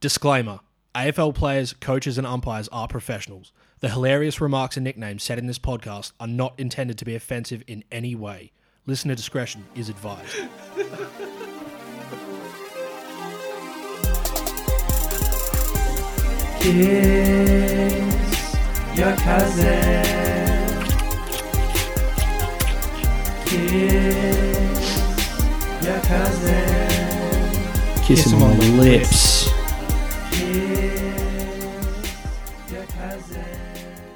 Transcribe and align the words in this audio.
Disclaimer 0.00 0.60
AFL 0.94 1.34
players, 1.34 1.72
coaches, 1.72 2.18
and 2.18 2.26
umpires 2.26 2.68
are 2.68 2.86
professionals. 2.86 3.50
The 3.80 3.88
hilarious 3.88 4.40
remarks 4.40 4.76
and 4.76 4.84
nicknames 4.84 5.24
said 5.24 5.40
in 5.40 5.46
this 5.46 5.58
podcast 5.58 6.12
are 6.20 6.28
not 6.28 6.54
intended 6.56 6.98
to 6.98 7.04
be 7.04 7.16
offensive 7.16 7.64
in 7.66 7.82
any 7.90 8.14
way. 8.14 8.52
Listener 8.86 9.16
discretion 9.16 9.64
is 9.74 9.88
advised. 9.88 10.36
Kiss 16.60 18.56
your 18.96 19.16
cousin. 19.16 20.04
Kiss 23.46 24.98
your 25.82 26.00
cousin. 26.02 28.04
Kiss 28.04 28.26
him 28.26 28.42
on 28.44 28.56
the 28.58 28.66
lips. 28.80 29.37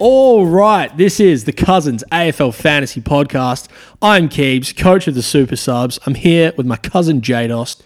All 0.04 0.44
right, 0.44 0.96
this 0.96 1.20
is 1.20 1.44
the 1.44 1.52
Cousins 1.52 2.02
AFL 2.10 2.52
Fantasy 2.52 3.00
Podcast. 3.00 3.68
I'm 4.02 4.28
Keebs, 4.28 4.76
coach 4.76 5.06
of 5.06 5.14
the 5.14 5.22
Super 5.22 5.54
Subs. 5.54 6.00
I'm 6.04 6.16
here 6.16 6.52
with 6.56 6.66
my 6.66 6.74
cousin 6.74 7.20
Jaydos. 7.20 7.80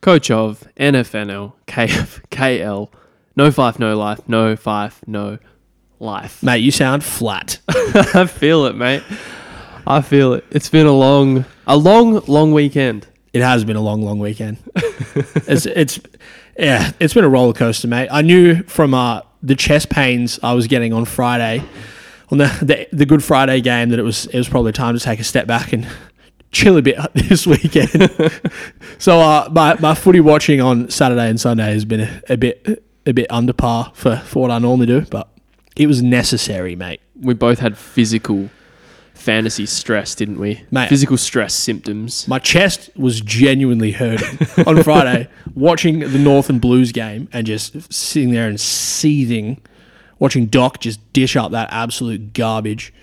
coach 0.00 0.30
of 0.30 0.66
NFNL, 0.78 1.52
KF, 1.66 2.22
KL, 2.30 2.88
no 3.36 3.50
five, 3.50 3.78
no 3.78 3.98
life, 3.98 4.26
no 4.26 4.56
five, 4.56 4.98
no 5.06 5.36
life. 6.00 6.42
Mate, 6.42 6.62
you 6.62 6.70
sound 6.70 7.04
flat. 7.04 7.58
I 7.68 8.24
feel 8.26 8.64
it, 8.64 8.74
mate. 8.74 9.02
I 9.86 10.00
feel 10.00 10.32
it. 10.32 10.46
It's 10.50 10.70
been 10.70 10.86
a 10.86 10.96
long, 10.96 11.44
a 11.66 11.76
long, 11.76 12.20
long 12.20 12.52
weekend. 12.52 13.06
It 13.34 13.42
has 13.42 13.64
been 13.64 13.76
a 13.76 13.82
long, 13.82 14.00
long 14.00 14.18
weekend. 14.18 14.56
it's, 14.74 15.66
it's, 15.66 16.00
yeah, 16.58 16.90
it's 16.98 17.14
been 17.14 17.24
a 17.24 17.28
roller 17.28 17.52
coaster, 17.52 17.86
mate. 17.86 18.08
I 18.10 18.22
knew 18.22 18.62
from 18.64 18.92
uh, 18.92 19.22
the 19.42 19.54
chest 19.54 19.88
pains 19.88 20.40
I 20.42 20.52
was 20.54 20.66
getting 20.66 20.92
on 20.92 21.04
Friday, 21.04 21.62
on 22.30 22.38
the, 22.38 22.46
the 22.60 22.88
the 22.92 23.06
Good 23.06 23.22
Friday 23.22 23.60
game, 23.60 23.90
that 23.90 23.98
it 23.98 24.02
was 24.02 24.26
it 24.26 24.36
was 24.36 24.48
probably 24.48 24.72
time 24.72 24.94
to 24.94 25.00
take 25.00 25.20
a 25.20 25.24
step 25.24 25.46
back 25.46 25.72
and 25.72 25.86
chill 26.50 26.76
a 26.76 26.82
bit 26.82 26.98
this 27.14 27.46
weekend. 27.46 28.10
so 28.98 29.20
uh, 29.20 29.48
my 29.52 29.74
my 29.74 29.94
footy 29.94 30.20
watching 30.20 30.60
on 30.60 30.90
Saturday 30.90 31.28
and 31.28 31.40
Sunday 31.40 31.72
has 31.72 31.84
been 31.84 32.00
a, 32.00 32.22
a 32.28 32.36
bit 32.36 32.84
a 33.06 33.12
bit 33.12 33.30
under 33.30 33.52
par 33.52 33.92
for 33.94 34.16
for 34.16 34.42
what 34.42 34.50
I 34.50 34.58
normally 34.58 34.86
do, 34.86 35.02
but 35.02 35.28
it 35.76 35.86
was 35.86 36.02
necessary, 36.02 36.74
mate. 36.74 37.00
We 37.20 37.34
both 37.34 37.60
had 37.60 37.78
physical 37.78 38.50
fantasy 39.28 39.66
stress, 39.66 40.14
didn't 40.14 40.40
we? 40.40 40.62
Mate. 40.70 40.88
Physical 40.88 41.18
stress 41.18 41.52
symptoms. 41.52 42.26
My 42.26 42.38
chest 42.38 42.88
was 42.96 43.20
genuinely 43.20 43.92
hurting 43.92 44.38
on 44.66 44.82
Friday 44.82 45.28
watching 45.54 45.98
the 45.98 46.18
North 46.18 46.48
and 46.48 46.62
Blues 46.62 46.92
game 46.92 47.28
and 47.30 47.46
just 47.46 47.92
sitting 47.92 48.30
there 48.30 48.48
and 48.48 48.58
seething, 48.58 49.60
watching 50.18 50.46
Doc 50.46 50.80
just 50.80 51.12
dish 51.12 51.36
up 51.36 51.50
that 51.50 51.68
absolute 51.70 52.32
garbage. 52.32 52.94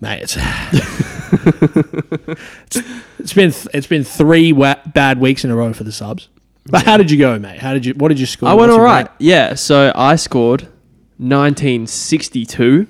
Mate, 0.00 0.22
it's, 0.22 0.36
it's, 2.66 2.76
it's 3.18 3.34
been 3.34 3.52
it's 3.74 3.86
been 3.86 4.04
three 4.04 4.54
wa- 4.54 4.80
bad 4.86 5.20
weeks 5.20 5.44
in 5.44 5.50
a 5.50 5.54
row 5.54 5.74
for 5.74 5.84
the 5.84 5.92
subs. 5.92 6.30
But 6.64 6.86
how 6.86 6.96
did 6.96 7.10
you 7.10 7.18
go, 7.18 7.38
mate? 7.38 7.60
How 7.60 7.74
did 7.74 7.84
you? 7.84 7.92
What 7.92 8.08
did 8.08 8.18
you 8.18 8.24
score? 8.24 8.48
I 8.48 8.54
went 8.54 8.70
What's 8.70 8.78
all 8.78 8.78
your 8.78 8.86
right. 8.86 9.06
grade? 9.06 9.16
Yeah, 9.18 9.52
so 9.52 9.92
I 9.94 10.16
scored 10.16 10.62
1962. 11.18 12.86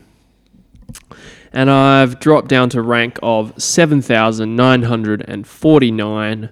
And 1.52 1.70
I've 1.70 2.20
dropped 2.20 2.48
down 2.48 2.70
to 2.70 2.80
rank 2.80 3.18
of 3.22 3.52
7,949. 3.60 6.50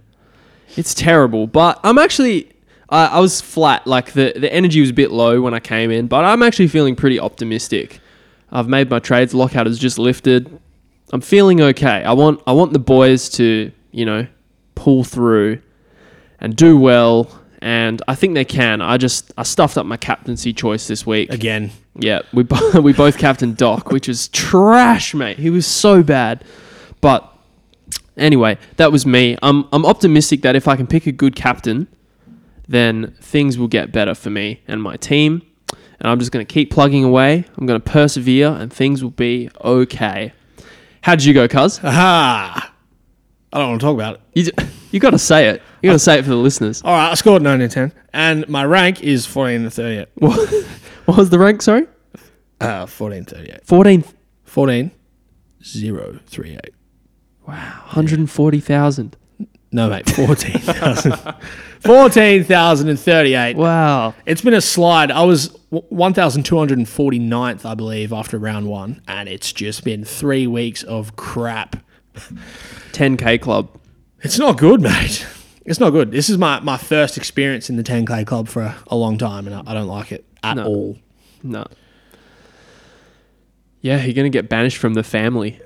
It's 0.76 0.94
terrible, 0.94 1.46
but 1.46 1.80
I'm 1.82 1.98
actually 1.98 2.52
I 2.88 3.06
I 3.06 3.20
was 3.20 3.40
flat. 3.40 3.86
Like 3.86 4.12
the 4.12 4.32
the 4.36 4.52
energy 4.52 4.80
was 4.80 4.90
a 4.90 4.94
bit 4.94 5.10
low 5.10 5.40
when 5.40 5.54
I 5.54 5.60
came 5.60 5.90
in, 5.90 6.06
but 6.06 6.24
I'm 6.24 6.42
actually 6.42 6.68
feeling 6.68 6.96
pretty 6.96 7.20
optimistic. 7.20 8.00
I've 8.50 8.68
made 8.68 8.90
my 8.90 8.98
trades. 8.98 9.34
Lockout 9.34 9.66
has 9.66 9.78
just 9.78 9.98
lifted. 9.98 10.58
I'm 11.12 11.20
feeling 11.20 11.60
okay. 11.60 12.02
I 12.04 12.12
want 12.12 12.40
I 12.46 12.52
want 12.52 12.72
the 12.72 12.78
boys 12.78 13.28
to 13.30 13.70
you 13.92 14.04
know 14.04 14.26
pull 14.74 15.04
through 15.04 15.60
and 16.40 16.54
do 16.54 16.78
well, 16.78 17.37
and 17.60 18.00
I 18.08 18.14
think 18.14 18.34
they 18.34 18.44
can. 18.44 18.80
I 18.80 18.96
just 18.96 19.32
I 19.36 19.42
stuffed 19.42 19.76
up 19.76 19.86
my 19.86 19.96
captaincy 19.96 20.52
choice 20.52 20.86
this 20.86 21.06
week. 21.06 21.32
again. 21.32 21.70
Yeah, 21.96 22.20
we 22.32 22.42
bo- 22.44 22.80
we 22.82 22.92
both 22.92 23.18
captained 23.18 23.56
Doc, 23.56 23.90
which 23.90 24.08
is 24.08 24.28
trash, 24.28 25.14
mate. 25.14 25.38
He 25.38 25.50
was 25.50 25.66
so 25.66 26.02
bad. 26.02 26.44
But 27.00 27.30
anyway, 28.16 28.58
that 28.76 28.92
was 28.92 29.04
me. 29.06 29.36
I'm 29.42 29.66
I'm 29.72 29.84
optimistic 29.84 30.42
that 30.42 30.56
if 30.56 30.68
I 30.68 30.76
can 30.76 30.86
pick 30.86 31.06
a 31.06 31.12
good 31.12 31.34
captain, 31.34 31.88
then 32.68 33.14
things 33.20 33.58
will 33.58 33.68
get 33.68 33.92
better 33.92 34.14
for 34.14 34.30
me 34.30 34.62
and 34.68 34.82
my 34.82 34.96
team. 34.96 35.42
And 36.00 36.08
I'm 36.08 36.20
just 36.20 36.30
going 36.30 36.46
to 36.46 36.52
keep 36.52 36.70
plugging 36.70 37.02
away. 37.02 37.44
I'm 37.56 37.66
going 37.66 37.80
to 37.80 37.84
persevere, 37.90 38.50
and 38.50 38.72
things 38.72 39.02
will 39.02 39.10
be 39.10 39.50
okay. 39.64 40.32
How 41.02 41.16
did 41.16 41.24
you 41.24 41.34
go, 41.34 41.48
Cuz? 41.48 41.80
Aha! 41.82 42.72
I 43.52 43.58
don't 43.58 43.70
want 43.70 43.80
to 43.80 43.84
talk 43.86 43.94
about 43.94 44.20
it. 44.34 44.54
You 44.90 45.00
got 45.00 45.10
to 45.10 45.18
say 45.18 45.48
it. 45.48 45.62
You 45.82 45.88
got 45.90 45.94
to 45.94 45.98
say 45.98 46.18
it 46.18 46.22
for 46.22 46.30
the 46.30 46.36
listeners. 46.36 46.82
All 46.82 46.92
right, 46.92 47.10
I 47.10 47.14
scored 47.14 47.42
9 47.42 47.60
in 47.60 47.68
10, 47.70 47.92
and 48.12 48.48
my 48.48 48.64
rank 48.64 49.02
is 49.02 49.26
14 49.26 49.62
and 49.62 49.72
38. 49.72 50.08
What, 50.14 50.50
what 51.04 51.16
was 51.18 51.30
the 51.30 51.38
rank? 51.38 51.62
Sorry, 51.62 51.86
Uh, 52.60 52.86
14 52.86 53.24
38. 53.24 53.60
14. 53.66 54.04
14 54.44 54.90
0 55.62 56.18
38. 56.26 56.60
Wow, 57.46 57.80
140,000. 57.86 59.16
No, 59.70 59.90
mate, 59.90 60.08
14,000. 60.10 61.14
14,038. 61.84 63.56
Wow. 63.56 64.14
It's 64.26 64.40
been 64.40 64.54
a 64.54 64.60
slide. 64.62 65.10
I 65.10 65.22
was 65.24 65.48
1,249th, 65.72 67.64
I 67.66 67.74
believe, 67.74 68.12
after 68.12 68.38
round 68.38 68.66
one, 68.66 69.02
and 69.06 69.28
it's 69.28 69.52
just 69.52 69.84
been 69.84 70.04
three 70.04 70.46
weeks 70.46 70.82
of 70.84 71.16
crap. 71.16 71.76
10k 72.92 73.40
club. 73.40 73.68
It's 74.22 74.38
not 74.38 74.58
good, 74.58 74.80
mate. 74.80 75.26
It's 75.64 75.78
not 75.80 75.90
good. 75.90 76.10
This 76.10 76.28
is 76.30 76.38
my, 76.38 76.60
my 76.60 76.76
first 76.76 77.16
experience 77.16 77.68
in 77.70 77.76
the 77.76 77.82
10K 77.82 78.26
club 78.26 78.48
for 78.48 78.62
a, 78.62 78.76
a 78.88 78.96
long 78.96 79.18
time, 79.18 79.46
and 79.46 79.54
I, 79.54 79.62
I 79.70 79.74
don't 79.74 79.86
like 79.86 80.12
it 80.12 80.24
at 80.42 80.56
No. 80.56 80.64
all. 80.64 80.98
No. 81.42 81.64
Yeah, 83.80 84.02
you're 84.02 84.14
gonna 84.14 84.28
get 84.28 84.48
banished 84.48 84.78
from 84.78 84.94
the 84.94 85.04
family. 85.04 85.60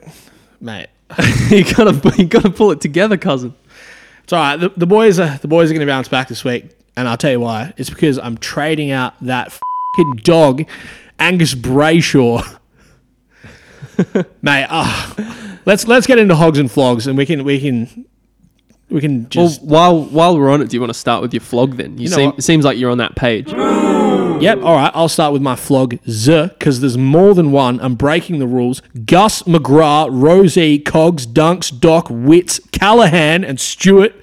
Mate, 0.61 0.89
you 1.51 1.65
gotta 1.65 2.13
you 2.19 2.27
gotta 2.27 2.51
pull 2.51 2.71
it 2.71 2.81
together, 2.81 3.17
cousin. 3.17 3.55
It's 4.25 4.33
all 4.35 4.39
right. 4.41 4.57
The, 4.57 4.69
the 4.77 4.87
boys 4.87 5.19
are 5.19 5.39
the 5.39 5.49
boys 5.49 5.71
are 5.71 5.75
going 5.75 5.84
to 5.87 5.91
bounce 5.91 6.09
back 6.09 6.29
this 6.29 6.45
week, 6.45 6.71
and 6.97 7.09
I'll 7.09 7.17
tell 7.17 7.31
you 7.33 7.41
why. 7.41 7.73
It's 7.79 7.89
because 7.91 8.19
I'm 8.19 8.37
trading 8.37 8.91
out 8.91 9.15
that 9.23 9.51
fing 9.97 10.17
dog, 10.23 10.65
Angus 11.19 11.55
Brayshaw. 11.55 12.59
Mate, 14.43 14.67
ah, 14.69 15.59
let's 15.65 15.89
let's 15.89 16.07
get 16.07 16.19
into 16.19 16.34
hogs 16.37 16.59
and 16.59 16.71
flogs, 16.71 17.07
and 17.07 17.17
we 17.17 17.25
can 17.27 17.45
we 17.45 17.59
can 17.61 18.05
we 18.92 19.00
can 19.00 19.28
just 19.28 19.62
well, 19.62 19.97
while 19.97 20.04
while 20.04 20.38
we're 20.38 20.50
on 20.50 20.60
it, 20.60 20.69
do 20.69 20.76
you 20.76 20.80
want 20.80 20.92
to 20.92 20.98
start 20.98 21.22
with 21.22 21.32
your 21.32 21.41
flog 21.41 21.76
then? 21.76 21.98
You, 21.98 22.08
know 22.08 22.16
seem 22.16 22.26
what? 22.30 22.38
it 22.38 22.42
seems 22.42 22.64
like 22.64 22.78
you're 22.78 22.91
on 22.91 22.98
that 22.98 23.16
page. 23.16 23.50
yep. 23.53 24.58
All 24.62 24.76
right, 24.76 24.92
I'll 24.94 25.08
start 25.08 25.32
with 25.32 25.42
my 25.42 25.56
flog 25.56 25.98
z 26.08 26.48
because 26.58 26.80
there's 26.80 26.98
more 26.98 27.34
than 27.34 27.53
one. 27.53 27.80
I'm 27.80 27.94
breaking 27.94 28.38
the 28.38 28.47
rules. 28.47 28.82
Gus 29.04 29.42
McGrath, 29.44 30.08
Rosie, 30.10 30.78
Cogs, 30.78 31.26
Dunks, 31.26 31.78
Doc, 31.78 32.08
Witts, 32.10 32.60
Callaghan, 32.72 33.44
and 33.44 33.58
Stewart. 33.58 34.14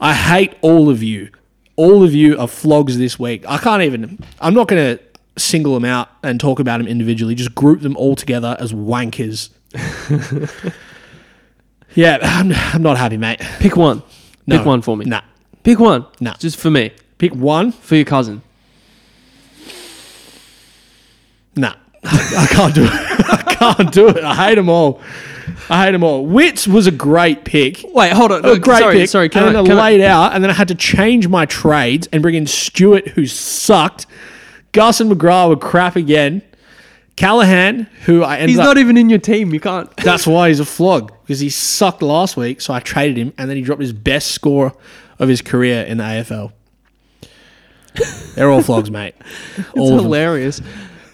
I 0.00 0.14
hate 0.14 0.54
all 0.60 0.88
of 0.88 1.02
you. 1.02 1.30
All 1.76 2.02
of 2.04 2.14
you 2.14 2.38
are 2.38 2.48
flogs 2.48 2.98
this 2.98 3.18
week. 3.18 3.44
I 3.48 3.58
can't 3.58 3.82
even. 3.82 4.18
I'm 4.40 4.54
not 4.54 4.68
going 4.68 4.96
to 4.96 5.02
single 5.38 5.74
them 5.74 5.84
out 5.84 6.08
and 6.22 6.40
talk 6.40 6.60
about 6.60 6.78
them 6.78 6.86
individually. 6.86 7.34
Just 7.34 7.54
group 7.54 7.80
them 7.80 7.96
all 7.96 8.16
together 8.16 8.56
as 8.58 8.72
wankers. 8.72 9.50
yeah, 11.94 12.18
I'm, 12.22 12.52
I'm 12.52 12.82
not 12.82 12.96
happy, 12.98 13.16
mate. 13.16 13.40
Pick 13.58 13.76
one. 13.76 14.02
No. 14.46 14.58
Pick 14.58 14.66
one 14.66 14.82
for 14.82 14.96
me. 14.96 15.04
Nah, 15.04 15.22
Pick 15.62 15.78
one. 15.78 16.06
Nah. 16.20 16.34
Just 16.34 16.56
for 16.58 16.70
me. 16.70 16.92
pick 17.18 17.34
one. 17.34 17.72
For 17.72 17.96
your 17.96 18.04
cousin. 18.04 18.42
Nah, 21.56 21.74
I 22.04 22.46
can't 22.50 22.74
do 22.74 22.84
it. 22.84 22.90
I 22.92 23.54
can't 23.74 23.92
do 23.92 24.08
it. 24.08 24.22
I 24.24 24.34
hate 24.34 24.54
them 24.54 24.68
all. 24.68 25.00
I 25.68 25.84
hate 25.86 25.92
them 25.92 26.04
all. 26.04 26.24
Witts 26.24 26.68
was 26.68 26.86
a 26.86 26.90
great 26.92 27.44
pick. 27.44 27.84
Wait, 27.92 28.12
hold 28.12 28.30
on. 28.32 28.44
A 28.44 28.58
great 28.58 28.78
sorry, 28.78 28.94
pick. 28.94 29.08
sorry. 29.08 29.28
Can 29.28 29.42
and 29.42 29.50
I, 29.50 29.52
then 29.54 29.66
can 29.66 29.78
I 29.78 29.80
I- 29.80 29.90
laid 29.90 30.00
out, 30.02 30.34
and 30.34 30.42
then 30.44 30.50
I 30.50 30.54
had 30.54 30.68
to 30.68 30.74
change 30.74 31.26
my 31.28 31.46
trades 31.46 32.06
and 32.12 32.22
bring 32.22 32.34
in 32.36 32.46
Stewart, 32.46 33.08
who 33.08 33.26
sucked. 33.26 34.06
Gus 34.72 35.00
and 35.00 35.10
McGrath 35.10 35.48
were 35.48 35.56
crap 35.56 35.96
again. 35.96 36.42
Callaghan, 37.18 37.88
who 38.04 38.22
I 38.22 38.36
ended 38.36 38.44
up. 38.44 38.48
He's 38.50 38.58
up. 38.60 38.64
not 38.66 38.78
even 38.78 38.96
in 38.96 39.10
your 39.10 39.18
team. 39.18 39.52
You 39.52 39.58
can't. 39.58 39.94
that's 40.04 40.24
why 40.24 40.48
he's 40.48 40.60
a 40.60 40.64
flog 40.64 41.12
because 41.22 41.40
he 41.40 41.50
sucked 41.74 42.00
last 42.00 42.36
week. 42.36 42.60
So 42.60 42.72
I 42.72 42.78
traded 42.78 43.16
him, 43.16 43.32
and 43.36 43.50
then 43.50 43.56
he 43.56 43.62
dropped 43.64 43.82
his 43.82 43.92
best 43.92 44.30
score 44.30 44.72
of 45.18 45.28
his 45.28 45.42
career 45.42 45.82
in 45.82 45.98
the 45.98 46.04
AFL. 46.04 46.52
They're 48.36 48.48
all 48.48 48.62
flogs, 48.62 48.88
mate. 48.88 49.16
It's 49.58 49.68
All 49.76 49.96
them. 49.96 50.04
hilarious. 50.04 50.62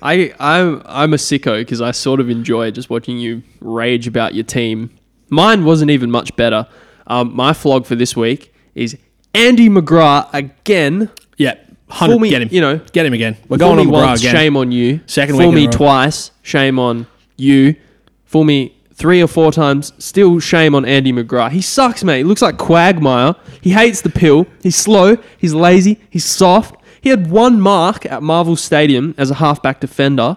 I 0.03 0.35
I'm 0.39 0.83
I'm 0.85 1.15
a 1.15 1.17
sicko 1.17 1.59
because 1.59 1.81
I 1.81 1.93
sort 1.93 2.21
of 2.21 2.29
enjoy 2.29 2.71
just 2.71 2.91
watching 2.91 3.17
you 3.19 3.43
rage 3.61 4.07
about 4.07 4.35
your 4.35 4.45
team. 4.45 4.91
Mine 5.31 5.65
wasn't 5.65 5.91
even 5.91 6.11
much 6.11 6.37
better. 6.37 6.67
Um, 7.07 7.35
my 7.35 7.55
flog 7.55 7.87
for 7.87 7.95
this 7.95 8.15
week 8.15 8.53
is 8.75 8.99
Andy 9.33 9.71
McGrath 9.71 10.29
again. 10.35 11.11
100, 11.39 11.74
Fool 11.91 12.19
me, 12.19 12.31
get 12.31 12.43
him. 12.43 12.49
you 12.51 12.61
know, 12.61 12.79
Get 12.93 13.07
him 13.07 13.13
again. 13.13 13.37
We're 13.49 13.59
going 13.59 13.79
on 13.79 13.89
once, 13.91 14.21
again. 14.21 14.35
shame 14.35 14.57
on 14.57 14.73
you. 14.73 15.01
Second 15.07 15.37
Fool 15.37 15.53
me 15.53 15.69
twice, 15.69 16.31
shame 16.43 16.79
on 16.79 17.07
you. 17.37 17.77
Fool 18.25 18.45
me 18.45 18.75
three 18.95 19.23
or 19.23 19.27
four 19.27 19.53
times, 19.53 19.93
still 19.99 20.39
shame 20.41 20.75
on 20.75 20.85
Andy 20.85 21.13
McGrath. 21.13 21.51
He 21.51 21.61
sucks, 21.61 22.03
mate. 22.03 22.19
He 22.19 22.25
looks 22.25 22.43
like 22.43 22.57
Quagmire. 22.59 23.35
He 23.61 23.71
hates 23.71 24.01
the 24.01 24.09
pill. 24.09 24.47
He's 24.63 24.77
slow. 24.77 25.17
He's 25.39 25.53
lazy. 25.55 26.01
He's 26.11 26.25
soft. 26.25 26.77
He 27.01 27.11
had 27.11 27.31
one 27.31 27.61
mark 27.61 28.07
at 28.07 28.23
Marvel 28.23 28.57
Stadium 28.57 29.15
as 29.19 29.31
a 29.31 29.35
halfback 29.35 29.81
defender. 29.81 30.37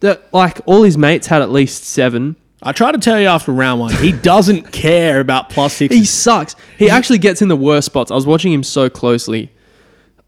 That 0.00 0.32
like 0.32 0.60
all 0.66 0.82
his 0.82 0.96
mates 0.98 1.26
had 1.28 1.40
at 1.42 1.50
least 1.50 1.84
seven. 1.84 2.36
I 2.62 2.72
tried 2.72 2.92
to 2.92 2.98
tell 2.98 3.20
you 3.20 3.26
after 3.28 3.52
round 3.52 3.80
one, 3.80 3.94
he 3.94 4.10
doesn't 4.12 4.72
care 4.72 5.20
about 5.20 5.48
plus 5.50 5.74
six. 5.74 5.94
He 5.94 6.04
sucks. 6.04 6.56
He 6.76 6.90
actually 6.90 7.18
gets 7.18 7.42
in 7.42 7.48
the 7.48 7.56
worst 7.56 7.86
spots. 7.86 8.10
I 8.10 8.14
was 8.14 8.26
watching 8.26 8.52
him 8.52 8.62
so 8.64 8.90
closely. 8.90 9.52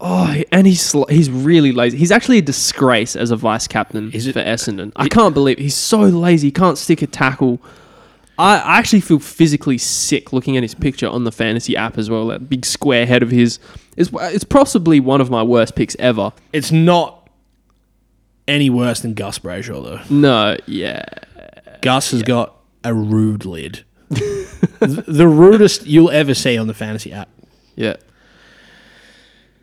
Oh, 0.03 0.35
and 0.51 0.65
he's 0.65 0.91
he's 1.09 1.29
really 1.29 1.71
lazy. 1.71 1.97
He's 1.97 2.11
actually 2.11 2.39
a 2.39 2.41
disgrace 2.41 3.15
as 3.15 3.29
a 3.29 3.35
vice 3.35 3.67
captain 3.67 4.11
Is 4.11 4.25
it- 4.27 4.33
for 4.33 4.39
Essendon. 4.41 4.91
I 4.95 5.07
can't 5.07 5.33
believe 5.33 5.59
he's 5.59 5.75
so 5.75 5.99
lazy. 6.01 6.47
He 6.47 6.51
can't 6.51 6.77
stick 6.77 7.01
a 7.03 7.07
tackle. 7.07 7.61
I 8.39 8.57
I 8.57 8.77
actually 8.79 9.01
feel 9.01 9.19
physically 9.19 9.77
sick 9.77 10.33
looking 10.33 10.57
at 10.57 10.63
his 10.63 10.73
picture 10.73 11.07
on 11.07 11.23
the 11.23 11.31
fantasy 11.31 11.77
app 11.77 11.99
as 11.99 12.09
well. 12.09 12.27
That 12.27 12.49
big 12.49 12.65
square 12.65 13.05
head 13.05 13.21
of 13.21 13.29
his. 13.29 13.59
It's, 13.95 14.09
it's 14.13 14.43
possibly 14.43 14.99
one 14.99 15.21
of 15.21 15.29
my 15.29 15.43
worst 15.43 15.75
picks 15.75 15.95
ever. 15.99 16.33
It's 16.51 16.71
not 16.71 17.29
any 18.47 18.69
worse 18.71 19.01
than 19.01 19.13
Gus 19.13 19.37
Brayshaw, 19.37 19.83
though. 19.83 20.01
No, 20.09 20.57
yeah. 20.65 21.03
Gus 21.81 22.09
has 22.11 22.23
got 22.23 22.55
a 22.83 22.93
rude 22.93 23.45
lid. 23.45 23.83
Th- 24.13 24.47
the 24.79 25.27
rudest 25.27 25.85
you'll 25.85 26.09
ever 26.11 26.33
see 26.33 26.57
on 26.57 26.65
the 26.67 26.73
fantasy 26.73 27.11
app. 27.13 27.29
Yeah. 27.75 27.97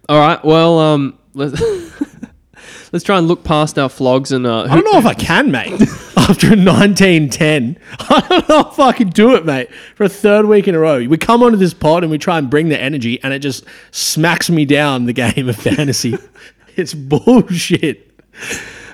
All 0.09 0.19
right. 0.19 0.43
Well, 0.45 0.79
um, 0.79 1.19
let's 1.35 1.61
let's 2.93 3.05
try 3.05 3.19
and 3.19 3.29
look 3.29 3.45
past 3.45 3.79
our 3.79 3.89
flogs 3.89 4.33
and 4.33 4.47
uh, 4.47 4.63
I 4.65 4.75
don't 4.75 4.85
know 4.91 4.99
if 4.99 5.07
I 5.07 5.15
can, 5.15 5.51
mate. 5.51 5.81
After 6.17 6.49
a 6.49 6.57
1910, 6.57 7.79
I 8.01 8.27
don't 8.29 8.49
know 8.51 8.69
if 8.71 8.79
I 8.79 8.93
can 8.93 9.09
do 9.09 9.35
it, 9.35 9.47
mate. 9.47 9.71
For 9.95 10.05
a 10.05 10.09
third 10.11 10.45
week 10.47 10.69
in 10.69 10.75
a 10.75 10.79
row, 10.79 11.07
we 11.07 11.17
come 11.17 11.43
onto 11.43 11.57
this 11.57 11.73
pod 11.73 12.03
and 12.05 12.11
we 12.11 12.19
try 12.19 12.37
and 12.37 12.51
bring 12.51 12.69
the 12.69 12.79
energy, 12.79 13.23
and 13.23 13.33
it 13.33 13.39
just 13.39 13.65
smacks 13.93 14.51
me 14.51 14.67
down 14.67 15.07
the 15.07 15.15
game 15.15 15.49
of 15.49 15.57
fantasy. 15.57 16.19
it's 16.77 16.93
bullshit, 16.93 18.11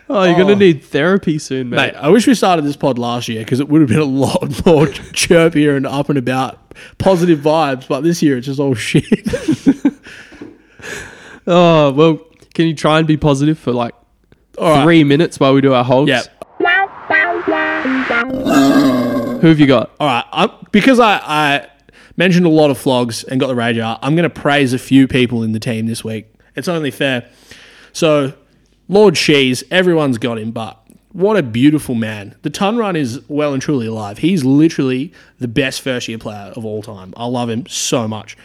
oh, 0.09 0.23
you're 0.25 0.35
Oh. 0.35 0.39
gonna 0.39 0.55
need 0.55 0.85
therapy 0.85 1.39
soon, 1.41 1.71
mate. 1.71 1.77
mate. 1.77 1.95
I 1.97 2.09
wish 2.09 2.27
we 2.29 2.35
started 2.35 2.65
this 2.65 2.77
pod 2.77 2.99
last 2.99 3.27
year 3.29 3.41
because 3.41 3.59
it 3.59 3.69
would 3.69 3.81
have 3.81 3.91
been 3.91 3.99
a 3.99 4.05
lot 4.05 4.41
more 4.65 4.87
chirpier 4.87 5.77
and 5.77 5.89
up 5.89 6.09
and 6.09 6.19
about, 6.19 6.73
positive 6.99 7.41
vibes. 7.41 7.89
But 7.89 8.03
this 8.03 8.23
year, 8.23 8.37
it's 8.37 8.47
just 8.47 8.61
all 8.61 8.75
shit. 8.75 9.05
Oh 11.47 11.93
well, 11.93 12.21
can 12.55 12.67
you 12.67 12.75
try 12.75 12.99
and 12.99 13.07
be 13.07 13.17
positive 13.17 13.59
for 13.59 13.73
like 13.73 13.95
All 14.59 14.71
right. 14.71 14.83
three 14.85 15.05
minutes 15.05 15.39
while 15.41 15.55
we 15.55 15.61
do 15.61 15.75
our 15.75 15.85
hogs? 15.85 16.09
Yeah. 16.09 16.23
Who 19.41 19.49
have 19.49 19.61
you 19.61 19.67
got? 19.67 19.91
All 20.01 20.07
right, 20.07 20.25
I'm, 20.33 20.51
because 20.73 20.99
I, 20.99 21.21
I 21.23 21.69
mentioned 22.17 22.47
a 22.47 22.51
lot 22.51 22.71
of 22.71 22.79
flogs 22.79 23.25
and 23.25 23.39
got 23.41 23.49
the 23.49 23.55
rage 23.55 23.79
out, 23.79 23.99
I'm 24.03 24.15
going 24.15 24.29
to 24.29 24.31
praise 24.31 24.73
a 24.73 24.79
few 24.79 25.07
people 25.07 25.43
in 25.43 25.53
the 25.53 25.61
team 25.61 25.87
this 25.87 26.03
week. 26.05 26.33
It's 26.57 26.69
only 26.69 26.91
fair. 26.91 27.29
So, 27.93 28.33
Lord 28.89 29.15
Shees, 29.17 29.63
everyone's 29.71 30.19
got 30.19 30.39
him, 30.39 30.51
but 30.51 30.81
what 31.13 31.37
a 31.37 31.43
beautiful 31.43 31.95
man. 31.95 32.37
The 32.43 32.51
ton 32.51 32.77
run 32.77 32.97
is 32.97 33.21
well 33.29 33.53
and 33.53 33.63
truly 33.63 33.87
alive. 33.87 34.19
He's 34.19 34.45
literally 34.45 35.13
the 35.39 35.49
best 35.49 35.81
first 35.81 36.09
year 36.09 36.19
player 36.19 36.53
of 36.57 36.65
all 36.65 36.83
time. 36.83 37.13
I 37.17 37.27
love 37.27 37.51
him 37.51 37.67
so 37.67 38.09
much. 38.09 38.37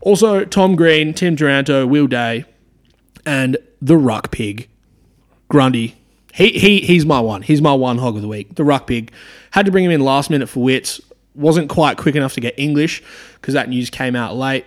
Also, 0.00 0.44
Tom 0.44 0.76
Green, 0.76 1.12
Tim 1.12 1.36
Taranto, 1.36 1.86
Will 1.86 2.06
Day, 2.06 2.44
and 3.26 3.56
the 3.82 3.96
Ruck 3.96 4.30
Pig, 4.30 4.68
Grundy. 5.48 5.98
He, 6.38 6.50
he 6.50 6.80
he's 6.80 7.04
my 7.04 7.18
one. 7.18 7.42
He's 7.42 7.60
my 7.60 7.74
one 7.74 7.98
hog 7.98 8.14
of 8.14 8.22
the 8.22 8.28
week. 8.28 8.54
The 8.54 8.62
ruck 8.62 8.86
pig. 8.86 9.10
Had 9.50 9.66
to 9.66 9.72
bring 9.72 9.84
him 9.84 9.90
in 9.90 10.00
last 10.00 10.30
minute 10.30 10.48
for 10.48 10.62
wits. 10.62 11.00
Wasn't 11.34 11.68
quite 11.68 11.96
quick 11.96 12.14
enough 12.14 12.34
to 12.34 12.40
get 12.40 12.56
English 12.56 13.02
because 13.34 13.54
that 13.54 13.68
news 13.68 13.90
came 13.90 14.14
out 14.14 14.36
late. 14.36 14.64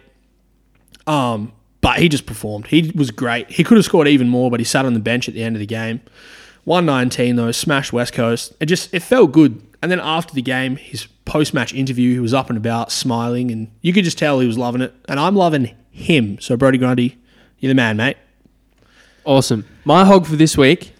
Um, 1.08 1.54
but 1.80 2.00
he 2.00 2.10
just 2.10 2.26
performed. 2.26 2.68
He 2.68 2.92
was 2.94 3.10
great. 3.10 3.50
He 3.50 3.64
could 3.64 3.78
have 3.78 3.86
scored 3.86 4.10
even 4.10 4.28
more, 4.28 4.52
but 4.52 4.60
he 4.60 4.66
sat 4.66 4.86
on 4.86 4.94
the 4.94 5.00
bench 5.00 5.30
at 5.30 5.34
the 5.34 5.44
end 5.44 5.56
of 5.56 5.62
the 5.62 5.66
game. 5.66 6.02
119 6.66 7.38
though, 7.38 7.54
smashed 7.54 7.94
West 7.94 8.12
Coast. 8.14 8.54
It 8.60 8.66
just 8.66 8.94
it 8.94 9.02
felt 9.02 9.32
good. 9.32 9.62
And 9.82 9.92
then 9.92 10.00
after 10.00 10.34
the 10.34 10.42
game, 10.42 10.76
his 10.76 11.08
post 11.26 11.54
match 11.54 11.74
interview, 11.74 12.14
he 12.14 12.20
was 12.20 12.34
up 12.34 12.50
and 12.50 12.58
about, 12.58 12.92
smiling, 12.92 13.52
and 13.52 13.72
you 13.82 13.94
could 13.94 14.04
just 14.04 14.18
tell 14.18 14.40
he 14.40 14.48
was 14.48 14.58
loving 14.58 14.82
it. 14.82 14.94
And 15.08 15.20
I'm 15.20 15.36
loving 15.36 15.76
him. 15.90 16.40
So 16.40 16.56
Brodie 16.56 16.78
Grundy, 16.78 17.18
you're 17.60 17.70
the 17.70 17.76
man, 17.76 17.98
mate. 17.98 18.18
Awesome. 19.24 19.66
My 19.86 20.06
hog 20.06 20.26
for 20.26 20.36
this 20.36 20.58
week 20.58 20.94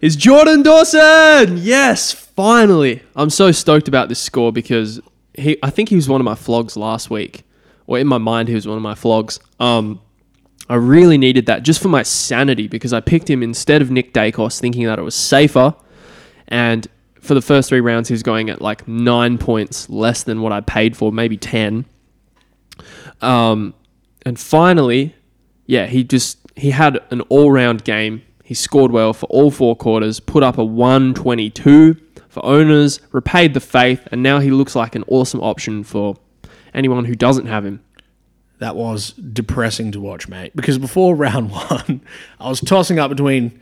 is 0.00 0.16
Jordan 0.16 0.62
Dawson. 0.62 1.56
Yes, 1.58 2.12
finally. 2.12 3.02
I'm 3.16 3.30
so 3.30 3.52
stoked 3.52 3.88
about 3.88 4.08
this 4.08 4.20
score 4.20 4.52
because 4.52 5.00
he 5.34 5.58
I 5.62 5.70
think 5.70 5.88
he 5.88 5.96
was 5.96 6.08
one 6.08 6.20
of 6.20 6.24
my 6.24 6.34
flogs 6.34 6.76
last 6.76 7.10
week. 7.10 7.42
Or 7.86 7.98
in 7.98 8.06
my 8.06 8.18
mind 8.18 8.48
he 8.48 8.54
was 8.54 8.66
one 8.66 8.76
of 8.76 8.82
my 8.82 8.94
flogs. 8.94 9.40
Um 9.58 10.00
I 10.68 10.76
really 10.76 11.18
needed 11.18 11.46
that 11.46 11.64
just 11.64 11.82
for 11.82 11.88
my 11.88 12.04
sanity 12.04 12.68
because 12.68 12.92
I 12.92 13.00
picked 13.00 13.28
him 13.28 13.42
instead 13.42 13.82
of 13.82 13.90
Nick 13.90 14.14
Daicos 14.14 14.60
thinking 14.60 14.84
that 14.86 15.00
it 15.00 15.02
was 15.02 15.16
safer. 15.16 15.74
And 16.46 16.86
for 17.20 17.34
the 17.34 17.42
first 17.42 17.68
three 17.68 17.80
rounds, 17.80 18.08
he 18.08 18.14
was 18.14 18.22
going 18.22 18.50
at 18.50 18.60
like 18.60 18.86
nine 18.88 19.38
points 19.38 19.88
less 19.88 20.22
than 20.22 20.42
what 20.42 20.52
I 20.52 20.60
paid 20.60 20.96
for, 20.96 21.12
maybe 21.12 21.36
10. 21.36 21.84
Um, 23.20 23.74
and 24.24 24.38
finally, 24.38 25.14
yeah, 25.66 25.86
he 25.86 26.04
just 26.04 26.38
he 26.56 26.70
had 26.70 26.98
an 27.10 27.20
all-round 27.22 27.84
game. 27.84 28.22
He 28.42 28.54
scored 28.54 28.90
well 28.90 29.12
for 29.12 29.26
all 29.26 29.50
four 29.50 29.76
quarters, 29.76 30.18
put 30.18 30.42
up 30.42 30.58
a 30.58 30.64
122 30.64 31.96
for 32.28 32.44
owners, 32.44 33.00
repaid 33.12 33.54
the 33.54 33.60
faith, 33.60 34.06
and 34.10 34.22
now 34.22 34.40
he 34.40 34.50
looks 34.50 34.74
like 34.74 34.94
an 34.94 35.04
awesome 35.06 35.40
option 35.40 35.84
for 35.84 36.16
anyone 36.74 37.04
who 37.04 37.14
doesn't 37.14 37.46
have 37.46 37.64
him. 37.64 37.82
That 38.58 38.76
was 38.76 39.12
depressing 39.12 39.92
to 39.92 40.00
watch, 40.00 40.28
mate. 40.28 40.54
Because 40.54 40.78
before 40.78 41.14
round 41.16 41.50
one, 41.50 42.02
I 42.38 42.48
was 42.48 42.60
tossing 42.60 42.98
up 42.98 43.10
between 43.10 43.60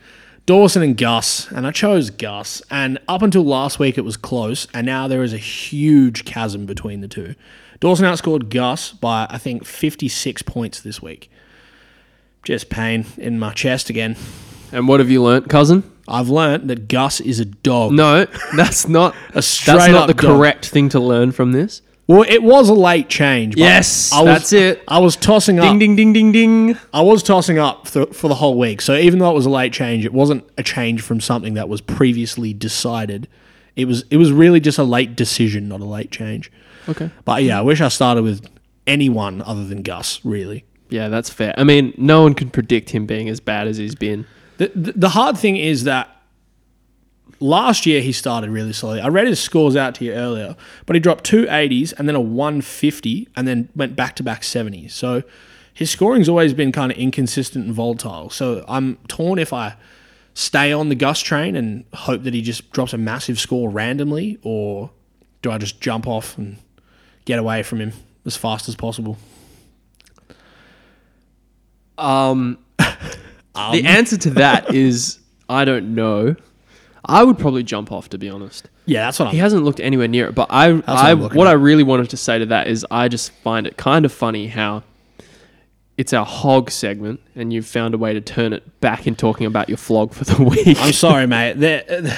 Dawson 0.49 0.81
and 0.81 0.97
Gus, 0.97 1.47
and 1.51 1.67
I 1.67 1.71
chose 1.71 2.09
Gus. 2.09 2.59
And 2.71 2.97
up 3.07 3.21
until 3.21 3.45
last 3.45 3.77
week, 3.77 3.99
it 3.99 4.01
was 4.01 4.17
close, 4.17 4.65
and 4.73 4.83
now 4.83 5.07
there 5.07 5.21
is 5.21 5.31
a 5.31 5.37
huge 5.37 6.25
chasm 6.25 6.65
between 6.65 7.01
the 7.01 7.07
two. 7.07 7.35
Dawson 7.79 8.03
outscored 8.07 8.49
Gus 8.49 8.91
by, 8.91 9.27
I 9.29 9.37
think, 9.37 9.63
56 9.63 10.41
points 10.41 10.81
this 10.81 11.03
week. 11.03 11.29
Just 12.41 12.71
pain 12.71 13.05
in 13.17 13.37
my 13.37 13.53
chest 13.53 13.91
again. 13.91 14.15
And 14.71 14.87
what 14.87 14.99
have 14.99 15.11
you 15.11 15.21
learnt, 15.21 15.49
cousin? 15.49 15.83
I've 16.07 16.29
learnt 16.29 16.67
that 16.69 16.87
Gus 16.87 17.21
is 17.21 17.39
a 17.39 17.45
dog. 17.45 17.91
No, 17.91 18.25
that's 18.57 18.87
not 18.87 19.13
A 19.35 19.43
straight 19.43 19.75
that's 19.75 19.91
not 19.91 20.09
up 20.09 20.15
the 20.15 20.19
dog. 20.19 20.35
correct 20.35 20.67
thing 20.69 20.89
to 20.89 20.99
learn 20.99 21.31
from 21.31 21.51
this. 21.51 21.83
Well, 22.09 22.25
it 22.27 22.41
was 22.41 22.69
a 22.69 22.73
late 22.73 23.07
change. 23.07 23.53
but 23.53 23.59
Yes, 23.59 24.11
I 24.11 24.23
was, 24.23 24.25
that's 24.25 24.53
it. 24.53 24.83
I 24.87 24.97
was 24.97 25.15
tossing 25.15 25.59
up. 25.59 25.65
Ding 25.65 25.77
ding 25.77 25.95
ding 25.95 26.11
ding 26.11 26.31
ding. 26.31 26.77
I 26.91 27.03
was 27.03 27.21
tossing 27.21 27.59
up 27.59 27.87
th- 27.87 28.15
for 28.15 28.27
the 28.27 28.33
whole 28.33 28.57
week. 28.57 28.81
So 28.81 28.95
even 28.95 29.19
though 29.19 29.29
it 29.29 29.35
was 29.35 29.45
a 29.45 29.49
late 29.51 29.71
change, 29.73 30.05
it 30.05 30.11
wasn't 30.11 30.43
a 30.57 30.63
change 30.63 31.03
from 31.03 31.21
something 31.21 31.53
that 31.53 31.69
was 31.69 31.81
previously 31.81 32.51
decided. 32.51 33.27
It 33.75 33.85
was 33.85 34.05
it 34.09 34.17
was 34.17 34.31
really 34.31 34.59
just 34.59 34.79
a 34.79 34.83
late 34.83 35.15
decision, 35.15 35.67
not 35.67 35.81
a 35.81 35.85
late 35.85 36.09
change. 36.09 36.51
Okay. 36.89 37.11
But 37.25 37.43
yeah, 37.43 37.59
I 37.59 37.61
wish 37.61 37.79
I 37.79 37.89
started 37.89 38.23
with 38.23 38.43
anyone 38.87 39.43
other 39.43 39.63
than 39.65 39.83
Gus. 39.83 40.19
Really, 40.25 40.65
Yeah, 40.89 41.09
that's 41.09 41.29
fair. 41.29 41.53
I 41.59 41.63
mean, 41.63 41.93
no 41.95 42.23
one 42.23 42.33
can 42.33 42.49
predict 42.49 42.89
him 42.89 43.05
being 43.05 43.29
as 43.29 43.39
bad 43.39 43.67
as 43.67 43.77
he's 43.77 43.93
been. 43.93 44.25
the 44.57 44.71
the, 44.73 44.91
the 44.93 45.09
hard 45.09 45.37
thing 45.37 45.57
is 45.57 45.83
that 45.83 46.09
last 47.39 47.85
year 47.85 48.01
he 48.01 48.11
started 48.11 48.49
really 48.49 48.73
slowly. 48.73 49.01
I 49.01 49.07
read 49.07 49.27
his 49.27 49.39
scores 49.39 49.75
out 49.75 49.95
to 49.95 50.05
you 50.05 50.13
earlier, 50.13 50.55
but 50.85 50.95
he 50.95 50.99
dropped 50.99 51.23
two 51.23 51.45
80s 51.45 51.93
and 51.97 52.07
then 52.07 52.15
a 52.15 52.21
150 52.21 53.27
and 53.35 53.47
then 53.47 53.69
went 53.75 53.95
back 53.95 54.15
to 54.17 54.23
back 54.23 54.41
70s. 54.41 54.91
So 54.91 55.23
his 55.73 55.89
scoring's 55.89 56.27
always 56.27 56.53
been 56.53 56.71
kind 56.71 56.91
of 56.91 56.97
inconsistent 56.97 57.65
and 57.65 57.73
volatile. 57.73 58.29
So 58.29 58.65
I'm 58.67 58.97
torn 59.07 59.39
if 59.39 59.53
I 59.53 59.75
stay 60.33 60.71
on 60.71 60.89
the 60.89 60.95
Gus 60.95 61.19
train 61.19 61.55
and 61.55 61.85
hope 61.93 62.23
that 62.23 62.33
he 62.33 62.41
just 62.41 62.71
drops 62.71 62.93
a 62.93 62.97
massive 62.97 63.39
score 63.39 63.69
randomly, 63.69 64.39
or 64.41 64.91
do 65.41 65.51
I 65.51 65.57
just 65.57 65.81
jump 65.81 66.07
off 66.07 66.37
and 66.37 66.57
get 67.25 67.39
away 67.39 67.63
from 67.63 67.79
him 67.79 67.93
as 68.25 68.35
fast 68.35 68.67
as 68.67 68.75
possible? 68.75 69.17
Um, 71.97 72.57
the 72.77 73.83
answer 73.85 74.17
to 74.17 74.29
that 74.31 74.73
is 74.73 75.19
I 75.47 75.65
don't 75.65 75.95
know. 75.95 76.35
I 77.05 77.23
would 77.23 77.37
probably 77.39 77.63
jump 77.63 77.91
off 77.91 78.09
to 78.09 78.17
be 78.17 78.29
honest. 78.29 78.69
Yeah, 78.85 79.05
that's 79.05 79.19
what 79.19 79.27
I'm. 79.27 79.31
He 79.33 79.37
hasn't 79.39 79.63
looked 79.63 79.79
anywhere 79.79 80.07
near 80.07 80.27
it, 80.27 80.35
but 80.35 80.47
I, 80.49 80.73
what 80.73 80.89
I 80.89 81.11
I'm 81.11 81.21
looking 81.21 81.37
what 81.37 81.47
at. 81.47 81.51
I 81.51 81.53
really 81.53 81.83
wanted 81.83 82.09
to 82.09 82.17
say 82.17 82.39
to 82.39 82.45
that 82.47 82.67
is 82.67 82.85
I 82.91 83.07
just 83.07 83.31
find 83.31 83.65
it 83.67 83.77
kind 83.77 84.05
of 84.05 84.11
funny 84.11 84.47
how 84.47 84.83
it's 85.97 86.13
our 86.13 86.25
hog 86.25 86.71
segment, 86.71 87.19
and 87.35 87.51
you've 87.53 87.65
found 87.67 87.93
a 87.93 87.97
way 87.97 88.13
to 88.13 88.21
turn 88.21 88.53
it 88.53 88.79
back 88.81 89.05
in 89.07 89.15
talking 89.15 89.45
about 89.45 89.67
your 89.69 89.77
flog 89.77 90.13
for 90.13 90.23
the 90.25 90.43
week. 90.65 90.77
I'm 90.79 90.93
sorry, 90.93 91.27
mate. 91.27 91.53
There- 91.53 92.17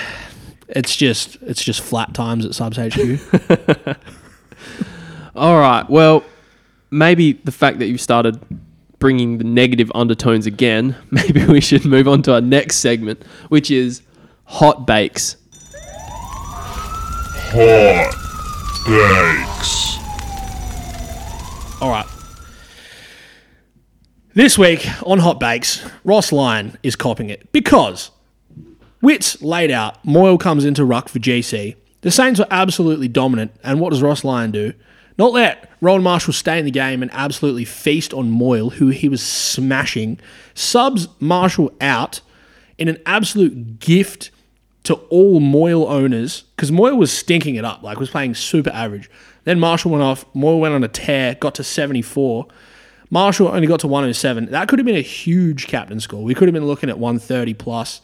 It's 0.69 0.95
just 0.95 1.35
it's 1.41 1.61
just 1.63 1.81
flat 1.81 2.13
times 2.13 2.45
at 2.45 2.55
Subs 2.55 2.77
HQ. 2.77 3.97
All 5.35 5.59
right. 5.59 5.89
Well, 5.89 6.23
maybe 6.91 7.33
the 7.33 7.51
fact 7.51 7.79
that 7.79 7.87
you 7.87 7.97
started 7.97 8.39
bringing 8.99 9.37
the 9.37 9.43
negative 9.43 9.91
undertones 9.95 10.45
again, 10.45 10.95
maybe 11.11 11.45
we 11.45 11.59
should 11.61 11.85
move 11.85 12.07
on 12.07 12.21
to 12.23 12.33
our 12.33 12.41
next 12.41 12.77
segment, 12.77 13.21
which 13.49 13.71
is 13.71 14.01
hot 14.51 14.85
bakes. 14.85 15.37
Hot 17.53 18.11
bakes. 18.85 19.97
All 21.81 21.89
right. 21.89 22.05
This 24.33 24.57
week 24.57 24.87
on 25.03 25.19
Hot 25.19 25.39
Bakes, 25.39 25.85
Ross 26.03 26.31
Lyon 26.31 26.77
is 26.83 26.95
copping 26.95 27.29
it 27.29 27.51
because 27.51 28.11
Witts 29.01 29.41
laid 29.41 29.71
out, 29.71 30.03
Moyle 30.05 30.37
comes 30.37 30.63
into 30.63 30.85
ruck 30.85 31.09
for 31.09 31.19
GC. 31.19 31.75
The 32.01 32.11
Saints 32.11 32.39
were 32.39 32.47
absolutely 32.51 33.07
dominant, 33.07 33.51
and 33.63 33.79
what 33.79 33.89
does 33.89 34.01
Ross 34.01 34.23
Lyon 34.23 34.51
do? 34.51 34.73
Not 35.17 35.33
let 35.33 35.69
Rowan 35.81 36.03
Marshall 36.03 36.33
stay 36.33 36.59
in 36.59 36.65
the 36.65 36.71
game 36.71 37.01
and 37.01 37.11
absolutely 37.13 37.65
feast 37.65 38.13
on 38.13 38.29
Moyle, 38.29 38.71
who 38.71 38.87
he 38.87 39.09
was 39.09 39.21
smashing. 39.21 40.19
Subs 40.53 41.07
Marshall 41.19 41.71
out 41.81 42.21
in 42.77 42.87
an 42.87 42.97
absolute 43.05 43.79
gift 43.79 44.31
to 44.83 44.95
all 45.09 45.39
Moyle 45.39 45.87
owners 45.87 46.43
because 46.55 46.71
Moyle 46.71 46.97
was 46.97 47.11
stinking 47.11 47.55
it 47.55 47.65
up, 47.65 47.83
like 47.83 47.99
was 47.99 48.09
playing 48.09 48.35
super 48.35 48.71
average. 48.71 49.09
Then 49.43 49.59
Marshall 49.59 49.91
went 49.91 50.03
off. 50.03 50.25
Moyle 50.33 50.59
went 50.59 50.73
on 50.73 50.83
a 50.83 50.87
tear, 50.87 51.35
got 51.35 51.55
to 51.55 51.63
74. 51.63 52.47
Marshall 53.09 53.49
only 53.49 53.67
got 53.67 53.79
to 53.81 53.87
107. 53.87 54.51
That 54.51 54.67
could 54.67 54.79
have 54.79 54.85
been 54.85 54.95
a 54.95 55.01
huge 55.01 55.67
captain 55.67 55.99
score. 55.99 56.23
We 56.23 56.33
could 56.33 56.47
have 56.47 56.53
been 56.53 56.65
looking 56.65 56.89
at 56.89 56.97
130 56.97 57.53
plus. 57.55 58.01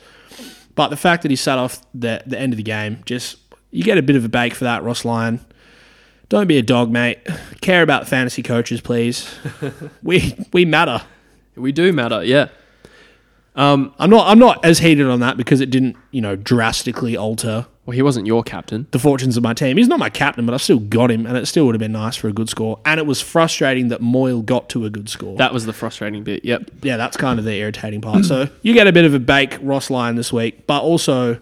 But 0.75 0.89
the 0.89 0.97
fact 0.97 1.23
that 1.23 1.31
he 1.31 1.37
sat 1.37 1.57
off 1.57 1.81
the, 1.93 2.21
the 2.25 2.37
end 2.37 2.53
of 2.53 2.57
the 2.57 2.63
game, 2.63 3.01
just 3.05 3.37
you 3.71 3.83
get 3.83 3.97
a 3.97 4.01
bit 4.01 4.15
of 4.15 4.25
a 4.25 4.29
bake 4.29 4.53
for 4.53 4.65
that, 4.65 4.83
Ross 4.83 5.05
Lyon. 5.05 5.39
Don't 6.29 6.47
be 6.47 6.57
a 6.57 6.61
dog, 6.61 6.91
mate. 6.91 7.19
Care 7.61 7.81
about 7.81 8.07
fantasy 8.07 8.43
coaches, 8.43 8.81
please. 8.81 9.33
we 10.03 10.35
we 10.51 10.65
matter. 10.65 11.01
We 11.55 11.71
do 11.71 11.93
matter, 11.93 12.23
yeah. 12.23 12.49
Um, 13.57 13.93
I'm 13.99 14.09
not 14.09 14.27
I'm 14.27 14.39
not 14.39 14.63
as 14.63 14.79
heated 14.79 15.07
on 15.07 15.19
that 15.19 15.35
because 15.35 15.59
it 15.61 15.69
didn't, 15.69 15.97
you 16.11 16.21
know, 16.21 16.35
drastically 16.35 17.17
alter 17.17 17.65
well, 17.87 17.95
he 17.95 18.01
wasn't 18.01 18.27
your 18.27 18.43
captain. 18.43 18.85
the 18.91 18.99
fortunes 18.99 19.37
of 19.37 19.43
my 19.43 19.53
team. 19.53 19.77
He's 19.77 19.87
not 19.87 19.97
my 19.97 20.09
captain, 20.09 20.45
but 20.45 20.53
I 20.53 20.57
still 20.57 20.79
got 20.79 21.09
him, 21.09 21.25
and 21.25 21.37
it 21.37 21.45
still 21.45 21.65
would 21.65 21.73
have 21.73 21.79
been 21.79 21.93
nice 21.93 22.17
for 22.17 22.27
a 22.27 22.33
good 22.33 22.49
score. 22.49 22.81
And 22.83 22.99
it 22.99 23.05
was 23.05 23.21
frustrating 23.21 23.87
that 23.87 24.01
Moyle 24.01 24.41
got 24.41 24.67
to 24.71 24.83
a 24.83 24.89
good 24.89 25.07
score. 25.07 25.37
That 25.37 25.53
was 25.53 25.65
the 25.65 25.71
frustrating 25.71 26.21
bit. 26.25 26.43
Yep. 26.43 26.71
yeah, 26.81 26.97
that's 26.97 27.15
kind 27.15 27.39
of 27.39 27.45
the 27.45 27.53
irritating 27.53 28.01
part. 28.01 28.25
so 28.25 28.49
you 28.61 28.73
get 28.73 28.87
a 28.87 28.91
bit 28.91 29.05
of 29.05 29.13
a 29.13 29.19
bake 29.19 29.57
Ross 29.61 29.89
Lyon 29.89 30.17
this 30.17 30.33
week, 30.33 30.67
but 30.67 30.81
also 30.81 31.39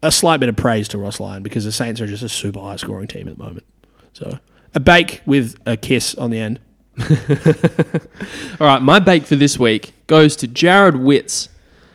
a 0.00 0.12
slight 0.12 0.38
bit 0.38 0.48
of 0.48 0.54
praise 0.54 0.86
to 0.88 0.98
Ross 0.98 1.18
Lyon 1.18 1.42
because 1.42 1.64
the 1.64 1.72
Saints 1.72 2.00
are 2.00 2.06
just 2.06 2.22
a 2.22 2.28
super 2.28 2.60
high 2.60 2.76
scoring 2.76 3.08
team 3.08 3.26
at 3.26 3.36
the 3.36 3.42
moment. 3.42 3.66
So 4.12 4.38
a 4.76 4.80
bake 4.80 5.22
with 5.26 5.56
a 5.66 5.76
kiss 5.76 6.14
on 6.14 6.30
the 6.30 6.38
end. 6.38 6.60
All 8.60 8.66
right, 8.66 8.82
my 8.82 8.98
bake 8.98 9.24
for 9.24 9.36
this 9.36 9.58
week 9.58 9.94
goes 10.06 10.36
to 10.36 10.48
Jarrod 10.48 11.02
Witts 11.02 11.48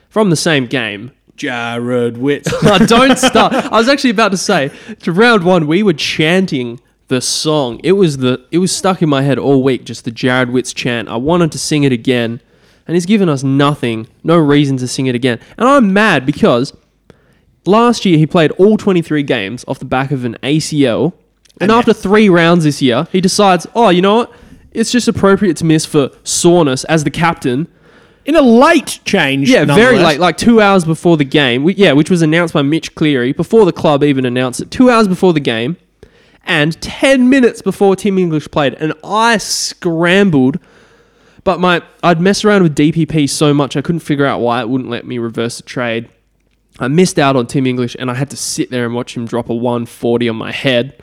from 0.09 0.29
the 0.29 0.35
same 0.35 0.65
game. 0.65 1.11
Jared 1.35 2.17
Witt. 2.17 2.47
Oh, 2.51 2.79
don't 2.87 3.17
start. 3.17 3.53
I 3.53 3.77
was 3.77 3.87
actually 3.87 4.09
about 4.09 4.31
to 4.31 4.37
say 4.37 4.71
to 5.01 5.11
round 5.11 5.43
one 5.43 5.67
we 5.67 5.83
were 5.83 5.93
chanting 5.93 6.79
the 7.07 7.21
song. 7.21 7.79
It 7.83 7.93
was 7.93 8.17
the 8.17 8.43
it 8.51 8.57
was 8.57 8.75
stuck 8.75 9.01
in 9.01 9.09
my 9.09 9.21
head 9.21 9.37
all 9.37 9.63
week. 9.63 9.85
Just 9.85 10.03
the 10.03 10.11
Jarrod 10.11 10.51
Witts 10.51 10.73
chant. 10.73 11.07
I 11.07 11.15
wanted 11.15 11.51
to 11.51 11.59
sing 11.59 11.83
it 11.83 11.91
again, 11.91 12.41
and 12.87 12.95
he's 12.95 13.05
given 13.05 13.29
us 13.29 13.43
nothing, 13.43 14.07
no 14.23 14.37
reason 14.37 14.77
to 14.77 14.87
sing 14.87 15.05
it 15.05 15.15
again. 15.15 15.39
And 15.57 15.69
I'm 15.69 15.93
mad 15.93 16.25
because 16.25 16.75
last 17.65 18.03
year 18.03 18.17
he 18.17 18.25
played 18.25 18.51
all 18.51 18.77
23 18.77 19.21
games 19.23 19.63
off 19.67 19.77
the 19.77 19.85
back 19.85 20.11
of 20.11 20.25
an 20.25 20.37
ACL, 20.41 21.13
and, 21.59 21.69
And 21.69 21.71
after 21.71 21.93
three 21.93 22.29
rounds 22.29 22.63
this 22.63 22.81
year, 22.81 23.07
he 23.11 23.21
decides, 23.21 23.65
oh, 23.73 23.89
you 23.89 24.01
know 24.01 24.15
what? 24.15 24.33
It's 24.77 24.91
just 24.91 25.07
appropriate 25.07 25.57
to 25.57 25.65
miss 25.65 25.85
for 25.85 26.11
soreness 26.23 26.83
as 26.85 27.03
the 27.03 27.09
captain. 27.11 27.67
in 28.25 28.35
a 28.35 28.41
late 28.41 28.99
change. 29.05 29.49
Yeah, 29.49 29.65
very 29.65 29.97
late, 29.97 30.19
like 30.19 30.37
two 30.37 30.61
hours 30.61 30.85
before 30.85 31.17
the 31.17 31.23
game. 31.25 31.63
We, 31.63 31.73
yeah, 31.73 31.93
which 31.93 32.09
was 32.09 32.21
announced 32.21 32.53
by 32.53 32.61
Mitch 32.61 32.93
Cleary 32.93 33.31
before 33.31 33.65
the 33.65 33.71
club 33.71 34.03
even 34.03 34.25
announced 34.25 34.61
it. 34.61 34.69
Two 34.69 34.89
hours 34.89 35.07
before 35.07 35.33
the 35.33 35.39
game, 35.39 35.77
and 36.43 36.79
ten 36.81 37.29
minutes 37.29 37.61
before 37.61 37.95
Tim 37.95 38.17
English 38.19 38.49
played, 38.51 38.75
and 38.75 38.93
I 39.03 39.37
scrambled. 39.37 40.59
But 41.43 41.59
my 41.59 41.81
I'd 42.03 42.19
mess 42.21 42.43
around 42.45 42.63
with 42.63 42.75
DPP 42.75 43.29
so 43.29 43.53
much 43.53 43.75
I 43.77 43.81
couldn't 43.81 44.01
figure 44.01 44.25
out 44.25 44.41
why 44.41 44.61
it 44.61 44.69
wouldn't 44.69 44.89
let 44.89 45.07
me 45.07 45.17
reverse 45.17 45.57
the 45.57 45.63
trade. 45.63 46.09
I 46.79 46.87
missed 46.87 47.17
out 47.17 47.35
on 47.35 47.47
Tim 47.47 47.65
English, 47.65 47.95
and 47.97 48.11
I 48.11 48.13
had 48.13 48.29
to 48.29 48.37
sit 48.37 48.69
there 48.69 48.85
and 48.85 48.93
watch 48.93 49.17
him 49.17 49.25
drop 49.25 49.49
a 49.49 49.55
140 49.55 50.29
on 50.29 50.35
my 50.35 50.51
head. 50.51 51.01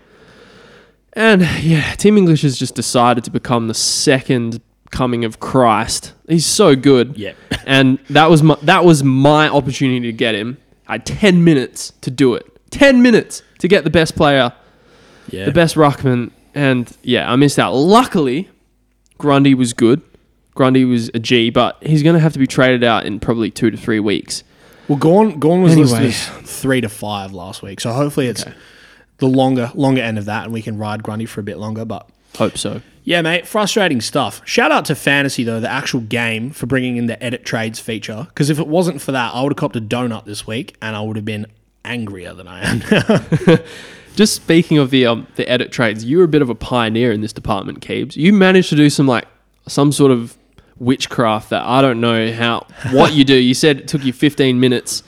And 1.14 1.42
yeah, 1.62 1.94
Tim 1.96 2.16
English 2.18 2.42
has 2.42 2.58
just 2.58 2.74
decided 2.74 3.24
to 3.24 3.30
become 3.30 3.68
the 3.68 3.74
second 3.74 4.60
coming 4.90 5.24
of 5.24 5.40
Christ. 5.40 6.12
He's 6.28 6.46
so 6.46 6.74
good. 6.76 7.16
Yeah. 7.16 7.32
And 7.66 7.98
that 8.10 8.28
was 8.28 8.42
my 8.42 8.56
that 8.62 8.84
was 8.84 9.02
my 9.02 9.48
opportunity 9.48 10.00
to 10.00 10.12
get 10.12 10.34
him. 10.34 10.58
I 10.86 10.92
had 10.94 11.06
10 11.06 11.42
minutes 11.44 11.94
to 12.02 12.10
do 12.10 12.34
it. 12.34 12.46
10 12.72 13.00
minutes 13.00 13.42
to 13.60 13.68
get 13.68 13.84
the 13.84 13.90
best 13.90 14.16
player, 14.16 14.52
Yeah. 15.30 15.46
the 15.46 15.52
best 15.52 15.74
ruckman, 15.76 16.30
and 16.54 16.94
yeah, 17.02 17.30
I 17.32 17.36
missed 17.36 17.58
out. 17.58 17.72
Luckily, 17.72 18.50
Grundy 19.16 19.54
was 19.54 19.72
good. 19.72 20.02
Grundy 20.54 20.84
was 20.84 21.10
a 21.14 21.18
G, 21.18 21.48
but 21.48 21.78
he's 21.82 22.02
going 22.02 22.12
to 22.14 22.20
have 22.20 22.34
to 22.34 22.38
be 22.38 22.46
traded 22.46 22.84
out 22.84 23.06
in 23.06 23.18
probably 23.18 23.50
2 23.50 23.70
to 23.70 23.76
3 23.78 23.98
weeks. 24.00 24.44
Well, 24.86 24.98
Gawn 24.98 25.38
Gawn 25.38 25.62
was 25.62 25.72
Anyway. 25.72 25.88
listed 25.88 26.42
as 26.44 26.60
three 26.60 26.82
to 26.82 26.90
five 26.90 27.32
last 27.32 27.62
week, 27.62 27.80
so 27.80 27.92
hopefully 27.92 28.26
it's 28.26 28.44
the 29.18 29.28
longer 29.28 29.70
longer 29.74 30.02
end 30.02 30.18
of 30.18 30.24
that, 30.26 30.44
and 30.44 30.52
we 30.52 30.62
can 30.62 30.78
ride 30.78 31.02
Grundy 31.02 31.26
for 31.26 31.40
a 31.40 31.44
bit 31.44 31.58
longer. 31.58 31.84
But 31.84 32.08
Hope 32.36 32.58
so. 32.58 32.80
yeah, 33.04 33.22
mate, 33.22 33.46
frustrating 33.46 34.00
stuff. 34.00 34.42
Shout 34.44 34.72
out 34.72 34.84
to 34.86 34.94
Fantasy 34.94 35.44
though, 35.44 35.60
the 35.60 35.70
actual 35.70 36.00
game 36.00 36.50
for 36.50 36.66
bringing 36.66 36.96
in 36.96 37.06
the 37.06 37.22
edit 37.22 37.44
trades 37.44 37.78
feature. 37.80 38.26
Because 38.28 38.50
if 38.50 38.58
it 38.58 38.66
wasn't 38.66 39.00
for 39.00 39.12
that, 39.12 39.34
I 39.34 39.42
would 39.42 39.52
have 39.52 39.56
copped 39.56 39.76
a 39.76 39.80
donut 39.80 40.24
this 40.24 40.46
week, 40.46 40.76
and 40.82 40.96
I 40.96 41.00
would 41.00 41.16
have 41.16 41.24
been 41.24 41.46
angrier 41.84 42.34
than 42.34 42.48
I 42.48 42.62
am. 42.62 43.58
Just 44.16 44.34
speaking 44.34 44.78
of 44.78 44.90
the 44.90 45.06
um, 45.06 45.26
the 45.36 45.48
edit 45.48 45.72
trades, 45.72 46.04
you 46.04 46.18
were 46.18 46.24
a 46.24 46.28
bit 46.28 46.42
of 46.42 46.48
a 46.48 46.54
pioneer 46.54 47.10
in 47.12 47.20
this 47.20 47.32
department, 47.32 47.80
Keebs. 47.80 48.14
You 48.16 48.32
managed 48.32 48.68
to 48.70 48.76
do 48.76 48.88
some 48.88 49.06
like 49.08 49.26
some 49.66 49.90
sort 49.92 50.12
of 50.12 50.36
witchcraft 50.78 51.50
that 51.50 51.62
I 51.62 51.80
don't 51.82 52.00
know 52.00 52.32
how 52.32 52.66
what 52.92 53.12
you 53.12 53.24
do. 53.24 53.34
You 53.34 53.54
said 53.54 53.78
it 53.78 53.88
took 53.88 54.04
you 54.04 54.12
15 54.12 54.58
minutes. 54.60 55.02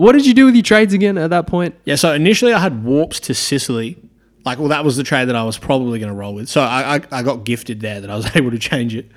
What 0.00 0.12
did 0.12 0.24
you 0.24 0.32
do 0.32 0.46
with 0.46 0.54
your 0.54 0.62
trades 0.62 0.94
again 0.94 1.18
at 1.18 1.28
that 1.28 1.46
point? 1.46 1.74
Yeah, 1.84 1.96
so 1.96 2.14
initially 2.14 2.54
I 2.54 2.58
had 2.58 2.84
warps 2.84 3.20
to 3.20 3.34
Sicily. 3.34 3.98
Like, 4.46 4.58
well, 4.58 4.68
that 4.68 4.82
was 4.82 4.96
the 4.96 5.02
trade 5.02 5.28
that 5.28 5.36
I 5.36 5.44
was 5.44 5.58
probably 5.58 5.98
going 5.98 6.08
to 6.08 6.18
roll 6.18 6.32
with. 6.32 6.48
So 6.48 6.62
I, 6.62 6.96
I, 6.96 7.00
I 7.12 7.22
got 7.22 7.44
gifted 7.44 7.80
there 7.82 8.00
that 8.00 8.08
I 8.08 8.16
was 8.16 8.24
able 8.34 8.50
to 8.50 8.58
change 8.58 8.94
it. 8.94 9.10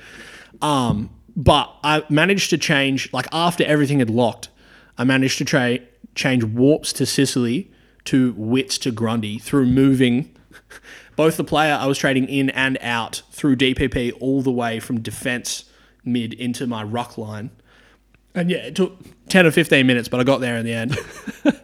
Um, 0.61 1.09
but 1.37 1.73
I 1.85 2.03
managed 2.09 2.49
to 2.49 2.57
change, 2.57 3.13
like, 3.13 3.27
after 3.31 3.63
everything 3.63 3.99
had 3.99 4.09
locked, 4.09 4.49
I 4.97 5.05
managed 5.05 5.37
to 5.37 5.45
tra- 5.45 5.79
change 6.15 6.43
warps 6.43 6.91
to 6.93 7.05
Sicily 7.05 7.71
to 8.03 8.33
wits 8.35 8.77
to 8.79 8.91
Grundy 8.91 9.39
through 9.39 9.67
moving 9.67 10.35
both 11.15 11.37
the 11.37 11.45
player 11.45 11.75
I 11.75 11.85
was 11.85 11.97
trading 11.97 12.27
in 12.27 12.49
and 12.49 12.77
out 12.81 13.21
through 13.31 13.55
DPP 13.55 14.17
all 14.19 14.41
the 14.41 14.51
way 14.51 14.81
from 14.81 14.99
defense 14.99 15.63
mid 16.03 16.33
into 16.33 16.67
my 16.67 16.83
ruck 16.83 17.17
line. 17.17 17.51
And 18.35 18.49
yeah, 18.49 18.57
it 18.57 18.75
took 18.75 18.97
10 19.29 19.45
or 19.45 19.51
15 19.51 19.85
minutes, 19.85 20.07
but 20.07 20.19
I 20.19 20.23
got 20.23 20.39
there 20.41 20.57
in 20.57 20.65
the 20.65 20.73
end. 20.73 20.97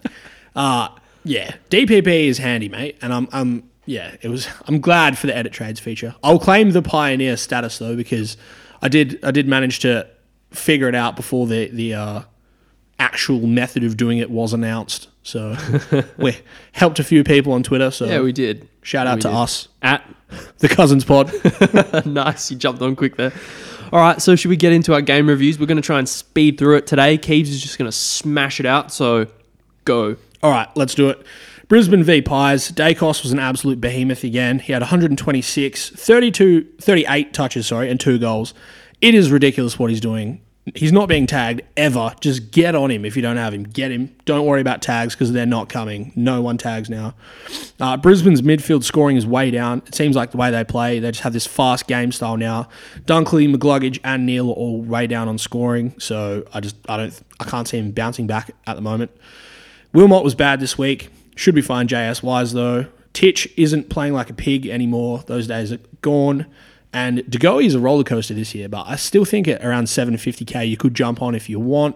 Uh, 0.55 0.89
yeah, 1.23 1.55
DPP 1.69 2.07
is 2.27 2.39
handy, 2.39 2.67
mate, 2.67 2.97
and 3.01 3.13
I'm, 3.13 3.29
I'm, 3.31 3.69
yeah, 3.85 4.15
it 4.21 4.27
was. 4.29 4.47
I'm 4.65 4.81
glad 4.81 5.17
for 5.17 5.27
the 5.27 5.37
edit 5.37 5.53
trades 5.53 5.79
feature. 5.79 6.15
I'll 6.23 6.39
claim 6.39 6.71
the 6.71 6.81
pioneer 6.81 7.37
status 7.37 7.77
though 7.77 7.95
because 7.95 8.35
I 8.81 8.89
did, 8.89 9.23
I 9.23 9.31
did 9.31 9.47
manage 9.47 9.79
to 9.81 10.07
figure 10.51 10.89
it 10.89 10.95
out 10.95 11.15
before 11.15 11.45
the 11.47 11.69
the 11.69 11.93
uh, 11.93 12.21
actual 12.97 13.45
method 13.47 13.83
of 13.83 13.95
doing 13.95 14.17
it 14.17 14.29
was 14.31 14.51
announced. 14.53 15.07
So 15.23 15.55
we 16.17 16.35
helped 16.73 16.99
a 16.99 17.03
few 17.03 17.23
people 17.23 17.53
on 17.53 17.63
Twitter. 17.63 17.91
So 17.91 18.05
Yeah, 18.05 18.21
we 18.21 18.33
did. 18.33 18.67
shout 18.81 19.07
out 19.07 19.17
we 19.17 19.21
to 19.21 19.27
did. 19.29 19.37
us, 19.37 19.67
At 19.81 20.03
the 20.57 20.67
Cousins 20.67 21.05
Pod. 21.05 21.31
nice, 22.05 22.51
you 22.51 22.57
jumped 22.57 22.81
on 22.81 22.95
quick 22.95 23.15
there. 23.15 23.31
All 23.91 23.99
right, 23.99 24.21
so 24.21 24.35
should 24.35 24.49
we 24.49 24.55
get 24.55 24.71
into 24.71 24.93
our 24.93 25.01
game 25.01 25.27
reviews? 25.27 25.59
We're 25.59 25.65
going 25.65 25.77
to 25.77 25.81
try 25.81 25.97
and 25.97 26.07
speed 26.07 26.59
through 26.59 26.77
it 26.77 26.87
today. 26.87 27.17
Keebs 27.17 27.47
is 27.47 27.61
just 27.61 27.77
going 27.77 27.89
to 27.89 27.95
smash 27.95 28.59
it 28.59 28.65
out. 28.65 28.91
So 28.91 29.27
go. 29.85 30.15
All 30.43 30.51
right, 30.51 30.67
let's 30.75 30.93
do 30.93 31.09
it. 31.09 31.25
Brisbane 31.67 32.03
v 32.03 32.21
Pies. 32.21 32.71
Daicos 32.71 33.23
was 33.23 33.31
an 33.31 33.39
absolute 33.39 33.81
behemoth 33.81 34.23
again. 34.23 34.59
He 34.59 34.73
had 34.73 34.81
126, 34.81 35.89
32, 35.89 36.67
38 36.79 37.33
touches, 37.33 37.67
sorry, 37.67 37.89
and 37.89 37.99
two 37.99 38.19
goals. 38.19 38.53
It 39.01 39.15
is 39.15 39.31
ridiculous 39.31 39.79
what 39.79 39.89
he's 39.89 40.01
doing. 40.01 40.41
He's 40.75 40.91
not 40.91 41.09
being 41.09 41.25
tagged 41.25 41.61
ever. 41.77 42.13
Just 42.19 42.51
get 42.51 42.75
on 42.75 42.91
him 42.91 43.03
if 43.05 43.15
you 43.15 43.21
don't 43.21 43.37
have 43.37 43.53
him. 43.53 43.63
Get 43.63 43.91
him. 43.91 44.15
Don't 44.25 44.45
worry 44.45 44.61
about 44.61 44.81
tags 44.81 45.15
because 45.15 45.31
they're 45.31 45.45
not 45.45 45.69
coming. 45.69 46.11
No 46.15 46.41
one 46.41 46.57
tags 46.57 46.89
now. 46.89 47.15
Uh, 47.79 47.97
Brisbane's 47.97 48.41
midfield 48.41 48.83
scoring 48.83 49.17
is 49.17 49.25
way 49.25 49.51
down. 49.51 49.81
It 49.87 49.95
seems 49.95 50.15
like 50.15 50.31
the 50.31 50.37
way 50.37 50.51
they 50.51 50.63
play, 50.63 50.99
they 50.99 51.11
just 51.11 51.23
have 51.23 51.33
this 51.33 51.47
fast 51.47 51.87
game 51.87 52.11
style 52.11 52.37
now. 52.37 52.69
Dunkley, 53.05 53.53
McCluggage, 53.53 53.99
and 54.03 54.25
Neale 54.25 54.49
are 54.49 54.53
all 54.53 54.81
way 54.81 55.07
down 55.07 55.27
on 55.27 55.37
scoring. 55.37 55.95
So 55.97 56.45
I 56.53 56.59
just 56.59 56.75
I 56.87 56.97
don't 56.97 57.21
I 57.39 57.45
can't 57.45 57.67
see 57.67 57.77
him 57.79 57.91
bouncing 57.91 58.27
back 58.27 58.51
at 58.67 58.75
the 58.75 58.81
moment. 58.81 59.11
Wilmot 59.93 60.23
was 60.23 60.35
bad 60.35 60.59
this 60.59 60.77
week. 60.77 61.09
Should 61.35 61.55
be 61.55 61.61
fine 61.61 61.87
JS 61.87 62.21
wise 62.21 62.53
though. 62.53 62.85
Titch 63.13 63.51
isn't 63.57 63.89
playing 63.89 64.13
like 64.13 64.29
a 64.29 64.33
pig 64.33 64.67
anymore. 64.67 65.23
Those 65.25 65.47
days 65.47 65.71
are 65.71 65.79
gone. 66.01 66.45
And 66.91 67.17
De 67.29 67.37
Goey 67.37 67.65
is 67.65 67.75
a 67.75 67.79
roller 67.79 68.03
coaster 68.03 68.33
this 68.33 68.55
year, 68.55 68.67
but 68.67 68.85
I 68.87 68.95
still 68.95 69.25
think 69.25 69.47
at 69.47 69.63
around 69.63 69.85
750k 69.85 70.67
you 70.67 70.77
could 70.77 70.95
jump 70.95 71.21
on 71.21 71.35
if 71.35 71.49
you 71.49 71.59
want. 71.59 71.95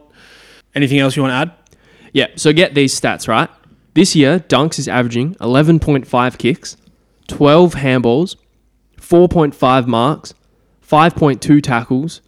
Anything 0.76 1.00
else 1.00 1.16
you 1.16 1.24
want 1.24 1.32
to 1.32 1.36
add? 1.36 1.80
Yeah, 2.14 2.28
so 2.36 2.54
get 2.54 2.76
these 2.76 3.00
stats, 3.00 3.28
right? 3.28 3.50
This 3.96 4.16
year, 4.16 4.40
Dunks 4.40 4.78
is 4.78 4.88
averaging 4.88 5.36
11.5 5.36 6.38
kicks, 6.38 6.78
12 7.28 7.76
handballs, 7.76 8.36
4.5 8.98 9.88
marks, 9.88 10.34
5.2 10.88 11.62
tackles, 11.62 12.22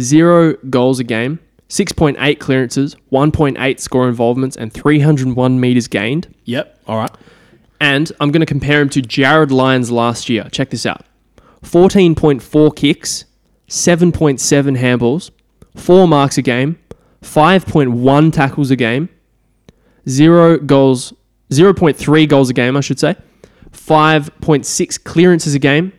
0 0.00 0.54
goals 0.70 1.00
a 1.00 1.04
game, 1.04 1.40
6.8 1.68 2.38
clearances, 2.38 2.96
1.8 3.10 3.80
score 3.80 4.08
involvements, 4.08 4.56
and 4.56 4.72
301 4.72 5.60
metres 5.60 5.88
gained. 5.88 6.32
Yep. 6.44 6.78
All 6.86 6.98
right. 6.98 7.10
And 7.80 8.12
I'm 8.20 8.30
going 8.30 8.40
to 8.40 8.46
compare 8.46 8.80
him 8.80 8.88
to 8.90 9.02
Jarryd 9.02 9.50
Lyons 9.50 9.90
last 9.90 10.28
year. 10.28 10.48
Check 10.52 10.70
this 10.70 10.86
out 10.86 11.04
14.4 11.62 12.76
kicks, 12.76 13.24
7.7 13.68 14.78
handballs, 14.78 15.30
4 15.76 16.06
marks 16.06 16.36
a 16.38 16.42
game, 16.42 16.78
5.1 17.22 18.32
tackles 18.32 18.70
a 18.70 18.76
game, 18.76 19.08
0 20.08 20.58
goals, 20.58 21.12
0.3 21.50 22.28
goals 22.28 22.50
a 22.50 22.52
game, 22.52 22.76
I 22.76 22.80
should 22.80 22.98
say, 22.98 23.16
5.6 23.70 25.04
clearances 25.04 25.54
a 25.54 25.58
game, 25.58 25.92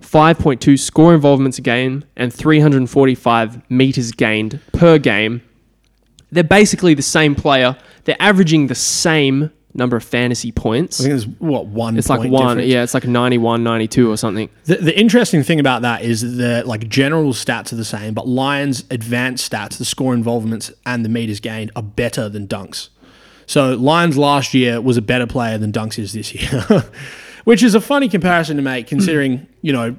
5.2 0.00 0.78
score 0.78 1.14
involvements 1.14 1.58
a 1.58 1.62
game, 1.62 2.04
and 2.16 2.32
345 2.32 3.70
meters 3.70 4.12
gained 4.12 4.60
per 4.72 4.98
game. 4.98 5.42
They're 6.32 6.44
basically 6.44 6.94
the 6.94 7.02
same 7.02 7.34
player. 7.34 7.76
They're 8.04 8.16
averaging 8.20 8.68
the 8.68 8.74
same 8.74 9.50
number 9.74 9.96
of 9.96 10.04
fantasy 10.04 10.52
points. 10.52 11.00
I 11.00 11.04
think 11.04 11.12
there's 11.12 11.26
what 11.38 11.66
one. 11.66 11.96
It's 11.96 12.08
like 12.08 12.30
one, 12.30 12.56
difference? 12.56 12.72
yeah, 12.72 12.82
it's 12.82 12.94
like 12.94 13.06
91, 13.06 13.62
92 13.62 14.10
or 14.10 14.16
something. 14.16 14.48
The, 14.64 14.76
the 14.76 14.98
interesting 14.98 15.42
thing 15.42 15.60
about 15.60 15.82
that 15.82 16.02
is 16.02 16.22
that 16.22 16.62
the 16.62 16.68
like 16.68 16.88
general 16.88 17.32
stats 17.32 17.72
are 17.72 17.76
the 17.76 17.84
same, 17.84 18.14
but 18.14 18.26
Lyons' 18.26 18.84
advanced 18.90 19.50
stats, 19.50 19.78
the 19.78 19.84
score 19.84 20.14
involvements 20.14 20.72
and 20.84 21.04
the 21.04 21.08
meters 21.08 21.40
gained, 21.40 21.70
are 21.76 21.82
better 21.82 22.28
than 22.28 22.48
Dunks. 22.48 22.88
So 23.46 23.74
Lyons 23.74 24.16
last 24.16 24.54
year 24.54 24.80
was 24.80 24.96
a 24.96 25.02
better 25.02 25.26
player 25.26 25.58
than 25.58 25.72
Dunks 25.72 25.98
is 25.98 26.12
this 26.12 26.34
year, 26.34 26.84
which 27.44 27.62
is 27.62 27.74
a 27.74 27.80
funny 27.80 28.08
comparison 28.08 28.56
to 28.56 28.62
make, 28.62 28.86
considering 28.86 29.46
you 29.62 29.72
know 29.72 29.96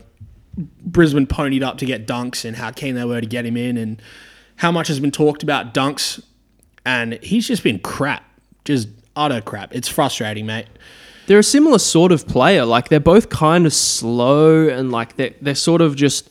Brisbane 0.57 1.27
ponied 1.27 1.63
up 1.63 1.77
to 1.79 1.85
get 1.85 2.07
Dunks 2.07 2.45
and 2.45 2.55
how 2.55 2.71
keen 2.71 2.95
they 2.95 3.05
were 3.05 3.21
to 3.21 3.27
get 3.27 3.45
him 3.45 3.57
in, 3.57 3.77
and 3.77 4.01
how 4.57 4.71
much 4.71 4.87
has 4.89 4.99
been 4.99 5.11
talked 5.11 5.43
about 5.43 5.73
Dunks, 5.73 6.23
and 6.85 7.13
he's 7.23 7.47
just 7.47 7.63
been 7.63 7.79
crap, 7.79 8.23
just 8.65 8.87
utter 9.15 9.41
crap. 9.41 9.73
It's 9.75 9.87
frustrating, 9.87 10.45
mate. 10.45 10.67
They're 11.27 11.39
a 11.39 11.43
similar 11.43 11.79
sort 11.79 12.11
of 12.11 12.27
player. 12.27 12.65
Like 12.65 12.89
they're 12.89 12.99
both 12.99 13.29
kind 13.29 13.65
of 13.65 13.73
slow 13.73 14.67
and 14.67 14.91
like 14.91 15.15
they 15.15 15.35
they 15.41 15.53
sort 15.53 15.81
of 15.81 15.95
just 15.95 16.29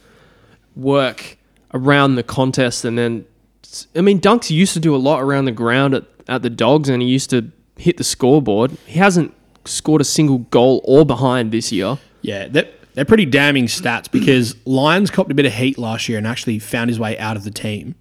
work 0.76 1.38
around 1.72 2.16
the 2.16 2.22
contest 2.22 2.84
and 2.84 2.98
then 2.98 3.24
I 3.94 4.00
mean 4.00 4.20
Dunks 4.20 4.50
used 4.50 4.72
to 4.74 4.80
do 4.80 4.94
a 4.94 4.98
lot 4.98 5.22
around 5.22 5.44
the 5.44 5.52
ground 5.52 5.94
at, 5.94 6.04
at 6.28 6.42
the 6.42 6.50
dogs 6.50 6.88
and 6.88 7.00
he 7.00 7.08
used 7.08 7.30
to 7.30 7.50
hit 7.76 7.96
the 7.96 8.04
scoreboard. 8.04 8.72
He 8.86 8.98
hasn't 8.98 9.34
scored 9.64 10.00
a 10.00 10.04
single 10.04 10.38
goal 10.38 10.80
or 10.84 11.04
behind 11.04 11.52
this 11.52 11.72
year. 11.72 11.98
Yeah, 12.22 12.48
they're, 12.48 12.68
they're 12.94 13.04
pretty 13.04 13.26
damning 13.26 13.66
stats 13.66 14.10
because 14.10 14.54
Lyons 14.66 15.10
copped 15.10 15.30
a 15.30 15.34
bit 15.34 15.46
of 15.46 15.52
heat 15.52 15.78
last 15.78 16.08
year 16.08 16.18
and 16.18 16.26
actually 16.26 16.58
found 16.58 16.90
his 16.90 16.98
way 16.98 17.18
out 17.18 17.36
of 17.36 17.44
the 17.44 17.50
team. 17.50 17.94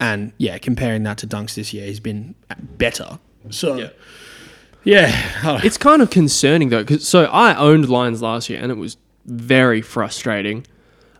And 0.00 0.32
yeah, 0.38 0.58
comparing 0.58 1.04
that 1.04 1.18
to 1.18 1.26
Dunks 1.26 1.54
this 1.54 1.72
year, 1.72 1.86
he's 1.86 2.00
been 2.00 2.34
better. 2.58 3.18
So, 3.50 3.76
yeah, 4.84 5.40
oh, 5.44 5.60
It's 5.64 5.78
kind 5.78 6.02
of 6.02 6.10
concerning 6.10 6.68
though, 6.68 6.82
because 6.82 7.06
so 7.06 7.24
I 7.24 7.54
owned 7.56 7.88
Lyons 7.88 8.22
last 8.22 8.48
year 8.48 8.60
and 8.62 8.70
it 8.70 8.76
was 8.76 8.96
very 9.26 9.80
frustrating. 9.80 10.66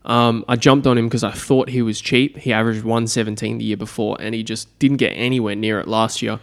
Um, 0.04 0.44
I 0.48 0.56
jumped 0.56 0.86
on 0.86 0.98
him 0.98 1.06
because 1.06 1.24
I 1.24 1.30
thought 1.30 1.70
he 1.70 1.80
was 1.80 2.00
cheap. 2.00 2.36
He 2.36 2.52
averaged 2.52 2.84
117 2.84 3.58
the 3.58 3.64
year 3.64 3.76
before, 3.76 4.18
and 4.20 4.34
he 4.34 4.42
just 4.42 4.78
didn't 4.78 4.98
get 4.98 5.12
anywhere 5.12 5.54
near 5.54 5.80
it 5.80 5.88
last 5.88 6.20
year. 6.20 6.40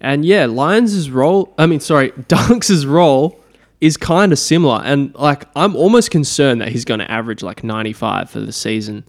And 0.00 0.24
yeah, 0.24 0.46
Lyons' 0.46 1.10
role, 1.10 1.52
I 1.58 1.66
mean, 1.66 1.80
sorry, 1.80 2.10
Dunks' 2.28 2.86
role 2.86 3.38
is 3.80 3.96
kind 3.98 4.32
of 4.32 4.38
similar. 4.38 4.80
And 4.84 5.14
like, 5.14 5.44
I'm 5.54 5.76
almost 5.76 6.10
concerned 6.10 6.62
that 6.62 6.68
he's 6.68 6.86
going 6.86 7.00
to 7.00 7.10
average 7.10 7.42
like 7.42 7.62
95 7.62 8.30
for 8.30 8.40
the 8.40 8.52
season. 8.52 9.04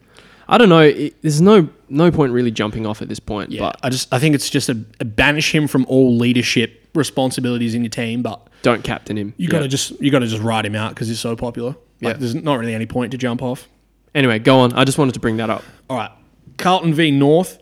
I 0.47 0.57
don't 0.57 0.69
know. 0.69 0.81
It, 0.81 1.21
there's 1.21 1.41
no 1.41 1.69
no 1.89 2.11
point 2.11 2.31
really 2.33 2.51
jumping 2.51 2.85
off 2.85 3.01
at 3.01 3.09
this 3.09 3.19
point. 3.19 3.51
yeah. 3.51 3.59
But 3.61 3.79
I 3.83 3.89
just 3.89 4.13
I 4.13 4.19
think 4.19 4.35
it's 4.35 4.49
just 4.49 4.69
a, 4.69 4.77
a 4.99 5.05
banish 5.05 5.53
him 5.53 5.67
from 5.67 5.85
all 5.87 6.15
leadership 6.17 6.87
responsibilities 6.95 7.73
in 7.75 7.83
your 7.83 7.89
team, 7.89 8.21
but 8.21 8.47
don't 8.61 8.83
captain 8.83 9.17
him. 9.17 9.33
you 9.37 9.45
Yeah. 9.47 9.51
got 9.51 9.59
to 9.59 9.67
just 9.67 9.99
you 10.01 10.11
got 10.11 10.19
to 10.19 10.27
just 10.27 10.41
ride 10.41 10.65
him 10.65 10.75
out 10.75 10.89
because 10.95 11.07
he's 11.07 11.19
so 11.19 11.35
popular. 11.35 11.75
Like, 12.01 12.13
Yeah. 12.15 12.19
there's 12.19 12.35
not 12.35 12.59
really 12.59 12.73
any 12.73 12.85
point 12.85 13.11
to 13.11 13.17
jump 13.17 13.41
off. 13.41 13.67
Anyway, 14.13 14.39
go 14.39 14.59
on. 14.59 14.73
I 14.73 14.83
just 14.85 14.97
wanted 14.97 15.13
to 15.15 15.19
bring 15.19 15.37
that 15.37 15.49
up. 15.49 15.63
All 15.89 15.97
right. 15.97 16.11
Carlton 16.57 16.93
v 16.93 17.11
North. 17.11 17.57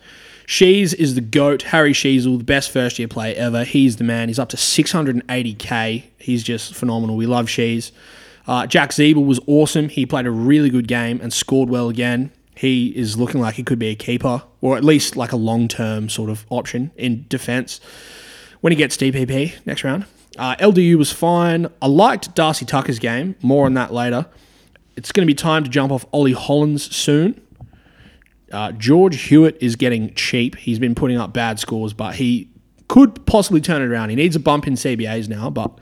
Shees 0.46 0.94
is 0.94 1.16
the 1.16 1.22
GOAT. 1.22 1.62
Harry 1.64 1.94
Sheezel, 1.94 2.38
the 2.38 2.44
best 2.44 2.70
first 2.70 3.00
year 3.00 3.08
player 3.08 3.34
ever. 3.38 3.64
He's 3.64 3.96
the 3.96 4.04
man. 4.04 4.28
He's 4.28 4.38
up 4.40 4.50
to 4.50 4.58
680k. 4.58 6.04
He's 6.18 6.44
just 6.44 6.76
phenomenal. 6.76 7.16
We 7.16 7.26
love 7.26 7.48
Shees. 7.48 7.92
Uh, 8.46 8.68
Jack 8.68 8.92
Ziebell 8.92 9.26
was 9.26 9.40
awesome. 9.48 9.90
He 9.90 10.06
played 10.06 10.26
a 10.26 10.32
really 10.32 10.70
good 10.70 10.88
game 10.88 11.20
and 11.22 11.32
scored 11.32 11.70
well 11.70 11.90
again. 11.90 12.32
He 12.56 12.88
is 12.90 13.18
looking 13.18 13.42
like 13.42 13.56
he 13.56 13.64
could 13.64 13.80
be 13.80 13.90
a 13.90 13.96
keeper, 13.96 14.44
or 14.62 14.78
at 14.78 14.84
least 14.84 15.16
like 15.16 15.32
a 15.32 15.38
long 15.38 15.68
term 15.68 16.10
sort 16.10 16.30
of 16.30 16.46
option 16.50 16.92
in 16.96 17.26
defense 17.30 17.80
when 18.62 18.72
he 18.72 18.78
gets 18.78 18.96
DPP 18.98 19.66
next 19.66 19.84
round. 19.84 20.06
Uh, 20.38 20.56
LDU 20.56 20.96
was 20.96 21.12
fine. 21.12 21.68
I 21.82 21.88
liked 21.88 22.34
Darcy 22.36 22.66
Tucker's 22.66 23.00
game. 23.00 23.36
More 23.42 23.66
on 23.66 23.74
that 23.76 23.94
later. 23.94 24.26
It's 24.96 25.12
going 25.12 25.28
to 25.28 25.32
be 25.32 25.36
time 25.36 25.64
to 25.64 25.70
jump 25.70 25.92
off 25.92 26.06
Ollie 26.12 26.34
Hollands 26.34 26.96
soon. 26.96 27.40
Uh, 28.52 28.72
George 28.72 29.20
Hewett 29.24 29.58
is 29.60 29.76
getting 29.76 30.14
cheap. 30.14 30.56
He's 30.56 30.80
been 30.80 30.96
putting 30.96 31.18
up 31.18 31.34
bad 31.34 31.60
scores, 31.60 31.94
but 31.94 32.16
he 32.16 32.50
could 32.88 33.26
possibly 33.26 33.62
turn 33.62 33.82
it 33.82 33.86
around. 33.86 34.10
He 34.10 34.16
needs 34.16 34.36
a 34.36 34.40
bump 34.40 34.68
in 34.68 34.74
CBAs 34.74 35.28
now, 35.28 35.50
but 35.50 35.78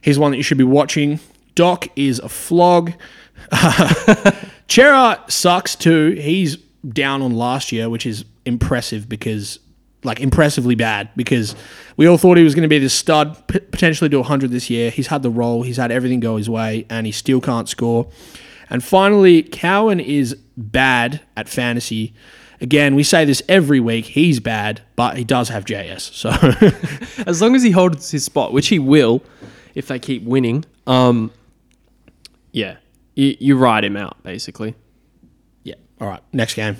he's 0.00 0.18
one 0.18 0.30
that 0.30 0.38
you 0.38 0.42
should 0.42 0.58
be 0.58 0.64
watching. 0.64 1.20
Doc 1.54 1.88
is 1.96 2.18
a 2.20 2.28
flog. 2.28 2.92
Cerra 4.70 5.22
sucks 5.28 5.74
too. 5.74 6.12
He's 6.12 6.56
down 6.88 7.22
on 7.22 7.34
last 7.34 7.72
year, 7.72 7.90
which 7.90 8.06
is 8.06 8.24
impressive 8.44 9.08
because, 9.08 9.58
like, 10.04 10.20
impressively 10.20 10.76
bad 10.76 11.10
because 11.16 11.56
we 11.96 12.06
all 12.06 12.16
thought 12.16 12.36
he 12.36 12.44
was 12.44 12.54
going 12.54 12.62
to 12.62 12.68
be 12.68 12.78
this 12.78 12.94
stud, 12.94 13.36
p- 13.48 13.58
potentially 13.58 14.08
do 14.08 14.18
100 14.18 14.50
this 14.50 14.70
year. 14.70 14.90
He's 14.90 15.08
had 15.08 15.22
the 15.22 15.30
role, 15.30 15.62
he's 15.62 15.76
had 15.76 15.90
everything 15.90 16.20
go 16.20 16.36
his 16.36 16.48
way, 16.48 16.86
and 16.88 17.04
he 17.04 17.12
still 17.12 17.40
can't 17.40 17.68
score. 17.68 18.08
And 18.70 18.84
finally, 18.84 19.42
Cowan 19.42 19.98
is 19.98 20.36
bad 20.56 21.20
at 21.36 21.48
fantasy. 21.48 22.14
Again, 22.60 22.94
we 22.94 23.02
say 23.02 23.24
this 23.24 23.42
every 23.48 23.80
week. 23.80 24.04
He's 24.04 24.38
bad, 24.38 24.82
but 24.94 25.16
he 25.16 25.24
does 25.24 25.48
have 25.48 25.64
JS. 25.64 26.12
So, 26.14 27.24
As 27.26 27.42
long 27.42 27.56
as 27.56 27.64
he 27.64 27.72
holds 27.72 28.10
his 28.12 28.24
spot, 28.24 28.52
which 28.52 28.68
he 28.68 28.78
will, 28.78 29.22
if 29.74 29.88
they 29.88 29.98
keep 29.98 30.22
winning. 30.22 30.64
Um, 30.86 31.32
yeah, 32.52 32.76
you, 33.14 33.36
you 33.38 33.56
ride 33.56 33.84
him 33.84 33.96
out 33.96 34.22
basically. 34.22 34.74
yeah. 35.62 35.74
All 36.00 36.08
right. 36.08 36.22
Next 36.32 36.54
game. 36.54 36.76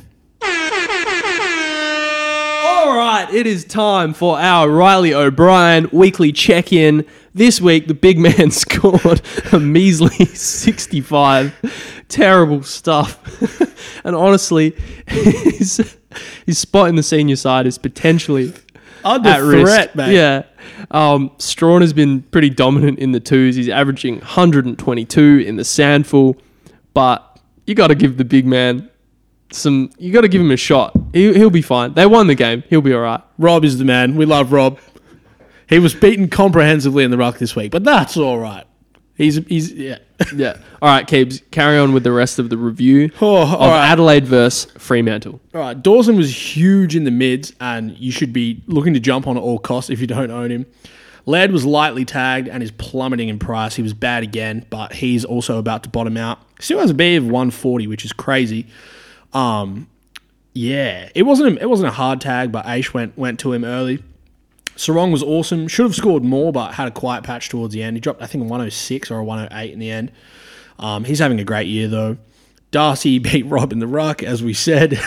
All 2.83 2.97
right, 2.97 3.29
it 3.33 3.47
is 3.47 3.65
time 3.65 4.15
for 4.15 4.39
our 4.39 4.69
Reilly 4.69 5.15
O'Brien 5.15 5.89
weekly 5.93 6.33
check-in. 6.33 7.05
This 7.35 7.61
week, 7.61 7.87
the 7.87 7.95
big 7.95 8.19
man 8.19 8.51
scored 8.51 9.21
a 9.53 9.61
measly 9.61 10.25
65. 10.25 12.05
Terrible 12.09 12.63
stuff. 12.63 14.01
and 14.05 14.17
honestly, 14.17 14.75
his, 15.07 15.97
his 16.47 16.59
spot 16.59 16.89
in 16.89 16.97
the 16.97 17.03
senior 17.03 17.37
side 17.37 17.67
is 17.67 17.79
potentially 17.79 18.53
Under 19.05 19.29
at 19.31 19.43
risk. 19.43 19.95
mate. 19.95 20.15
Yeah. 20.15 20.45
Um, 20.91 21.31
Strachan 21.39 21.81
has 21.83 21.93
been 21.93 22.23
pretty 22.23 22.51
dominant 22.51 22.99
in 22.99 23.13
the 23.13 23.21
twos. 23.21 23.57
He's 23.57 23.69
averaging 23.69 24.17
122 24.19 25.45
in 25.47 25.57
the 25.57 25.63
SANFL, 25.63 26.39
but 26.95 27.39
you 27.67 27.75
got 27.75 27.89
to 27.89 27.95
give 27.95 28.17
the 28.17 28.25
big 28.25 28.47
man 28.47 28.91
some. 29.53 29.91
You 29.99 30.13
got 30.13 30.23
to 30.23 30.29
give 30.29 30.41
him 30.41 30.51
a 30.51 30.57
shot. 30.57 30.97
He, 31.13 31.33
he'll 31.35 31.51
be 31.51 31.63
fine. 31.63 31.95
They 31.95 32.07
won 32.07 32.27
the 32.27 32.35
game. 32.35 32.63
He'll 32.69 32.81
be 32.83 32.93
all 32.93 33.01
right. 33.01 33.23
Rob 33.39 33.65
is 33.65 33.79
the 33.79 33.85
man. 33.85 34.17
We 34.17 34.25
love 34.27 34.53
Rob. 34.53 34.79
He 35.69 35.79
was 35.79 35.95
beaten 35.95 36.29
comprehensively 36.29 37.05
in 37.05 37.11
the 37.13 37.17
ruck 37.17 37.39
this 37.39 37.55
week, 37.55 37.71
but 37.71 37.85
that's 37.85 38.17
all 38.17 38.39
right. 38.39 38.65
He's 39.21 39.37
he's 39.49 39.71
yeah. 39.75 39.99
Yeah. 40.35 40.57
All 40.81 40.89
right, 40.89 41.07
Keebs. 41.07 41.43
Carry 41.51 41.77
on 41.79 41.93
with 41.93 42.05
the 42.05 42.13
rest 42.13 42.39
of 42.39 42.49
the 42.49 42.57
review 42.57 43.11
Oh, 43.21 43.37
all 43.37 43.45
of 43.45 43.71
right. 43.71 43.91
Adelaide 43.91 44.27
versus 44.27 44.71
Fremantle. 44.79 45.41
All 45.55 45.61
right, 45.61 45.83
Dawson 45.83 46.17
was 46.17 46.57
huge 46.57 46.97
in 46.97 47.05
the 47.05 47.11
mids, 47.11 47.53
and 47.61 47.97
you 47.99 48.13
should 48.13 48.33
be 48.33 48.63
looking 48.67 48.95
to 48.95 49.01
jump 49.01 49.27
on 49.27 49.37
at 49.37 49.43
all 49.43 49.59
costs 49.59 49.91
if 49.91 50.01
you 50.01 50.07
don't 50.07 50.31
own 50.31 50.51
him. 50.51 50.65
Laird 51.27 51.53
was 51.53 51.67
lightly 51.67 52.07
tagged 52.07 52.49
and 52.49 52.63
is 52.63 52.71
plummeting 52.71 53.29
in 53.29 53.39
price. 53.39 53.77
He 53.77 53.83
was 53.83 53.93
bad 53.93 54.23
again, 54.23 54.65
but 54.71 54.95
he's 54.95 55.27
also 55.27 55.59
about 55.59 55.83
to 55.83 55.91
bottom 55.91 56.17
out. 56.17 56.39
Still 56.59 56.81
has 56.81 56.91
a 56.91 56.95
B 56.95 57.17
of 57.17 57.25
140, 57.25 57.89
which 57.89 58.07
is 58.07 58.15
crazy. 58.15 58.69
Um, 59.35 59.87
yeah, 60.55 61.11
it 61.15 61.25
wasn't 61.25 61.59
a, 61.59 61.61
it 61.61 61.69
wasn't 61.69 61.89
a 61.89 61.93
hard 61.93 62.23
tag, 62.23 62.53
but 62.53 62.65
Aish 62.65 62.95
went 62.95 63.19
went 63.19 63.39
to 63.41 63.53
him 63.53 63.65
early. 63.65 64.03
Serong 64.81 65.13
was 65.13 65.23
awesome. 65.23 65.69
Should 65.69 65.85
have 65.85 65.95
scored 65.95 66.25
more, 66.25 66.53
but 66.53 66.73
had 66.73 66.89
a 66.89 66.91
quiet 66.91 67.23
patch 67.23 67.51
towards 67.51 67.75
the 67.75 67.83
end. 67.83 67.99
He 67.99 68.01
dropped, 68.01 68.23
I 68.23 68.27
think, 68.27 68.45
106 68.45 69.11
or 69.11 69.19
a 69.19 69.25
108 69.25 69.73
in 69.75 69.79
the 69.79 69.91
end. 69.91 70.11
Um, 70.79 71.05
he's 71.05 71.19
having 71.19 71.39
a 71.39 71.45
great 71.45 71.67
year 71.67 71.87
though. 71.87 72.17
Darcy 72.71 73.19
beat 73.19 73.45
Rob 73.45 73.75
in 73.75 73.79
the 73.79 73.87
ruck, 73.87 74.23
as 74.23 74.43
we 74.43 74.55
said, 74.55 74.99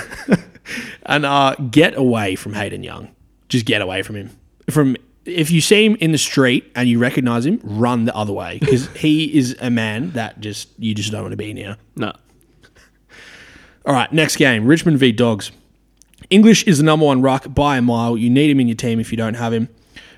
and 1.07 1.25
uh, 1.25 1.55
get 1.71 1.97
away 1.97 2.35
from 2.35 2.53
Hayden 2.53 2.83
Young. 2.83 3.09
Just 3.49 3.65
get 3.65 3.81
away 3.81 4.03
from 4.03 4.15
him. 4.15 4.29
From 4.69 4.95
if 5.25 5.49
you 5.49 5.59
see 5.59 5.83
him 5.83 5.95
in 5.95 6.11
the 6.11 6.19
street 6.19 6.71
and 6.75 6.87
you 6.87 6.99
recognize 6.99 7.47
him, 7.47 7.59
run 7.63 8.05
the 8.05 8.15
other 8.15 8.31
way 8.31 8.59
because 8.59 8.87
he 8.95 9.35
is 9.35 9.57
a 9.59 9.71
man 9.71 10.11
that 10.11 10.39
just 10.39 10.69
you 10.77 10.93
just 10.93 11.11
don't 11.11 11.23
want 11.23 11.31
to 11.31 11.37
be 11.37 11.51
near. 11.51 11.77
No. 11.95 12.13
All 13.87 13.93
right, 13.95 14.13
next 14.13 14.35
game 14.35 14.67
Richmond 14.67 14.99
v 14.99 15.11
Dogs. 15.11 15.51
English 16.33 16.63
is 16.63 16.79
the 16.79 16.83
number 16.83 17.05
one 17.05 17.21
ruck 17.21 17.53
by 17.53 17.77
a 17.77 17.81
mile. 17.81 18.17
You 18.17 18.27
need 18.27 18.49
him 18.49 18.59
in 18.59 18.67
your 18.67 18.75
team 18.75 18.99
if 18.99 19.11
you 19.11 19.17
don't 19.17 19.35
have 19.35 19.53
him. 19.53 19.69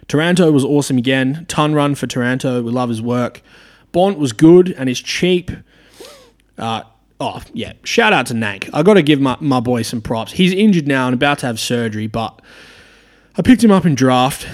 Taranto 0.07 0.49
was 0.49 0.63
awesome 0.63 0.97
again. 0.97 1.45
Ton 1.49 1.73
run 1.73 1.93
for 1.93 2.07
Taranto. 2.07 2.61
We 2.61 2.71
love 2.71 2.87
his 2.87 3.01
work. 3.01 3.41
Bont 3.91 4.17
was 4.17 4.31
good 4.31 4.73
and 4.77 4.87
is 4.87 5.01
cheap. 5.01 5.51
Uh, 6.57 6.83
oh, 7.19 7.41
yeah. 7.51 7.73
Shout 7.83 8.13
out 8.13 8.27
to 8.27 8.33
Nank. 8.33 8.69
I 8.73 8.81
got 8.81 8.93
to 8.93 9.01
give 9.01 9.19
my, 9.19 9.35
my 9.41 9.59
boy 9.59 9.81
some 9.81 10.01
props. 10.01 10.31
He's 10.31 10.53
injured 10.53 10.87
now 10.87 11.07
and 11.07 11.13
about 11.13 11.39
to 11.39 11.47
have 11.47 11.59
surgery, 11.59 12.07
but 12.07 12.41
I 13.37 13.41
picked 13.41 13.61
him 13.61 13.71
up 13.71 13.85
in 13.85 13.93
draft 13.93 14.47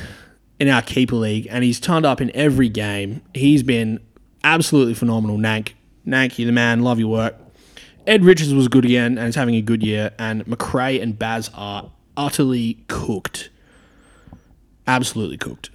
in 0.60 0.68
our 0.68 0.82
keeper 0.82 1.16
league 1.16 1.48
and 1.52 1.64
he's 1.64 1.80
turned 1.80 2.08
up 2.08 2.22
in 2.22 2.36
every 2.36 2.70
game. 2.70 3.22
He's 3.36 3.62
been 3.62 4.00
absolutely 4.44 4.96
phenomenal. 4.96 5.38
Nank. 5.38 5.74
Nank, 6.08 6.40
you're 6.40 6.48
the 6.48 6.52
man. 6.54 6.82
Love 6.82 6.98
your 6.98 7.10
work. 7.10 7.36
Ed 8.08 8.26
Richards 8.26 8.54
was 8.54 8.68
good 8.68 8.86
again 8.86 9.18
and 9.18 9.28
is 9.28 9.36
having 9.36 9.56
a 9.56 9.62
good 9.62 9.84
year. 9.84 10.12
And 10.18 10.46
McRae 10.46 11.02
and 11.02 11.18
Baz 11.18 11.50
are 11.54 11.92
utterly 12.18 12.84
cooked. 12.88 13.50
Absolutely 14.88 15.38
cooked. 15.38 15.70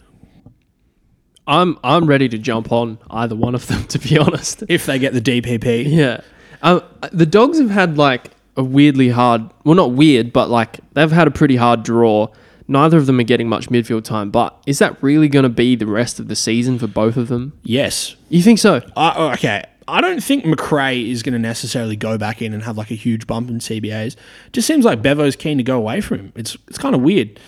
I'm 1.46 1.78
I'm 1.84 2.06
ready 2.06 2.28
to 2.28 2.38
jump 2.38 2.72
on 2.72 2.98
either 3.08 3.36
one 3.36 3.54
of 3.54 3.66
them 3.68 3.84
to 3.88 3.98
be 3.98 4.18
honest. 4.18 4.64
If 4.68 4.86
they 4.86 4.98
get 4.98 5.12
the 5.12 5.20
DPP. 5.20 5.84
Yeah. 5.86 6.20
Um, 6.62 6.82
the 7.12 7.26
dogs 7.26 7.58
have 7.60 7.70
had 7.70 7.98
like 7.98 8.30
a 8.56 8.64
weirdly 8.64 9.10
hard, 9.10 9.42
well, 9.64 9.74
not 9.74 9.92
weird, 9.92 10.32
but 10.32 10.48
like 10.50 10.80
they've 10.94 11.10
had 11.10 11.28
a 11.28 11.30
pretty 11.30 11.56
hard 11.56 11.82
draw. 11.82 12.28
Neither 12.68 12.96
of 12.96 13.06
them 13.06 13.20
are 13.20 13.24
getting 13.24 13.48
much 13.48 13.68
midfield 13.68 14.02
time, 14.02 14.30
but 14.32 14.60
is 14.66 14.80
that 14.80 15.00
really 15.00 15.28
going 15.28 15.44
to 15.44 15.48
be 15.48 15.76
the 15.76 15.86
rest 15.86 16.18
of 16.18 16.26
the 16.26 16.34
season 16.34 16.80
for 16.80 16.88
both 16.88 17.16
of 17.16 17.28
them? 17.28 17.56
Yes. 17.62 18.16
You 18.28 18.42
think 18.42 18.58
so? 18.58 18.80
Uh, 18.96 19.32
okay. 19.34 19.62
I 19.88 20.00
don't 20.00 20.22
think 20.22 20.44
McRae 20.44 21.10
is 21.10 21.22
going 21.22 21.32
to 21.34 21.38
necessarily 21.38 21.96
go 21.96 22.18
back 22.18 22.42
in 22.42 22.52
and 22.52 22.62
have 22.64 22.76
like 22.76 22.90
a 22.90 22.94
huge 22.94 23.26
bump 23.26 23.48
in 23.48 23.58
CBAs. 23.58 24.16
Just 24.52 24.66
seems 24.66 24.84
like 24.84 25.02
Bevo's 25.02 25.36
keen 25.36 25.58
to 25.58 25.62
go 25.62 25.76
away 25.76 26.00
from 26.00 26.18
him. 26.18 26.32
It's 26.34 26.56
it's 26.68 26.78
kind 26.78 26.94
of 26.94 27.02
weird. 27.02 27.38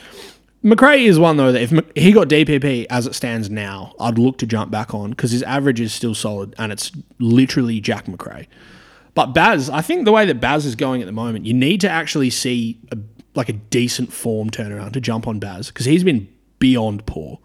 McRae 0.64 1.06
is 1.06 1.18
one 1.18 1.36
though 1.36 1.52
that 1.52 1.62
if 1.62 1.70
he 1.94 2.12
got 2.12 2.28
DPP 2.28 2.86
as 2.90 3.06
it 3.06 3.14
stands 3.14 3.48
now, 3.48 3.94
I'd 4.00 4.18
look 4.18 4.38
to 4.38 4.46
jump 4.46 4.70
back 4.70 4.94
on 4.94 5.10
because 5.10 5.30
his 5.30 5.42
average 5.44 5.80
is 5.80 5.92
still 5.92 6.14
solid 6.14 6.54
and 6.58 6.72
it's 6.72 6.92
literally 7.18 7.80
Jack 7.80 8.06
McRae. 8.06 8.46
But 9.14 9.34
Baz, 9.34 9.68
I 9.70 9.80
think 9.80 10.04
the 10.04 10.12
way 10.12 10.26
that 10.26 10.40
Baz 10.40 10.64
is 10.64 10.76
going 10.76 11.00
at 11.02 11.06
the 11.06 11.12
moment, 11.12 11.44
you 11.44 11.54
need 11.54 11.80
to 11.80 11.90
actually 11.90 12.30
see 12.30 12.78
a, 12.92 12.98
like 13.34 13.48
a 13.48 13.52
decent 13.52 14.12
form 14.12 14.50
turnaround 14.50 14.92
to 14.92 15.00
jump 15.00 15.26
on 15.26 15.38
Baz 15.38 15.68
because 15.68 15.86
he's 15.86 16.04
been 16.04 16.28
beyond 16.58 17.04
poor. 17.06 17.40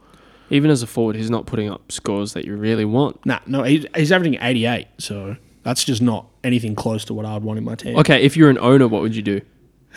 Even 0.49 0.69
as 0.69 0.83
a 0.83 0.87
forward, 0.87 1.15
he's 1.15 1.29
not 1.29 1.45
putting 1.45 1.69
up 1.69 1.91
scores 1.91 2.33
that 2.33 2.45
you 2.45 2.55
really 2.55 2.85
want. 2.85 3.25
Nah, 3.25 3.39
no, 3.47 3.63
he's, 3.63 3.85
he's 3.95 4.11
averaging 4.11 4.37
88, 4.41 4.87
so 4.99 5.35
that's 5.63 5.83
just 5.83 6.01
not 6.01 6.27
anything 6.43 6.75
close 6.75 7.05
to 7.05 7.13
what 7.13 7.25
I'd 7.25 7.43
want 7.43 7.57
in 7.57 7.63
my 7.63 7.75
team. 7.75 7.97
Okay, 7.97 8.21
if 8.21 8.37
you're 8.37 8.49
an 8.49 8.57
owner, 8.59 8.87
what 8.87 9.01
would 9.01 9.15
you 9.15 9.21
do? 9.21 9.41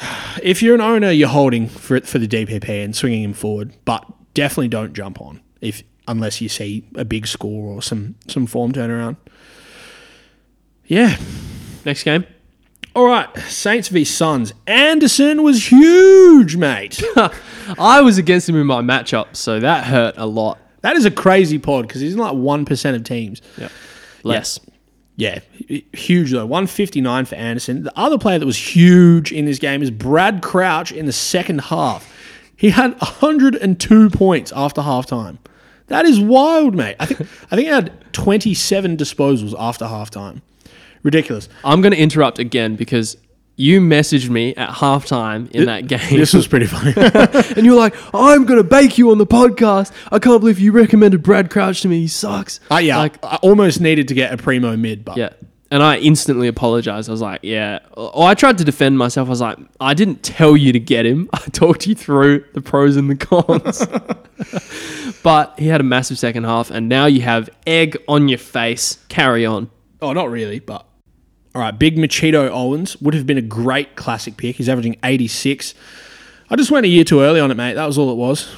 If 0.42 0.62
you're 0.62 0.74
an 0.74 0.82
owner, 0.82 1.10
you're 1.10 1.30
holding 1.30 1.66
for 1.66 1.98
for 2.02 2.18
the 2.18 2.28
DPP 2.28 2.84
and 2.84 2.94
swinging 2.94 3.22
him 3.22 3.32
forward, 3.32 3.74
but 3.86 4.04
definitely 4.34 4.68
don't 4.68 4.92
jump 4.92 5.18
on 5.18 5.40
if 5.62 5.82
unless 6.06 6.42
you 6.42 6.48
see 6.50 6.86
a 6.94 7.06
big 7.06 7.26
score 7.26 7.72
or 7.72 7.80
some 7.80 8.16
some 8.28 8.46
form 8.46 8.72
turnaround. 8.72 9.16
Yeah. 10.84 11.16
Next 11.84 12.02
game. 12.02 12.26
All 12.96 13.04
right, 13.04 13.28
Saints 13.40 13.88
v 13.88 14.04
Suns. 14.04 14.54
Anderson 14.66 15.42
was 15.42 15.70
huge, 15.70 16.56
mate. 16.56 17.02
I 17.78 18.00
was 18.00 18.16
against 18.16 18.48
him 18.48 18.56
in 18.56 18.66
my 18.66 18.80
matchup, 18.80 19.36
so 19.36 19.60
that 19.60 19.84
hurt 19.84 20.14
a 20.16 20.24
lot. 20.24 20.58
that 20.80 20.96
is 20.96 21.04
a 21.04 21.10
crazy 21.10 21.58
pod 21.58 21.86
because 21.86 22.00
he's 22.00 22.14
in 22.14 22.18
like 22.18 22.32
one 22.34 22.64
percent 22.64 22.96
of 22.96 23.04
teams. 23.04 23.42
Yeah. 23.58 23.68
Less. 24.22 24.58
Yeah, 25.16 25.40
hu- 25.68 25.82
huge 25.92 26.32
though. 26.32 26.46
159 26.46 27.26
for 27.26 27.34
Anderson. 27.34 27.82
The 27.82 27.92
other 27.98 28.16
player 28.16 28.38
that 28.38 28.46
was 28.46 28.56
huge 28.56 29.30
in 29.30 29.44
this 29.44 29.58
game 29.58 29.82
is 29.82 29.90
Brad 29.90 30.40
Crouch 30.42 30.90
in 30.90 31.04
the 31.04 31.12
second 31.12 31.60
half. 31.60 32.10
He 32.56 32.70
had 32.70 32.92
102 33.00 34.08
points 34.08 34.52
after 34.56 34.80
halftime. 34.80 35.36
That 35.88 36.06
is 36.06 36.18
wild, 36.18 36.74
mate. 36.74 36.96
I 36.98 37.04
think 37.04 37.20
I 37.20 37.56
think 37.56 37.66
he 37.68 37.72
had 37.74 37.92
27 38.14 38.96
disposals 38.96 39.54
after 39.58 39.84
halftime. 39.84 40.40
Ridiculous. 41.06 41.48
I'm 41.64 41.82
going 41.82 41.92
to 41.92 41.98
interrupt 41.98 42.40
again 42.40 42.74
because 42.74 43.16
you 43.54 43.80
messaged 43.80 44.28
me 44.28 44.56
at 44.56 44.70
halftime 44.70 45.48
in 45.52 45.66
that 45.66 45.86
game. 45.86 46.18
This 46.18 46.34
was 46.34 46.48
pretty 46.48 46.66
funny. 46.66 46.94
and 47.56 47.64
you 47.64 47.70
were 47.70 47.78
like, 47.78 47.94
I'm 48.12 48.44
going 48.44 48.58
to 48.58 48.68
bake 48.68 48.98
you 48.98 49.12
on 49.12 49.18
the 49.18 49.26
podcast. 49.26 49.92
I 50.10 50.18
can't 50.18 50.40
believe 50.40 50.58
you 50.58 50.72
recommended 50.72 51.22
Brad 51.22 51.48
Crouch 51.48 51.82
to 51.82 51.88
me. 51.88 52.00
He 52.00 52.08
sucks. 52.08 52.58
uh, 52.72 52.78
yeah, 52.78 52.98
Like, 52.98 53.24
I 53.24 53.36
almost 53.36 53.80
needed 53.80 54.08
to 54.08 54.14
get 54.14 54.32
a 54.32 54.36
primo 54.36 54.76
mid, 54.76 55.04
but 55.04 55.16
yeah. 55.16 55.28
And 55.70 55.80
I 55.80 55.98
instantly 55.98 56.48
apologized. 56.48 57.08
I 57.08 57.12
was 57.12 57.22
like, 57.22 57.38
yeah. 57.44 57.78
Or 57.92 58.26
I 58.26 58.34
tried 58.34 58.58
to 58.58 58.64
defend 58.64 58.98
myself. 58.98 59.28
I 59.28 59.30
was 59.30 59.40
like, 59.40 59.58
I 59.80 59.94
didn't 59.94 60.24
tell 60.24 60.56
you 60.56 60.72
to 60.72 60.80
get 60.80 61.06
him. 61.06 61.30
I 61.32 61.38
talked 61.52 61.86
you 61.86 61.94
through 61.94 62.46
the 62.52 62.60
pros 62.60 62.96
and 62.96 63.08
the 63.08 63.14
cons. 63.14 63.86
but 65.22 65.56
he 65.56 65.68
had 65.68 65.80
a 65.80 65.84
massive 65.84 66.18
second 66.18 66.44
half, 66.44 66.72
and 66.72 66.88
now 66.88 67.06
you 67.06 67.20
have 67.20 67.48
egg 67.64 67.96
on 68.08 68.28
your 68.28 68.38
face. 68.38 68.98
Carry 69.08 69.46
on. 69.46 69.70
Oh, 70.02 70.12
not 70.12 70.30
really, 70.30 70.58
but 70.60 70.85
all 71.56 71.62
right. 71.62 71.76
Big 71.76 71.96
Machito 71.96 72.50
Owens 72.50 73.00
would 73.00 73.14
have 73.14 73.26
been 73.26 73.38
a 73.38 73.42
great 73.42 73.96
classic 73.96 74.36
pick. 74.36 74.56
He's 74.56 74.68
averaging 74.68 74.98
86. 75.02 75.74
I 76.50 76.56
just 76.56 76.70
went 76.70 76.84
a 76.84 76.88
year 76.90 77.02
too 77.02 77.22
early 77.22 77.40
on 77.40 77.50
it, 77.50 77.54
mate. 77.54 77.74
That 77.74 77.86
was 77.86 77.96
all 77.96 78.12
it 78.12 78.16
was. 78.16 78.54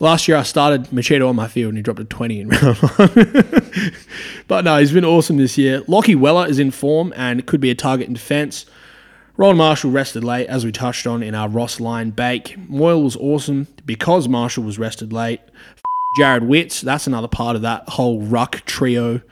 Last 0.00 0.28
year 0.28 0.36
I 0.36 0.42
started 0.42 0.84
Machito 0.88 1.26
on 1.26 1.34
my 1.34 1.48
field 1.48 1.70
and 1.70 1.78
he 1.78 1.82
dropped 1.82 2.00
a 2.00 2.04
20 2.04 2.40
in 2.40 2.48
round 2.50 2.76
one. 2.76 3.94
but 4.48 4.66
no, 4.66 4.76
he's 4.76 4.92
been 4.92 5.04
awesome 5.04 5.38
this 5.38 5.56
year. 5.56 5.82
Lockie 5.88 6.14
Weller 6.14 6.46
is 6.46 6.58
in 6.58 6.70
form 6.72 7.14
and 7.16 7.46
could 7.46 7.62
be 7.62 7.70
a 7.70 7.74
target 7.74 8.06
in 8.06 8.12
defence. 8.12 8.66
Ron 9.38 9.56
Marshall 9.56 9.90
rested 9.90 10.22
late, 10.22 10.46
as 10.48 10.62
we 10.62 10.72
touched 10.72 11.06
on 11.06 11.22
in 11.22 11.34
our 11.34 11.48
Ross 11.48 11.80
Lyon 11.80 12.10
bake. 12.10 12.58
Moyle 12.68 13.02
was 13.02 13.16
awesome 13.16 13.66
because 13.86 14.28
Marshall 14.28 14.64
was 14.64 14.78
rested 14.78 15.10
late. 15.10 15.40
Jarrod 16.18 16.46
Witts, 16.46 16.82
that's 16.82 17.06
another 17.06 17.28
part 17.28 17.56
of 17.56 17.62
that 17.62 17.88
whole 17.88 18.20
ruck 18.20 18.62
trio. 18.66 19.22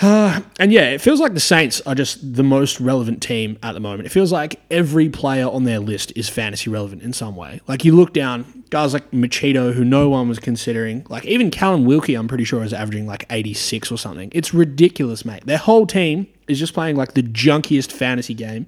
Uh, 0.00 0.40
and 0.58 0.72
yeah, 0.72 0.90
it 0.90 1.00
feels 1.00 1.20
like 1.20 1.34
the 1.34 1.40
Saints 1.40 1.80
are 1.82 1.94
just 1.94 2.34
the 2.34 2.42
most 2.42 2.80
relevant 2.80 3.22
team 3.22 3.58
at 3.62 3.72
the 3.72 3.80
moment. 3.80 4.06
It 4.06 4.10
feels 4.10 4.32
like 4.32 4.60
every 4.70 5.08
player 5.08 5.48
on 5.48 5.64
their 5.64 5.80
list 5.80 6.12
is 6.16 6.28
fantasy 6.28 6.70
relevant 6.70 7.02
in 7.02 7.12
some 7.12 7.36
way. 7.36 7.60
Like 7.66 7.84
you 7.84 7.94
look 7.94 8.12
down, 8.12 8.64
guys 8.70 8.92
like 8.92 9.10
Machito, 9.10 9.72
who 9.72 9.84
no 9.84 10.08
one 10.08 10.28
was 10.28 10.38
considering, 10.38 11.06
like 11.08 11.24
even 11.24 11.50
Callum 11.50 11.84
Wilkie, 11.84 12.14
I'm 12.14 12.28
pretty 12.28 12.44
sure 12.44 12.62
is 12.62 12.72
averaging 12.72 13.06
like 13.06 13.26
86 13.30 13.92
or 13.92 13.98
something. 13.98 14.30
It's 14.32 14.52
ridiculous, 14.52 15.24
mate. 15.24 15.46
Their 15.46 15.58
whole 15.58 15.86
team 15.86 16.26
is 16.48 16.58
just 16.58 16.74
playing 16.74 16.96
like 16.96 17.14
the 17.14 17.22
junkiest 17.22 17.92
fantasy 17.92 18.34
game, 18.34 18.66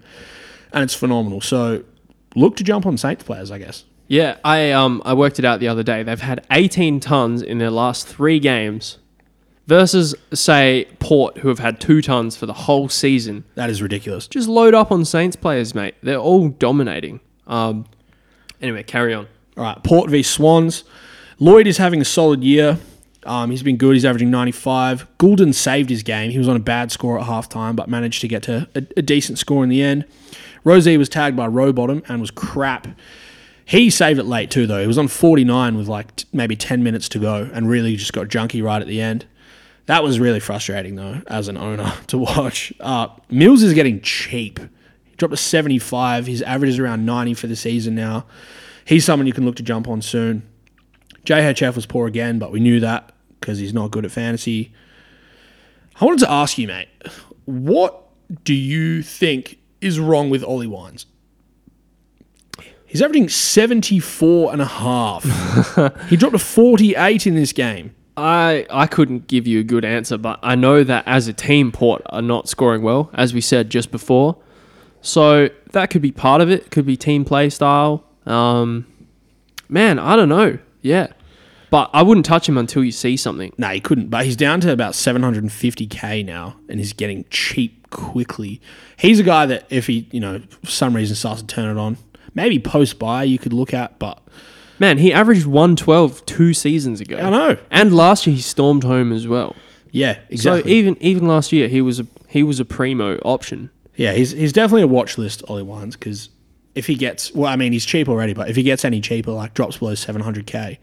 and 0.73 0.83
it's 0.83 0.95
phenomenal. 0.95 1.41
So 1.41 1.85
look 2.35 2.57
to 2.57 2.65
jump 2.65 2.87
on 2.87 2.97
Saints 2.97 3.25
players, 3.25 3.51
I 3.51 3.59
guess. 3.59 3.85
Yeah, 4.09 4.37
I 4.45 4.71
um 4.71 5.03
I 5.05 5.15
worked 5.15 5.39
it 5.39 5.45
out 5.45 5.59
the 5.61 5.69
other 5.69 5.83
day. 5.83 6.03
They've 6.03 6.21
had 6.21 6.47
18 6.51 7.01
tons 7.01 7.43
in 7.43 7.59
their 7.59 7.71
last 7.71 8.07
three 8.07 8.39
games, 8.39 8.99
versus 9.67 10.15
say 10.33 10.87
Port, 10.99 11.39
who 11.39 11.49
have 11.49 11.59
had 11.59 11.81
two 11.81 12.01
tons 12.03 12.37
for 12.37 12.47
the 12.47 12.53
whole 12.53 12.89
season. 12.89 13.45
That 13.55 13.71
is 13.71 13.83
ridiculous. 13.83 14.29
Just 14.29 14.49
load 14.49 14.75
up 14.75 14.93
on 14.93 15.05
Saints 15.05 15.37
players, 15.37 15.75
mate. 15.75 15.95
They're 16.03 16.19
all 16.19 16.49
dominating. 16.49 17.21
Um, 17.47 17.87
anyway, 18.61 18.83
carry 18.83 19.15
on. 19.15 19.27
All 19.57 19.65
right, 19.65 19.83
Port 19.83 20.11
v 20.11 20.23
Swans. 20.23 20.85
Lloyd 21.39 21.67
is 21.67 21.79
having 21.79 22.01
a 22.01 22.05
solid 22.05 22.43
year. 22.43 22.79
Um, 23.25 23.51
he's 23.51 23.63
been 23.63 23.77
good. 23.77 23.95
He's 23.95 24.05
averaging 24.05 24.31
95. 24.31 25.07
Gulden 25.19 25.53
saved 25.53 25.91
his 25.91 26.03
game. 26.03 26.31
He 26.31 26.39
was 26.39 26.49
on 26.49 26.57
a 26.57 26.61
bad 26.61 26.93
score 26.93 27.19
at 27.19 27.27
halftime, 27.27 27.75
but 27.75 27.89
managed 27.89 28.21
to 28.21 28.29
get 28.29 28.45
to 28.45 28.69
a, 28.75 28.87
a 28.97 29.03
decent 29.03 29.39
score 29.39 29.65
in 29.65 29.69
the 29.69 29.83
end. 29.83 30.05
Rozee 30.65 30.97
was 30.97 31.09
tagged 31.09 31.37
by 31.37 31.47
Rowbottom 31.49 32.05
and 32.09 32.21
was 32.21 32.31
crap. 32.31 32.87
He 33.65 33.91
saved 33.91 34.21
it 34.21 34.27
late 34.27 34.51
too, 34.51 34.67
though. 34.67 34.81
He 34.81 34.87
was 34.87 34.99
on 34.99 35.09
49 35.09 35.77
with 35.77 35.89
like 35.89 36.15
t- 36.17 36.27
maybe 36.33 36.55
10 36.55 36.85
minutes 36.85 37.09
to 37.11 37.19
go 37.19 37.51
and 37.53 37.69
really 37.69 37.97
just 37.97 38.13
got 38.13 38.29
junky 38.29 38.63
right 38.63 38.81
at 38.81 38.87
the 38.87 39.01
end. 39.01 39.27
That 39.87 40.03
was 40.03 40.19
really 40.19 40.41
frustrating, 40.41 40.97
though, 40.97 41.23
as 41.29 41.49
an 41.49 41.57
owner 41.57 41.93
to 42.09 42.19
watch. 42.19 42.73
Uh, 42.81 43.09
Mills 43.31 43.63
is 43.63 43.73
getting 43.73 44.01
cheap. 44.01 44.59
He 45.05 45.17
dropped 45.17 45.33
to 45.33 45.37
75. 45.37 46.27
His 46.27 46.43
average 46.43 46.71
is 46.71 46.79
around 46.79 47.07
90 47.07 47.35
for 47.35 47.47
the 47.47 47.57
season 47.57 47.95
now. 47.95 48.27
He's 48.85 49.05
someone 49.05 49.27
you 49.27 49.33
can 49.33 49.45
look 49.45 49.57
to 49.57 49.63
jump 49.63 49.89
on 49.89 50.03
soon. 50.03 50.49
JHF 51.25 51.75
was 51.75 51.87
poor 51.87 52.07
again, 52.07 52.39
but 52.39 52.53
we 52.53 52.61
knew 52.61 52.79
that 52.81 53.13
because 53.41 53.59
he's 53.59 53.75
not 53.75 53.91
good 53.91 54.05
at 54.05 54.13
fantasy. 54.13 54.73
I 56.01 56.05
wanted 56.05 56.21
to 56.21 56.31
ask 56.31 56.59
you, 56.59 56.69
mate, 56.69 56.89
what 57.47 58.05
do 58.45 58.55
you 58.55 59.03
think 59.03 59.59
is 59.81 59.99
wrong 59.99 60.31
with 60.31 60.45
Ollie 60.45 60.67
Wines? 60.67 61.07
He's 62.87 63.03
averaging 63.03 63.29
74 63.29 64.53
and 64.53 64.63
a 64.63 64.67
half. 64.67 65.25
he 66.09 66.17
dropped 66.17 66.35
to 66.35 66.39
48 66.39 67.27
in 67.27 67.35
this 67.35 67.53
game. 67.53 67.96
I 68.17 68.67
I 68.71 68.87
couldn't 68.87 69.27
give 69.27 69.47
you 69.47 69.61
a 69.61 69.65
good 69.65 69.85
answer, 69.85 70.17
but 70.17 70.39
I 70.43 70.55
know 70.55 70.85
that 70.85 71.07
as 71.07 71.29
a 71.29 71.33
team, 71.33 71.73
Port 71.73 72.03
are 72.07 72.23
not 72.23 72.49
scoring 72.49 72.83
well, 72.83 73.11
as 73.15 73.35
we 73.35 73.41
said 73.41 73.71
just 73.71 73.91
before. 73.91 74.37
So 75.03 75.51
that 75.73 75.91
could 75.91 76.03
be 76.03 76.13
part 76.13 76.41
of 76.41 76.51
it. 76.51 76.71
Could 76.71 76.87
be 76.87 76.97
team 76.97 77.25
play 77.25 77.51
style. 77.51 78.05
Um, 78.25 78.87
man, 79.69 79.99
I 79.99 80.17
don't 80.17 80.29
know. 80.29 80.59
Yeah, 80.81 81.09
but 81.71 81.91
I 81.93 82.03
wouldn't 82.03 82.27
touch 82.27 82.49
him 82.49 82.57
until 82.57 82.85
you 82.85 82.93
see 82.93 83.17
something. 83.17 83.53
No, 83.59 83.69
he 83.69 83.81
couldn't. 83.81 84.09
But 84.09 84.25
he's 84.25 84.37
down 84.37 84.61
to 84.63 84.73
about 84.73 84.95
750k 84.95 86.25
now, 86.25 86.57
and 86.69 86.79
he's 86.79 86.93
getting 86.93 87.25
cheap 87.31 87.91
quickly. 87.91 88.61
He's 88.97 89.21
a 89.21 89.25
guy 89.25 89.47
that 89.47 89.67
if 89.69 89.87
he, 89.87 90.09
you 90.11 90.21
know, 90.21 90.41
for 90.65 90.71
some 90.71 90.97
reason 90.97 91.17
starts 91.17 91.43
to 91.43 91.47
turn 91.47 91.77
it 91.77 91.79
on, 91.81 91.99
maybe 92.35 92.59
post 92.59 92.99
buy 92.99 93.25
you 93.25 93.39
could 93.39 93.53
look 93.53 93.75
at. 93.75 93.99
But 93.99 94.21
Man, 94.79 94.99
he 94.99 95.13
averaged 95.13 95.47
112 95.47 96.27
two 96.27 96.53
seasons 96.53 97.01
ago. 97.01 97.17
I 97.19 97.31
know. 97.31 97.57
And 97.71 97.95
last 97.95 98.27
year 98.27 98.37
he 98.37 98.43
stormed 98.43 98.85
home 98.85 99.13
as 99.13 99.27
well. 99.27 99.57
yeah, 99.91 100.19
exactly. 100.29 100.63
So 100.63 100.69
even 100.69 100.97
even 101.01 101.27
last 101.27 101.53
year 101.53 101.69
he 101.69 101.81
was 101.81 102.01
a 102.01 102.07
he 102.29 102.43
was 102.43 102.61
a 102.61 102.65
primo 102.65 103.17
option. 103.25 103.71
yeah, 103.97 104.13
he's 104.13 104.33
he's 104.33 104.53
definitely 104.53 104.83
a 104.83 104.87
watch 104.89 105.17
list. 105.19 105.43
Ollie 105.49 105.63
Wines 105.63 105.97
because 105.97 106.29
if 106.75 106.87
he 106.87 106.95
gets, 106.95 107.35
well, 107.35 107.51
I 107.51 107.57
mean, 107.57 107.73
he's 107.73 107.87
cheap 107.87 108.07
already, 108.07 108.35
but 108.35 108.51
if 108.51 108.57
he 108.57 108.63
gets 108.63 108.85
any 108.85 109.01
cheaper, 109.01 109.31
like 109.31 109.55
drops 109.55 109.79
below 109.79 109.95
700k, 109.95 110.77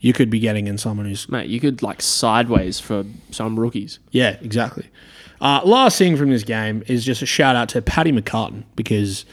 you 0.00 0.12
could 0.12 0.30
be 0.30 0.40
getting 0.40 0.66
in 0.66 0.76
someone 0.78 1.06
who's 1.06 1.28
Mate, 1.28 1.48
you 1.48 1.60
could 1.60 1.80
like 1.80 2.02
sideways 2.02 2.80
for 2.80 3.04
some 3.30 3.58
rookies. 3.58 4.00
Yeah, 4.10 4.36
exactly. 4.42 4.90
Uh, 5.40 5.60
last 5.64 5.96
thing 5.96 6.16
from 6.16 6.30
this 6.30 6.42
game 6.42 6.82
is 6.88 7.04
just 7.04 7.22
a 7.22 7.26
shout 7.26 7.54
out 7.54 7.68
to 7.68 7.80
Paddy 7.80 8.10
McCartin 8.10 8.64
because 8.74 9.24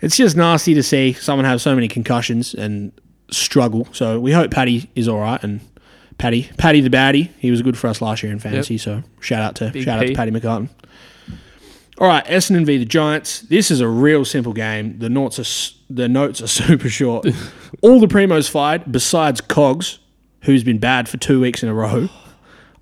it's 0.00 0.16
just 0.16 0.36
nasty 0.36 0.74
to 0.74 0.82
see 0.84 1.12
someone 1.14 1.44
have 1.44 1.60
so 1.60 1.74
many 1.74 1.88
concussions 1.88 2.54
and 2.54 2.92
struggle. 3.34 3.88
So 3.92 4.18
we 4.20 4.32
hope 4.32 4.50
Paddy 4.50 4.90
is 4.94 5.08
all 5.08 5.20
right. 5.20 5.42
And 5.42 5.60
Paddy, 6.18 6.50
Paddy 6.58 6.80
the 6.80 6.90
baddie, 6.90 7.30
he 7.38 7.50
was 7.50 7.62
good 7.62 7.76
for 7.76 7.88
us 7.88 8.00
last 8.00 8.22
year 8.22 8.32
in 8.32 8.38
fantasy. 8.38 8.78
So 8.78 9.02
shout 9.20 9.42
out 9.42 9.56
to 9.56 9.70
Big 9.70 9.84
shout 9.84 9.98
out 9.98 10.06
to 10.06 10.14
Paddy 10.14 10.30
McCartin. 10.30 10.68
All 11.98 12.08
right, 12.08 12.24
Essendon 12.24 12.66
v 12.66 12.76
the 12.78 12.84
Giants. 12.84 13.42
This 13.42 13.70
is 13.70 13.80
a 13.80 13.88
real 13.88 14.24
simple 14.24 14.52
game. 14.52 14.98
The 14.98 15.08
notes 15.08 15.38
are 15.38 15.74
the 15.88 16.08
notes 16.08 16.42
are 16.42 16.46
super 16.48 16.88
short. 16.88 17.26
All 17.82 18.00
the 18.00 18.08
primos 18.08 18.50
fired 18.50 18.90
besides 18.90 19.40
Cogs, 19.40 19.98
who's 20.42 20.64
been 20.64 20.78
bad 20.78 21.08
for 21.08 21.18
two 21.18 21.40
weeks 21.40 21.62
in 21.62 21.68
a 21.68 21.74
row. 21.74 22.08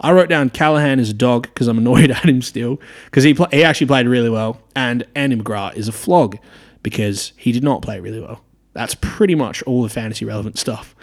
I 0.01 0.12
wrote 0.12 0.29
down 0.29 0.51
Callaghan 0.51 0.99
is 0.99 1.11
a 1.11 1.15
dog 1.15 1.43
because 1.43 1.69
I'm 1.69 1.79
annoyed 1.85 2.11
at 2.11 2.29
him 2.29 2.43
still 2.43 2.81
because 3.07 3.25
he 3.25 3.35
pl- 3.35 3.49
he 3.51 3.62
actually 3.65 3.87
played 3.87 4.07
really 4.07 4.31
well, 4.31 4.61
and 4.75 5.05
Andy 5.15 5.37
McGrath 5.37 5.77
is 5.77 5.88
a 5.88 5.93
flog 5.93 6.38
because 6.83 7.33
he 7.37 7.53
did 7.53 7.62
not 7.62 7.83
play 7.83 8.01
really 8.01 8.21
well. 8.21 8.43
That's 8.73 8.95
pretty 8.95 9.35
much 9.35 9.63
all 9.65 9.83
the 9.83 9.89
fantasy 9.89 10.25
relevant 10.25 10.59
stuff. 10.59 10.95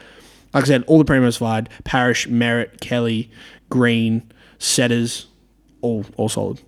Like 0.53 0.63
I 0.63 0.67
said, 0.67 0.83
all 0.87 0.97
the 0.97 1.05
primos 1.05 1.37
fired: 1.37 1.69
Parish, 1.83 2.27
Merrett, 2.27 2.79
Kelly, 2.79 3.29
Green, 3.69 4.31
Setters, 4.57 5.27
all 5.81 6.05
all 6.17 6.29
solid. 6.29 6.61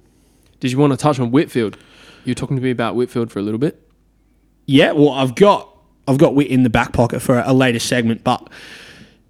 Did 0.60 0.72
you 0.72 0.78
want 0.78 0.94
to 0.94 0.98
touch 0.98 1.20
on 1.20 1.32
Whitfield? 1.32 1.78
You 2.24 2.32
were 2.32 2.36
talking 2.36 2.56
to 2.56 2.62
me 2.62 2.70
about 2.70 2.96
Whitfield 2.96 3.32
for 3.32 3.40
a 3.40 3.42
little 3.42 3.58
bit. 3.58 3.90
Yeah, 4.68 4.92
well, 4.92 5.10
I've 5.10 5.36
got 5.36 5.76
I've 6.08 6.18
got 6.18 6.36
Wit 6.36 6.48
in 6.48 6.64
the 6.64 6.70
back 6.70 6.94
pocket 6.94 7.22
for 7.22 7.40
a 7.40 7.54
later 7.54 7.80
segment, 7.80 8.24
but 8.24 8.48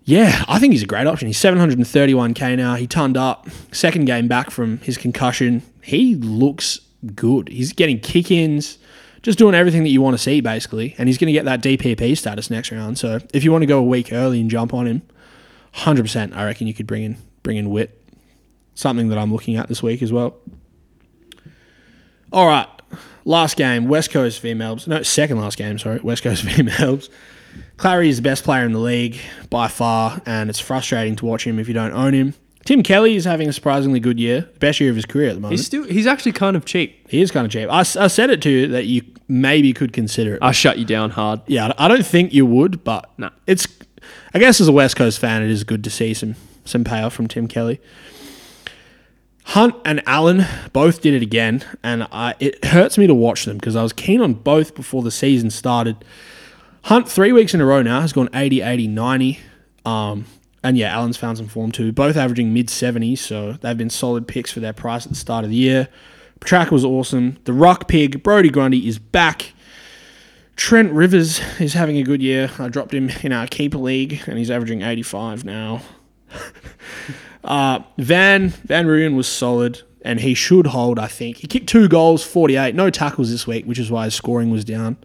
yeah, 0.03 0.43
I 0.47 0.59
think 0.59 0.73
he's 0.73 0.83
a 0.83 0.87
great 0.87 1.07
option. 1.07 1.27
He's 1.27 1.39
731k 1.39 2.57
now. 2.57 2.75
He 2.75 2.87
turned 2.87 3.17
up 3.17 3.47
second 3.71 4.05
game 4.05 4.27
back 4.27 4.49
from 4.49 4.79
his 4.79 4.97
concussion. 4.97 5.61
He 5.81 6.15
looks 6.15 6.79
good. 7.15 7.49
He's 7.49 7.71
getting 7.73 7.99
kick-ins, 7.99 8.77
just 9.21 9.37
doing 9.37 9.55
everything 9.55 9.83
that 9.83 9.89
you 9.89 10.01
want 10.01 10.15
to 10.15 10.17
see 10.17 10.41
basically, 10.41 10.95
and 10.97 11.07
he's 11.07 11.17
going 11.17 11.27
to 11.27 11.33
get 11.33 11.45
that 11.45 11.61
DPP 11.61 12.17
status 12.17 12.49
next 12.49 12.71
round. 12.71 12.97
So 12.97 13.19
if 13.33 13.43
you 13.43 13.51
want 13.51 13.61
to 13.61 13.67
go 13.67 13.79
a 13.79 13.83
week 13.83 14.11
early 14.11 14.41
and 14.41 14.49
jump 14.49 14.73
on 14.73 14.87
him, 14.87 15.01
100%, 15.75 16.35
I 16.35 16.45
reckon 16.45 16.67
you 16.67 16.73
could 16.73 16.87
bring 16.87 17.03
in 17.03 17.17
bring 17.43 17.57
in 17.57 17.69
Wit. 17.69 17.97
Something 18.73 19.09
that 19.09 19.17
I'm 19.17 19.31
looking 19.31 19.57
at 19.57 19.67
this 19.67 19.83
week 19.83 20.01
as 20.01 20.11
well. 20.11 20.37
All 22.31 22.47
right, 22.47 22.67
last 23.25 23.57
game, 23.57 23.87
West 23.87 24.11
Coast 24.11 24.39
v. 24.41 24.53
No, 24.53 24.77
second 25.03 25.39
last 25.39 25.57
game, 25.57 25.77
sorry, 25.77 25.99
West 25.99 26.23
Coast 26.23 26.43
v. 26.43 27.09
Clary 27.75 28.09
is 28.09 28.17
the 28.17 28.21
best 28.21 28.43
player 28.43 28.63
in 28.65 28.71
the 28.71 28.79
league 28.79 29.19
by 29.49 29.67
far, 29.67 30.21
and 30.25 30.49
it's 30.49 30.59
frustrating 30.59 31.17
to 31.17 31.25
watch 31.25 31.45
him 31.45 31.59
if 31.59 31.67
you 31.67 31.73
don't 31.73 31.91
own 31.91 32.13
him. 32.13 32.33
Tim 32.65 32.83
Kelly 32.83 33.15
is 33.15 33.25
having 33.25 33.49
a 33.49 33.53
surprisingly 33.53 33.99
good 33.99 34.19
year, 34.19 34.47
best 34.59 34.79
year 34.79 34.89
of 34.91 34.95
his 34.95 35.05
career 35.05 35.29
at 35.29 35.33
the 35.35 35.39
moment. 35.41 35.57
He's 35.59 35.65
still 35.65 35.83
he's 35.83 36.05
actually 36.07 36.33
kind 36.33 36.55
of 36.55 36.65
cheap. 36.65 37.09
he 37.09 37.21
is 37.21 37.31
kind 37.31 37.45
of 37.45 37.51
cheap. 37.51 37.67
I 37.71 37.83
said 37.83 38.29
it 38.29 38.41
to 38.43 38.49
you 38.49 38.67
that 38.67 38.85
you 38.85 39.01
maybe 39.27 39.73
could 39.73 39.93
consider 39.93 40.35
it. 40.35 40.39
I 40.43 40.51
shut 40.51 40.77
you 40.77 40.85
down 40.85 41.09
hard. 41.11 41.41
yeah, 41.47 41.73
I 41.77 41.87
don't 41.87 42.05
think 42.05 42.33
you 42.33 42.45
would, 42.45 42.83
but 42.83 43.09
No. 43.17 43.29
it's. 43.47 43.67
I 44.33 44.39
guess 44.39 44.59
as 44.61 44.67
a 44.67 44.71
West 44.71 44.95
Coast 44.95 45.19
fan, 45.19 45.43
it 45.43 45.49
is 45.49 45.63
good 45.63 45.83
to 45.83 45.89
see 45.89 46.13
some 46.13 46.35
some 46.65 46.83
payoff 46.83 47.13
from 47.13 47.27
Tim 47.27 47.47
Kelly. 47.47 47.79
Hunt 49.45 49.75
and 49.83 50.01
Allen 50.05 50.45
both 50.71 51.01
did 51.01 51.13
it 51.13 51.21
again, 51.23 51.63
and 51.83 52.07
I, 52.11 52.35
it 52.39 52.63
hurts 52.65 52.97
me 52.97 53.07
to 53.07 53.15
watch 53.15 53.45
them 53.45 53.57
because 53.57 53.75
I 53.75 53.81
was 53.83 53.91
keen 53.91 54.21
on 54.21 54.33
both 54.33 54.75
before 54.75 55.01
the 55.01 55.11
season 55.11 55.49
started. 55.49 55.97
Hunt, 56.83 57.09
three 57.09 57.31
weeks 57.31 57.53
in 57.53 57.59
a 57.61 57.65
row 57.65 57.81
now, 57.81 58.01
has 58.01 58.13
gone 58.13 58.29
80, 58.33 58.61
80, 58.61 58.87
90. 58.87 59.39
Um, 59.85 60.25
and 60.63 60.77
yeah, 60.77 60.95
Allen's 60.95 61.17
found 61.17 61.37
some 61.37 61.47
form 61.47 61.71
too, 61.71 61.91
both 61.91 62.15
averaging 62.15 62.53
mid 62.53 62.67
70s, 62.67 63.19
so 63.19 63.53
they've 63.53 63.77
been 63.77 63.89
solid 63.89 64.27
picks 64.27 64.51
for 64.51 64.59
their 64.59 64.73
price 64.73 65.05
at 65.05 65.11
the 65.11 65.17
start 65.17 65.43
of 65.43 65.49
the 65.49 65.55
year. 65.55 65.87
Petracca 66.39 66.71
was 66.71 66.85
awesome. 66.85 67.37
The 67.45 67.53
Rock 67.53 67.87
Pig, 67.87 68.23
Brodie 68.23 68.49
Grundy, 68.49 68.87
is 68.87 68.99
back. 68.99 69.53
Trent 70.55 70.91
Rivers 70.91 71.39
is 71.59 71.73
having 71.73 71.97
a 71.97 72.03
good 72.03 72.21
year. 72.21 72.51
I 72.59 72.67
dropped 72.67 72.93
him 72.93 73.09
in 73.23 73.31
our 73.31 73.47
keeper 73.47 73.77
league, 73.77 74.21
and 74.27 74.37
he's 74.37 74.51
averaging 74.51 74.81
85 74.81 75.45
now. 75.45 75.81
uh, 77.43 77.79
Van 77.97 78.49
Van 78.49 78.85
Rooyen 78.85 79.15
was 79.15 79.27
solid, 79.27 79.81
and 80.03 80.19
he 80.19 80.33
should 80.33 80.67
hold. 80.67 80.99
I 80.99 81.07
think 81.07 81.37
he 81.37 81.47
kicked 81.47 81.69
two 81.69 81.87
goals, 81.87 82.23
48, 82.23 82.75
no 82.75 82.89
tackles 82.89 83.31
this 83.31 83.47
week, 83.47 83.65
which 83.65 83.79
is 83.79 83.89
why 83.89 84.05
his 84.05 84.15
scoring 84.15 84.51
was 84.51 84.65
down. 84.65 84.97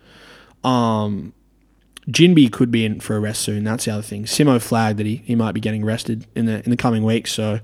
Um, 0.65 1.33
Jinby 2.11 2.53
could 2.53 2.71
be 2.71 2.85
in 2.85 3.01
for 3.01 3.17
a 3.17 3.21
rest 3.21 3.43
soon. 3.43 3.65
That's 3.65 3.85
the 3.85 3.93
other 3.93 4.03
thing. 4.03 4.25
Simo 4.25 4.61
flagged 4.63 4.99
that 4.99 5.07
he, 5.07 5.17
he 5.17 5.35
might 5.35 5.53
be 5.53 5.61
getting 5.61 5.85
rested 5.85 6.27
in 6.35 6.47
the 6.47 6.63
in 6.65 6.71
the 6.71 6.77
coming 6.77 7.03
weeks. 7.03 7.33
So 7.33 7.61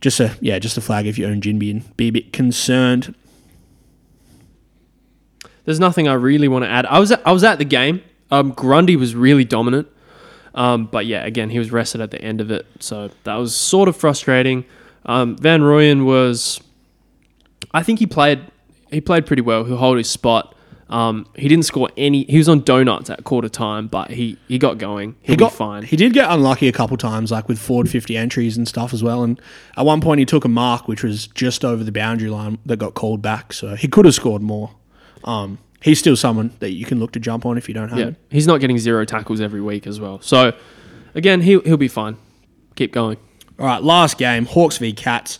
just 0.00 0.18
a 0.20 0.36
yeah, 0.40 0.58
just 0.58 0.76
a 0.76 0.80
flag 0.80 1.06
if 1.06 1.18
you 1.18 1.26
own 1.26 1.40
Jinby 1.40 1.70
and 1.70 1.96
be 1.96 2.08
a 2.08 2.10
bit 2.10 2.32
concerned. 2.32 3.14
There's 5.64 5.80
nothing 5.80 6.08
I 6.08 6.14
really 6.14 6.48
want 6.48 6.64
to 6.64 6.70
add. 6.70 6.86
I 6.86 6.98
was 7.00 7.12
at, 7.12 7.26
I 7.26 7.32
was 7.32 7.44
at 7.44 7.58
the 7.58 7.64
game. 7.64 8.02
Um, 8.30 8.52
Grundy 8.52 8.96
was 8.96 9.14
really 9.14 9.44
dominant. 9.44 9.88
Um, 10.54 10.86
but 10.86 11.04
yeah, 11.06 11.24
again, 11.24 11.50
he 11.50 11.58
was 11.58 11.70
rested 11.70 12.00
at 12.00 12.10
the 12.10 12.22
end 12.22 12.40
of 12.40 12.50
it, 12.50 12.66
so 12.80 13.10
that 13.24 13.34
was 13.34 13.54
sort 13.54 13.90
of 13.90 13.96
frustrating. 13.96 14.64
Um, 15.04 15.36
Van 15.36 15.60
Rooyen 15.60 16.06
was, 16.06 16.60
I 17.74 17.82
think 17.82 17.98
he 17.98 18.06
played 18.06 18.40
he 18.90 19.00
played 19.00 19.26
pretty 19.26 19.42
well. 19.42 19.64
He'll 19.64 19.76
hold 19.76 19.98
his 19.98 20.08
spot. 20.08 20.55
Um, 20.88 21.26
he 21.34 21.48
didn't 21.48 21.64
score 21.64 21.88
any. 21.96 22.24
He 22.24 22.38
was 22.38 22.48
on 22.48 22.60
donuts 22.60 23.10
at 23.10 23.24
quarter 23.24 23.48
time, 23.48 23.88
but 23.88 24.12
he 24.12 24.38
he 24.46 24.58
got 24.58 24.78
going. 24.78 25.16
He'll 25.22 25.32
he 25.32 25.36
got 25.36 25.50
be 25.50 25.56
fine. 25.56 25.82
He 25.82 25.96
did 25.96 26.12
get 26.12 26.30
unlucky 26.30 26.68
a 26.68 26.72
couple 26.72 26.96
times, 26.96 27.32
like 27.32 27.48
with 27.48 27.58
Ford 27.58 27.90
50 27.90 28.16
entries 28.16 28.56
and 28.56 28.68
stuff 28.68 28.94
as 28.94 29.02
well. 29.02 29.24
And 29.24 29.40
at 29.76 29.84
one 29.84 30.00
point, 30.00 30.20
he 30.20 30.24
took 30.24 30.44
a 30.44 30.48
mark 30.48 30.86
which 30.86 31.02
was 31.02 31.26
just 31.28 31.64
over 31.64 31.82
the 31.82 31.92
boundary 31.92 32.30
line 32.30 32.58
that 32.66 32.76
got 32.76 32.94
called 32.94 33.20
back. 33.20 33.52
So 33.52 33.74
he 33.74 33.88
could 33.88 34.04
have 34.04 34.14
scored 34.14 34.42
more. 34.42 34.70
Um, 35.24 35.58
he's 35.82 35.98
still 35.98 36.16
someone 36.16 36.52
that 36.60 36.70
you 36.72 36.84
can 36.84 37.00
look 37.00 37.12
to 37.12 37.20
jump 37.20 37.44
on 37.44 37.58
if 37.58 37.68
you 37.68 37.74
don't 37.74 37.88
have 37.88 37.98
yeah, 37.98 38.04
him. 38.06 38.16
he's 38.30 38.46
not 38.46 38.60
getting 38.60 38.78
zero 38.78 39.04
tackles 39.04 39.40
every 39.40 39.60
week 39.60 39.86
as 39.88 39.98
well. 39.98 40.20
So 40.20 40.52
again, 41.16 41.40
he 41.40 41.58
he'll 41.60 41.76
be 41.76 41.88
fine. 41.88 42.16
Keep 42.76 42.92
going. 42.92 43.16
All 43.58 43.66
right, 43.66 43.82
last 43.82 44.18
game, 44.18 44.46
Hawks 44.46 44.78
v 44.78 44.92
Cats. 44.92 45.38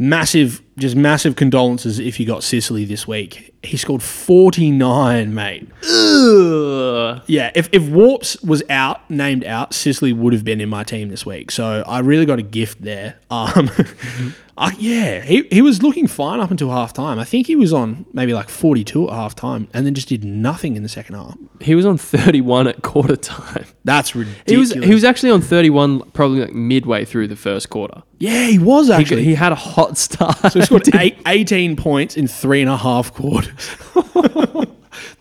Massive, 0.00 0.62
just 0.76 0.94
massive 0.94 1.34
condolences 1.34 1.98
if 1.98 2.20
you 2.20 2.26
got 2.26 2.44
Sicily 2.44 2.84
this 2.84 3.08
week. 3.08 3.47
He 3.62 3.76
scored 3.76 4.02
49, 4.02 5.34
mate. 5.34 5.68
Ugh. 5.82 7.20
Yeah, 7.26 7.50
if, 7.54 7.68
if 7.72 7.88
Warps 7.88 8.40
was 8.40 8.62
out, 8.70 9.08
named 9.10 9.44
out, 9.44 9.74
Sicily 9.74 10.12
would 10.12 10.32
have 10.32 10.44
been 10.44 10.60
in 10.60 10.68
my 10.68 10.84
team 10.84 11.08
this 11.08 11.26
week. 11.26 11.50
So 11.50 11.82
I 11.86 11.98
really 11.98 12.24
got 12.24 12.38
a 12.38 12.42
gift 12.42 12.82
there. 12.82 13.18
Um, 13.30 13.70
I, 14.58 14.74
yeah, 14.78 15.20
he, 15.22 15.42
he 15.50 15.62
was 15.62 15.82
looking 15.82 16.06
fine 16.06 16.40
up 16.40 16.50
until 16.50 16.70
half 16.70 16.92
time. 16.92 17.18
I 17.18 17.24
think 17.24 17.46
he 17.46 17.54
was 17.56 17.72
on 17.72 18.04
maybe 18.12 18.34
like 18.34 18.48
42 18.48 19.08
at 19.08 19.14
half 19.14 19.34
time 19.34 19.68
and 19.72 19.86
then 19.86 19.94
just 19.94 20.08
did 20.08 20.24
nothing 20.24 20.76
in 20.76 20.82
the 20.82 20.88
second 20.88 21.14
half. 21.14 21.36
He 21.60 21.74
was 21.74 21.86
on 21.86 21.96
31 21.96 22.66
at 22.66 22.82
quarter 22.82 23.16
time. 23.16 23.64
That's 23.84 24.10
He 24.12 24.18
ridiculous. 24.20 24.74
was 24.74 24.84
he 24.84 24.92
was 24.94 25.04
actually 25.04 25.30
on 25.30 25.40
31 25.40 26.10
probably 26.10 26.40
like 26.40 26.52
midway 26.52 27.04
through 27.04 27.28
the 27.28 27.36
first 27.36 27.70
quarter. 27.70 28.02
yeah, 28.18 28.46
he 28.46 28.58
was 28.58 28.88
He, 28.88 28.92
actually. 28.94 29.24
he 29.24 29.34
had 29.34 29.52
a 29.52 29.56
hot 29.56 29.96
start. 30.06 30.36
so 30.52 30.58
he 30.58 30.64
scored 30.66 30.82
eight, 30.96 31.16
18 31.26 31.76
points 31.76 32.16
in 32.16 32.26
three 32.26 32.60
and 32.60 32.68
a 32.70 32.76
half 32.76 33.14
quarters. 33.14 33.52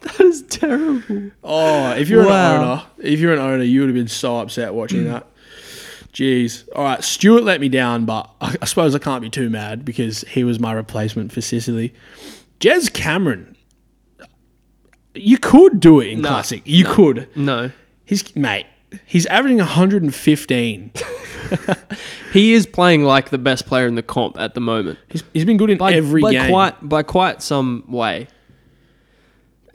that 0.02 0.20
is 0.20 0.42
terrible. 0.44 1.32
Oh, 1.44 1.92
if 1.92 2.10
you're 2.10 2.26
Wow. 2.26 2.56
an 2.56 2.62
owner, 2.70 2.84
if 3.00 3.20
you're 3.20 3.34
an 3.34 3.40
owner, 3.40 3.64
you 3.64 3.82
would 3.82 3.90
have 3.90 3.96
been 3.96 4.08
so 4.08 4.38
upset 4.40 4.74
watching 4.74 5.06
that. 5.06 5.28
Jeez. 6.18 6.68
All 6.76 6.84
right, 6.84 7.04
Stewart 7.04 7.44
let 7.44 7.62
me 7.62 7.70
down, 7.70 8.06
but 8.06 8.28
I, 8.42 8.56
I 8.60 8.66
suppose 8.66 8.96
I 8.96 9.00
can't 9.00 9.22
be 9.22 9.30
too 9.30 9.52
mad 9.52 9.86
because 9.86 10.22
he 10.22 10.44
was 10.44 10.60
my 10.60 10.74
replacement 10.74 11.32
for 11.32 11.42
Sicily. 11.42 11.94
Jez 12.60 12.92
Cameron, 12.92 13.56
you 15.14 15.38
could 15.38 15.80
do 15.80 16.00
it 16.00 16.08
in 16.08 16.22
No, 16.22 16.30
classic. 16.30 16.64
You 16.66 16.86
could. 16.86 17.30
No. 17.36 17.70
He's 18.04 18.36
mate. 18.36 18.66
He's 19.06 19.28
averaging 19.28 19.60
115 19.60 20.92
he 22.34 22.54
is 22.54 22.66
playing 22.66 23.04
like 23.04 23.30
the 23.30 23.38
best 23.38 23.68
player 23.68 23.86
in 23.86 23.94
the 23.94 24.02
comp 24.02 24.40
at 24.40 24.56
the 24.56 24.62
moment. 24.62 24.98
He's, 25.10 25.24
he's 25.34 25.46
been 25.46 25.58
good 25.58 25.70
in 25.70 25.78
By, 25.78 25.94
every 25.94 26.22
by 26.22 26.32
game. 26.32 26.50
quite 26.50 26.90
by 26.90 27.04
quite 27.04 27.44
some 27.44 27.84
way. 27.88 28.28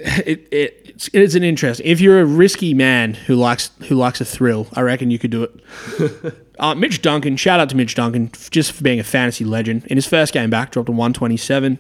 It, 0.03 0.49
it 0.53 0.83
it's, 0.85 1.11
it's 1.13 1.35
an 1.35 1.43
interest. 1.43 1.81
If 1.85 2.01
you're 2.01 2.21
a 2.21 2.25
risky 2.25 2.75
man 2.75 3.15
who 3.15 3.35
likes 3.35 3.71
who 3.89 3.95
likes 3.97 4.21
a 4.21 4.25
thrill, 4.25 4.69
I 4.73 4.83
reckon 4.83 5.11
you 5.11 5.19
could 5.19 5.31
do 5.31 5.45
it. 5.45 6.45
uh, 6.59 6.75
Mitch 6.75 7.03
Duncan, 7.03 7.37
shout 7.37 7.61
out 7.61 7.69
to 7.71 7.77
Mitch 7.77 7.95
Duncan 7.95 8.31
just 8.51 8.73
for 8.73 8.83
being 8.83 9.01
a 9.01 9.05
fantasy 9.05 9.45
legend. 9.45 9.87
In 9.87 9.97
his 9.97 10.07
first 10.07 10.33
game 10.33 10.51
back, 10.51 10.71
dropped 10.71 10.89
a 10.89 10.93
127. 10.93 11.79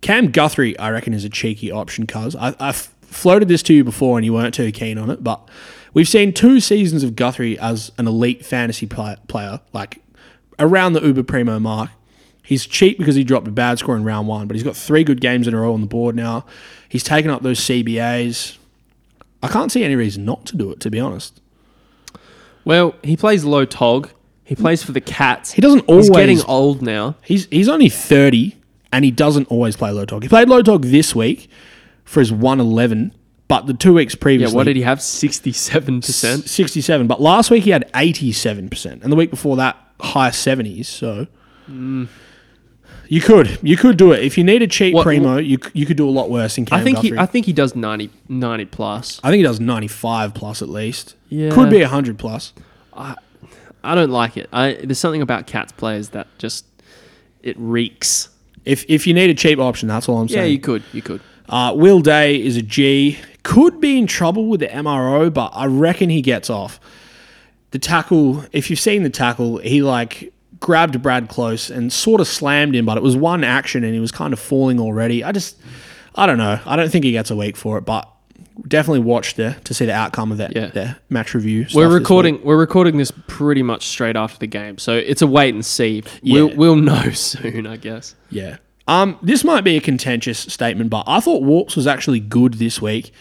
Cam 0.00 0.30
Guthrie, 0.30 0.78
I 0.78 0.90
reckon, 0.90 1.14
is 1.14 1.24
a 1.24 1.30
cheeky 1.30 1.70
option. 1.70 2.06
Cuz 2.06 2.36
I, 2.36 2.72
floated 2.72 3.48
this 3.48 3.62
to 3.62 3.72
you 3.72 3.84
before 3.84 4.18
and 4.18 4.24
you 4.24 4.32
weren't 4.32 4.54
too 4.54 4.72
keen 4.72 4.98
on 4.98 5.08
it, 5.08 5.22
but 5.22 5.48
we've 5.94 6.08
seen 6.08 6.32
two 6.32 6.58
seasons 6.58 7.04
of 7.04 7.14
Guthrie 7.14 7.58
as 7.58 7.92
an 7.96 8.08
elite 8.08 8.44
fantasy 8.44 8.86
play- 8.86 9.16
player, 9.28 9.60
like 9.72 10.02
around 10.58 10.94
the 10.94 11.00
Uber 11.00 11.22
Primo 11.22 11.60
mark. 11.60 11.90
He's 12.44 12.66
cheap 12.66 12.98
because 12.98 13.14
he 13.14 13.24
dropped 13.24 13.48
a 13.48 13.50
bad 13.50 13.78
score 13.78 13.96
in 13.96 14.04
round 14.04 14.28
one, 14.28 14.46
but 14.46 14.54
he's 14.54 14.62
got 14.62 14.76
three 14.76 15.02
good 15.02 15.20
games 15.20 15.48
in 15.48 15.54
a 15.54 15.60
row 15.60 15.72
on 15.72 15.80
the 15.80 15.86
board 15.86 16.14
now. 16.14 16.44
He's 16.88 17.02
taken 17.02 17.30
up 17.30 17.42
those 17.42 17.58
CBAs. 17.58 18.58
I 19.42 19.48
can't 19.48 19.72
see 19.72 19.82
any 19.82 19.96
reason 19.96 20.26
not 20.26 20.44
to 20.46 20.56
do 20.56 20.70
it, 20.70 20.78
to 20.80 20.90
be 20.90 21.00
honest. 21.00 21.40
Well, 22.64 22.94
he 23.02 23.16
plays 23.16 23.44
low 23.44 23.64
tog. 23.64 24.10
He 24.44 24.54
plays 24.54 24.82
for 24.82 24.92
the 24.92 25.00
Cats. 25.00 25.52
He 25.52 25.62
doesn't 25.62 25.80
always. 25.88 26.08
He's 26.08 26.16
getting 26.16 26.42
old 26.42 26.82
now. 26.82 27.16
He's 27.22 27.46
he's 27.46 27.68
only 27.68 27.88
thirty, 27.88 28.56
and 28.92 29.04
he 29.04 29.10
doesn't 29.10 29.46
always 29.46 29.74
play 29.74 29.90
low 29.90 30.04
tog. 30.04 30.22
He 30.22 30.28
played 30.28 30.48
low 30.50 30.60
tog 30.60 30.84
this 30.84 31.14
week 31.14 31.48
for 32.04 32.20
his 32.20 32.30
one 32.30 32.60
eleven, 32.60 33.14
but 33.48 33.66
the 33.66 33.72
two 33.72 33.94
weeks 33.94 34.14
Yeah, 34.14 34.20
previously, 34.20 34.54
what 34.54 34.64
did 34.64 34.76
he 34.76 34.82
have? 34.82 35.00
Sixty-seven 35.00 36.02
percent. 36.02 36.46
sixty-seven. 36.48 37.06
But 37.06 37.22
last 37.22 37.50
week 37.50 37.64
he 37.64 37.70
had 37.70 37.90
eighty-seven 37.94 38.68
percent, 38.68 39.02
and 39.02 39.10
the 39.10 39.16
week 39.16 39.30
before 39.30 39.56
that, 39.56 39.76
high 40.00 40.30
seventies. 40.30 40.88
So. 40.88 41.26
Mm. 41.70 42.08
You 43.14 43.20
could, 43.20 43.58
you 43.62 43.76
could 43.76 43.96
do 43.96 44.10
it 44.12 44.24
if 44.24 44.36
you 44.36 44.42
need 44.42 44.60
a 44.62 44.66
cheap 44.66 44.92
What- 44.94 45.04
primo. 45.04 45.36
You 45.36 45.58
c- 45.62 45.70
you 45.72 45.86
could 45.86 45.96
do 45.96 46.08
a 46.08 46.10
lot 46.10 46.30
worse 46.30 46.58
in 46.58 46.64
Cam 46.64 46.80
I 46.80 46.82
think 46.82 46.98
he. 46.98 47.10
Guthrie. 47.10 47.18
I 47.20 47.26
think 47.26 47.46
he 47.46 47.52
does 47.52 47.76
90, 47.76 48.10
90 48.28 48.64
plus. 48.64 49.20
I 49.22 49.30
think 49.30 49.38
he 49.38 49.44
does 49.44 49.60
95 49.60 50.34
plus 50.34 50.62
at 50.62 50.68
least. 50.68 51.14
Yeah. 51.28 51.50
Could 51.50 51.70
be 51.70 51.80
100 51.80 52.18
plus. 52.18 52.52
I 52.92 53.94
don't 53.94 54.10
like 54.10 54.36
it. 54.36 54.48
I 54.52 54.78
there's 54.82 54.98
something 54.98 55.22
about 55.22 55.46
Cats 55.46 55.70
players 55.72 56.08
that 56.10 56.26
just 56.38 56.64
it 57.42 57.56
reeks. 57.58 58.30
If 58.64 58.84
if 58.88 59.06
you 59.06 59.14
need 59.14 59.30
a 59.30 59.34
cheap 59.34 59.58
option, 59.58 59.88
that's 59.88 60.08
all 60.08 60.18
I'm 60.18 60.28
saying. 60.28 60.38
Yeah, 60.38 60.42
saying. 60.44 60.52
you 60.54 60.60
could. 60.60 60.82
You 60.92 61.02
could. 61.02 61.20
uh, 61.48 61.72
Will 61.76 62.00
Day 62.00 62.42
is 62.42 62.56
a 62.56 62.62
G. 62.62 63.18
Could 63.44 63.80
be 63.80 63.96
in 63.98 64.06
trouble 64.06 64.46
with 64.48 64.60
the 64.60 64.68
MRO, 64.68 65.32
but 65.32 65.52
I 65.54 65.66
reckon 65.66 66.08
he 66.10 66.22
gets 66.22 66.50
off. 66.50 66.80
The 67.70 67.78
tackle, 67.78 68.44
if 68.52 68.70
you've 68.70 68.80
seen 68.80 69.02
the 69.04 69.10
tackle, 69.10 69.58
he 69.58 69.82
like 69.82 70.32
grabbed 70.64 71.02
Brad 71.02 71.28
close 71.28 71.68
and 71.68 71.92
sort 71.92 72.22
of 72.22 72.26
slammed 72.26 72.74
him, 72.74 72.86
but 72.86 72.96
it 72.96 73.02
was 73.02 73.14
one 73.16 73.44
action 73.44 73.84
and 73.84 73.92
he 73.92 74.00
was 74.00 74.10
kind 74.10 74.32
of 74.32 74.38
falling 74.40 74.80
already. 74.80 75.22
I 75.22 75.30
just, 75.30 75.56
I 76.14 76.24
don't 76.24 76.38
know. 76.38 76.58
I 76.64 76.74
don't 76.74 76.90
think 76.90 77.04
he 77.04 77.12
gets 77.12 77.30
a 77.30 77.36
week 77.36 77.54
for 77.54 77.76
it, 77.76 77.82
but 77.82 78.08
definitely 78.66 79.00
watch 79.00 79.34
the 79.34 79.56
to 79.64 79.74
see 79.74 79.84
the 79.84 79.92
outcome 79.92 80.32
of 80.32 80.38
that 80.38 80.56
Yeah. 80.56 80.94
match 81.10 81.34
review. 81.34 81.66
We're 81.74 81.92
recording. 81.92 82.40
We're 82.42 82.56
recording 82.56 82.96
this 82.96 83.12
pretty 83.26 83.62
much 83.62 83.86
straight 83.88 84.16
after 84.16 84.38
the 84.38 84.46
game, 84.46 84.78
so 84.78 84.94
it's 84.94 85.20
a 85.20 85.26
wait 85.26 85.52
and 85.52 85.64
see. 85.66 86.02
We'll 86.22 86.48
Yeah. 86.48 86.56
we'll 86.56 86.76
know 86.90 87.10
soon, 87.10 87.66
I 87.66 87.76
guess. 87.76 88.14
Yeah. 88.30 88.56
Um, 88.88 89.18
this 89.22 89.44
might 89.44 89.64
be 89.64 89.76
a 89.76 89.80
contentious 89.82 90.38
statement, 90.38 90.88
but 90.88 91.04
I 91.06 91.20
thought 91.20 91.42
Warps 91.42 91.76
was 91.76 91.86
actually 91.86 92.20
good 92.20 92.54
this 92.54 92.80
week. 92.80 93.12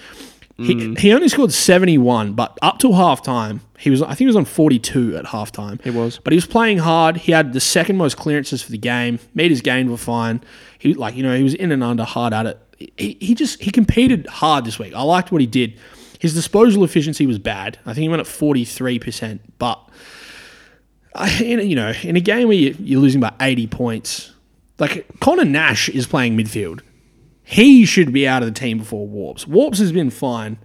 He, 0.57 0.75
mm. 0.75 0.97
he 0.99 1.11
only 1.11 1.29
scored 1.29 1.51
71, 1.51 2.33
but 2.33 2.59
up 2.61 2.77
till 2.77 2.91
halftime, 2.91 3.61
he 3.79 3.89
was 3.89 4.03
I 4.03 4.09
think 4.09 4.19
he 4.19 4.25
was 4.27 4.35
on 4.35 4.45
42 4.45 5.17
at 5.17 5.25
halftime. 5.25 5.81
He 5.83 5.89
was. 5.89 6.19
But 6.23 6.31
he 6.31 6.37
was 6.37 6.45
playing 6.45 6.77
hard. 6.77 7.17
He 7.17 7.31
had 7.31 7.53
the 7.53 7.59
second 7.59 7.97
most 7.97 8.17
clearances 8.17 8.61
for 8.61 8.71
the 8.71 8.77
game. 8.77 9.19
Meters 9.33 9.61
gained 9.61 9.89
were 9.89 9.97
fine. 9.97 10.43
He 10.77 10.93
like, 10.93 11.15
you 11.15 11.23
know, 11.23 11.35
he 11.35 11.43
was 11.43 11.55
in 11.55 11.71
and 11.71 11.83
under 11.83 12.03
hard 12.03 12.33
at 12.33 12.45
it. 12.45 12.59
He, 12.97 13.17
he 13.19 13.33
just 13.33 13.61
he 13.61 13.71
competed 13.71 14.27
hard 14.27 14.63
this 14.63 14.77
week. 14.77 14.93
I 14.93 15.01
liked 15.01 15.31
what 15.31 15.41
he 15.41 15.47
did. 15.47 15.79
His 16.19 16.35
disposal 16.35 16.83
efficiency 16.83 17.25
was 17.25 17.39
bad. 17.39 17.79
I 17.85 17.93
think 17.93 18.03
he 18.03 18.09
went 18.09 18.21
at 18.21 18.27
43%, 18.27 19.39
but 19.57 19.89
I, 21.15 21.29
in, 21.43 21.67
you 21.67 21.75
know, 21.75 21.93
in 22.03 22.15
a 22.15 22.21
game 22.21 22.47
where 22.47 22.55
you, 22.55 22.75
you're 22.79 23.01
losing 23.01 23.19
by 23.19 23.33
80 23.41 23.67
points, 23.67 24.31
like 24.79 25.05
Connor 25.19 25.45
Nash 25.45 25.89
is 25.89 26.07
playing 26.07 26.37
midfield. 26.37 26.81
He 27.43 27.85
should 27.85 28.13
be 28.13 28.27
out 28.27 28.41
of 28.41 28.53
the 28.53 28.59
team 28.59 28.79
before 28.79 29.07
Warps. 29.07 29.47
Warps 29.47 29.79
has 29.79 29.91
been 29.91 30.09
fine. 30.09 30.57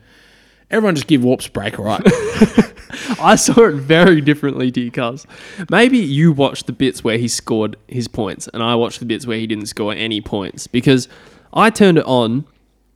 Everyone 0.70 0.94
just 0.94 1.06
give 1.06 1.24
Warps 1.24 1.46
a 1.46 1.50
break, 1.50 1.78
all 1.78 1.84
right? 1.84 2.02
I 3.20 3.36
saw 3.36 3.64
it 3.64 3.74
very 3.74 4.20
differently 4.20 4.70
to 4.70 4.80
you, 4.80 4.90
cuz. 4.90 5.26
Maybe 5.70 5.98
you 5.98 6.32
watched 6.32 6.66
the 6.66 6.72
bits 6.72 7.02
where 7.02 7.18
he 7.18 7.26
scored 7.26 7.76
his 7.88 8.06
points, 8.06 8.48
and 8.52 8.62
I 8.62 8.74
watched 8.74 9.00
the 9.00 9.06
bits 9.06 9.26
where 9.26 9.38
he 9.38 9.46
didn't 9.46 9.66
score 9.66 9.92
any 9.92 10.20
points 10.20 10.66
because 10.66 11.08
I 11.52 11.70
turned 11.70 11.98
it 11.98 12.04
on 12.04 12.44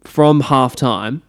from 0.04 0.42
halftime. 0.42 1.22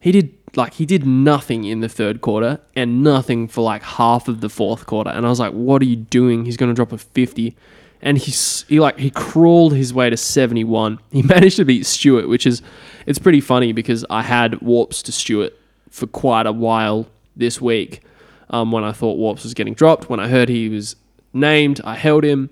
He 0.00 0.12
did 0.12 0.34
like 0.56 0.74
he 0.74 0.86
did 0.86 1.06
nothing 1.06 1.64
in 1.64 1.80
the 1.80 1.88
third 1.88 2.20
quarter 2.20 2.60
and 2.74 3.02
nothing 3.02 3.48
for 3.48 3.62
like 3.62 3.82
half 3.82 4.28
of 4.28 4.40
the 4.40 4.48
fourth 4.48 4.86
quarter, 4.86 5.10
and 5.10 5.26
I 5.26 5.28
was 5.28 5.40
like, 5.40 5.52
"What 5.52 5.82
are 5.82 5.86
you 5.86 5.96
doing? 5.96 6.44
He's 6.44 6.56
going 6.56 6.70
to 6.70 6.74
drop 6.74 6.92
a 6.92 6.98
50." 6.98 7.56
And 8.00 8.16
he's 8.18 8.64
he 8.68 8.80
like 8.80 8.98
he 8.98 9.10
crawled 9.10 9.74
his 9.74 9.92
way 9.92 10.08
to 10.10 10.16
71. 10.16 10.98
He 11.10 11.22
managed 11.34 11.56
to 11.56 11.64
beat 11.64 11.86
Stewart, 11.86 12.28
which 12.28 12.46
is 12.46 12.62
it's 13.06 13.18
pretty 13.18 13.40
funny 13.40 13.72
because 13.72 14.04
I 14.08 14.22
had 14.22 14.60
Warps 14.60 15.02
to 15.02 15.12
Stewart 15.12 15.52
for 15.90 16.06
quite 16.06 16.46
a 16.46 16.52
while 16.52 17.06
this 17.36 17.60
week 17.60 18.02
um, 18.50 18.72
when 18.72 18.84
I 18.84 18.92
thought 18.92 19.18
Warps 19.18 19.44
was 19.44 19.54
getting 19.54 19.74
dropped. 19.74 20.08
When 20.08 20.20
I 20.20 20.28
heard 20.28 20.48
he 20.48 20.68
was 20.68 20.96
named, 21.32 21.80
I 21.84 21.94
held 21.94 22.24
him. 22.24 22.50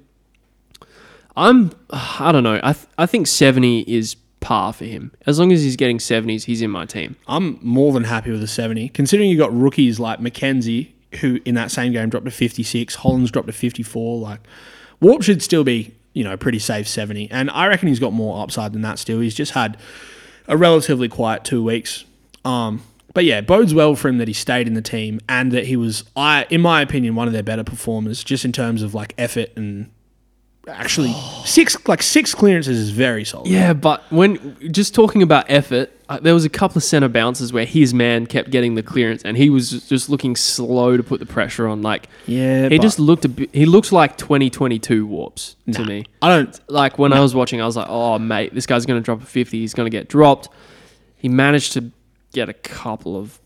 I'm, 1.36 1.72
I 1.90 2.32
don't 2.32 2.44
know. 2.44 2.60
I, 2.62 2.72
th- 2.72 2.86
I 2.96 3.04
think 3.04 3.26
70 3.26 3.80
is 3.80 4.16
par 4.40 4.72
for 4.72 4.84
him. 4.84 5.12
As 5.26 5.38
long 5.38 5.52
as 5.52 5.62
he's 5.62 5.76
getting 5.76 5.98
70s, 5.98 6.44
he's 6.44 6.62
in 6.62 6.70
my 6.70 6.86
team. 6.86 7.16
I'm 7.28 7.58
more 7.60 7.92
than 7.92 8.04
happy 8.04 8.30
with 8.30 8.42
a 8.42 8.46
70. 8.46 8.88
Considering 8.90 9.28
you 9.28 9.36
got 9.36 9.54
rookies 9.54 10.00
like 10.00 10.20
Mackenzie, 10.20 10.94
who 11.20 11.40
in 11.44 11.54
that 11.56 11.70
same 11.70 11.92
game 11.92 12.08
dropped 12.08 12.24
to 12.26 12.30
56, 12.30 12.94
Hollands 12.96 13.30
dropped 13.30 13.48
to 13.48 13.52
54. 13.52 14.18
Like, 14.18 14.40
Warp 15.00 15.22
should 15.22 15.42
still 15.42 15.64
be, 15.64 15.94
you 16.12 16.24
know, 16.24 16.36
pretty 16.36 16.58
safe 16.58 16.88
70. 16.88 17.30
And 17.30 17.50
I 17.50 17.66
reckon 17.66 17.88
he's 17.88 18.00
got 18.00 18.12
more 18.12 18.42
upside 18.42 18.72
than 18.72 18.82
that 18.82 18.98
still. 18.98 19.20
He's 19.20 19.34
just 19.34 19.52
had 19.52 19.76
a 20.48 20.56
relatively 20.56 21.08
quiet 21.08 21.44
two 21.44 21.62
weeks. 21.62 22.04
Um, 22.44 22.82
but 23.12 23.24
yeah, 23.24 23.40
bodes 23.40 23.72
well 23.72 23.96
for 23.96 24.08
him 24.08 24.18
that 24.18 24.28
he 24.28 24.34
stayed 24.34 24.66
in 24.66 24.74
the 24.74 24.82
team 24.82 25.20
and 25.28 25.50
that 25.52 25.66
he 25.66 25.76
was, 25.76 26.04
I, 26.14 26.46
in 26.50 26.60
my 26.60 26.82
opinion, 26.82 27.14
one 27.14 27.26
of 27.26 27.32
their 27.32 27.42
better 27.42 27.64
performers, 27.64 28.22
just 28.22 28.44
in 28.44 28.52
terms 28.52 28.82
of 28.82 28.94
like 28.94 29.14
effort 29.16 29.50
and 29.56 29.90
actually 30.68 31.12
six 31.44 31.76
like 31.88 32.02
six 32.02 32.34
clearances 32.34 32.78
is 32.78 32.90
very 32.90 33.24
solid. 33.24 33.48
Yeah, 33.48 33.72
but 33.72 34.02
when 34.10 34.56
just 34.72 34.94
talking 34.94 35.22
about 35.22 35.46
effort, 35.48 35.90
uh, 36.08 36.20
there 36.20 36.34
was 36.34 36.44
a 36.44 36.48
couple 36.48 36.78
of 36.78 36.84
center 36.84 37.08
bounces 37.08 37.52
where 37.52 37.64
his 37.64 37.92
man 37.92 38.26
kept 38.26 38.50
getting 38.50 38.76
the 38.76 38.82
clearance 38.82 39.22
and 39.24 39.36
he 39.36 39.50
was 39.50 39.70
just 39.88 40.08
looking 40.08 40.36
slow 40.36 40.96
to 40.96 41.02
put 41.02 41.18
the 41.18 41.26
pressure 41.26 41.66
on. 41.66 41.82
Like, 41.82 42.08
Yeah, 42.26 42.68
he 42.68 42.78
just 42.78 42.98
looked 42.98 43.24
a 43.24 43.28
bit, 43.28 43.50
he 43.52 43.66
looked 43.66 43.90
like 43.92 44.16
2022 44.16 45.06
warps 45.06 45.56
to 45.72 45.84
me. 45.84 46.04
I 46.22 46.28
don't. 46.28 46.60
like 46.70 46.98
when 46.98 47.12
I 47.12 47.20
was 47.20 47.34
watching, 47.34 47.60
I 47.60 47.66
was 47.66 47.76
like, 47.76 47.88
"Oh, 47.88 48.18
mate, 48.18 48.54
this 48.54 48.66
guy's 48.66 48.86
going 48.86 49.00
to 49.00 49.04
drop 49.04 49.22
a 49.22 49.26
50. 49.26 49.58
He's 49.58 49.74
going 49.74 49.86
to 49.86 49.90
get 49.90 50.08
dropped." 50.08 50.48
He 51.16 51.28
managed 51.28 51.72
to 51.72 51.90
get 52.32 52.48
a 52.48 52.54
couple 52.54 53.16
of 53.16 53.40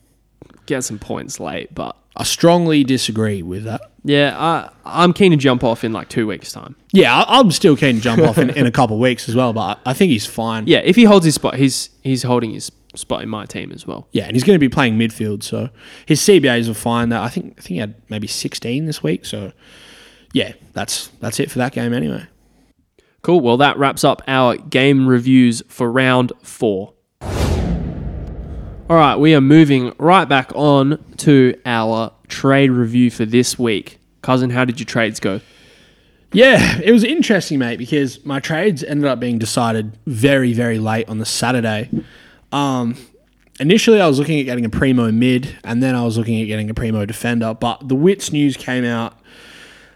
get 0.67 0.85
some 0.85 0.99
points 0.99 1.41
late, 1.41 1.75
but 1.75 1.97
I 2.17 2.25
strongly 2.25 2.85
disagree 2.85 3.43
with 3.43 3.65
that. 3.65 3.90
Yeah, 4.05 4.35
I 4.39 4.71
I'm 4.85 5.13
keen 5.13 5.31
to 5.33 5.37
jump 5.37 5.63
off 5.65 5.85
in 5.85 5.93
like 5.93 6.09
two 6.09 6.27
weeks' 6.27 6.53
time. 6.53 6.77
Yeah, 6.93 7.15
I- 7.15 7.39
I'm 7.39 7.51
still 7.51 7.77
keen 7.77 7.97
to 7.97 8.01
jump 8.01 8.23
off 8.23 8.39
in, 8.39 8.51
in 8.51 8.67
a 8.67 8.71
couple 8.73 8.97
of 8.97 9.01
weeks 9.01 9.29
as 9.29 9.35
well, 9.37 9.53
but 9.53 9.79
I 9.85 9.91
I 9.91 9.93
think 9.93 10.11
he's 10.11 10.27
fine. 10.27 10.67
Yeah, 10.67 10.79
if 10.79 10.97
he 10.97 11.05
holds 11.05 11.25
his 11.25 11.35
spot, 11.35 11.57
he's 11.57 11.91
he's 12.03 12.23
holding 12.23 12.51
his 12.53 12.71
spot 12.97 13.23
in 13.23 13.29
my 13.29 13.47
team 13.47 13.71
as 13.73 13.87
well. 13.87 14.09
Yeah, 14.13 14.25
and 14.25 14.35
he's 14.35 14.43
going 14.45 14.57
to 14.57 14.61
be 14.61 14.69
playing 14.69 14.99
midfield, 14.99 15.43
so 15.43 15.69
his 16.07 16.21
CBAs 16.21 16.69
are 16.69 16.75
fine. 16.75 17.11
That 17.11 17.23
I 17.23 17.29
think 17.29 17.55
I 17.59 17.61
think 17.63 17.69
he 17.69 17.77
had 17.79 17.95
maybe 18.09 18.27
16 18.27 18.87
this 18.87 19.03
week, 19.03 19.25
so 19.25 19.53
yeah, 20.33 20.53
that's 20.73 21.09
that's 21.21 21.39
it 21.39 21.51
for 21.51 21.59
that 21.59 21.73
game 21.73 21.93
anyway. 21.93 22.27
Cool. 23.23 23.41
Well, 23.41 23.59
that 23.59 23.77
wraps 23.79 24.03
up 24.03 24.23
our 24.27 24.57
game 24.57 25.07
reviews 25.07 25.63
for 25.69 25.93
round 25.93 26.33
four. 26.43 26.95
All 27.23 28.97
right, 28.97 29.15
we 29.17 29.35
are 29.37 29.41
moving 29.41 29.93
right 29.99 30.25
back 30.29 30.51
on 30.57 30.99
to 31.19 31.55
our 31.65 32.13
trade 32.31 32.71
review 32.71 33.11
for 33.11 33.25
this 33.25 33.59
week. 33.59 33.99
Cousin, 34.23 34.51
how 34.51 34.65
did 34.65 34.79
your 34.81 34.87
trades 34.87 35.21
go? 35.21 35.41
Yeah, 36.33 36.79
it 36.79 36.93
was 36.93 37.03
interesting, 37.03 37.59
mate, 37.59 37.79
because 37.79 38.25
my 38.25 38.39
trades 38.39 38.85
ended 38.85 39.07
up 39.07 39.19
being 39.19 39.39
decided 39.39 39.99
very, 40.07 40.53
very 40.53 40.79
late 40.79 41.09
on 41.09 41.19
the 41.19 41.27
Saturday. 41.27 41.91
Um, 42.53 42.97
initially, 43.59 44.01
I 44.01 44.07
was 44.07 44.19
looking 44.19 44.39
at 44.39 44.45
getting 44.45 44.65
a 44.65 44.71
primo 44.71 45.11
mid, 45.11 45.59
and 45.65 45.83
then 45.83 45.97
I 45.97 46.05
was 46.05 46.17
looking 46.17 46.41
at 46.41 46.45
getting 46.45 46.71
a 46.71 46.75
primo 46.75 47.05
defender. 47.05 47.53
But 47.55 47.89
the 47.89 47.97
Witts 47.97 48.33
news 48.33 48.57
came 48.57 48.85
out, 48.85 49.19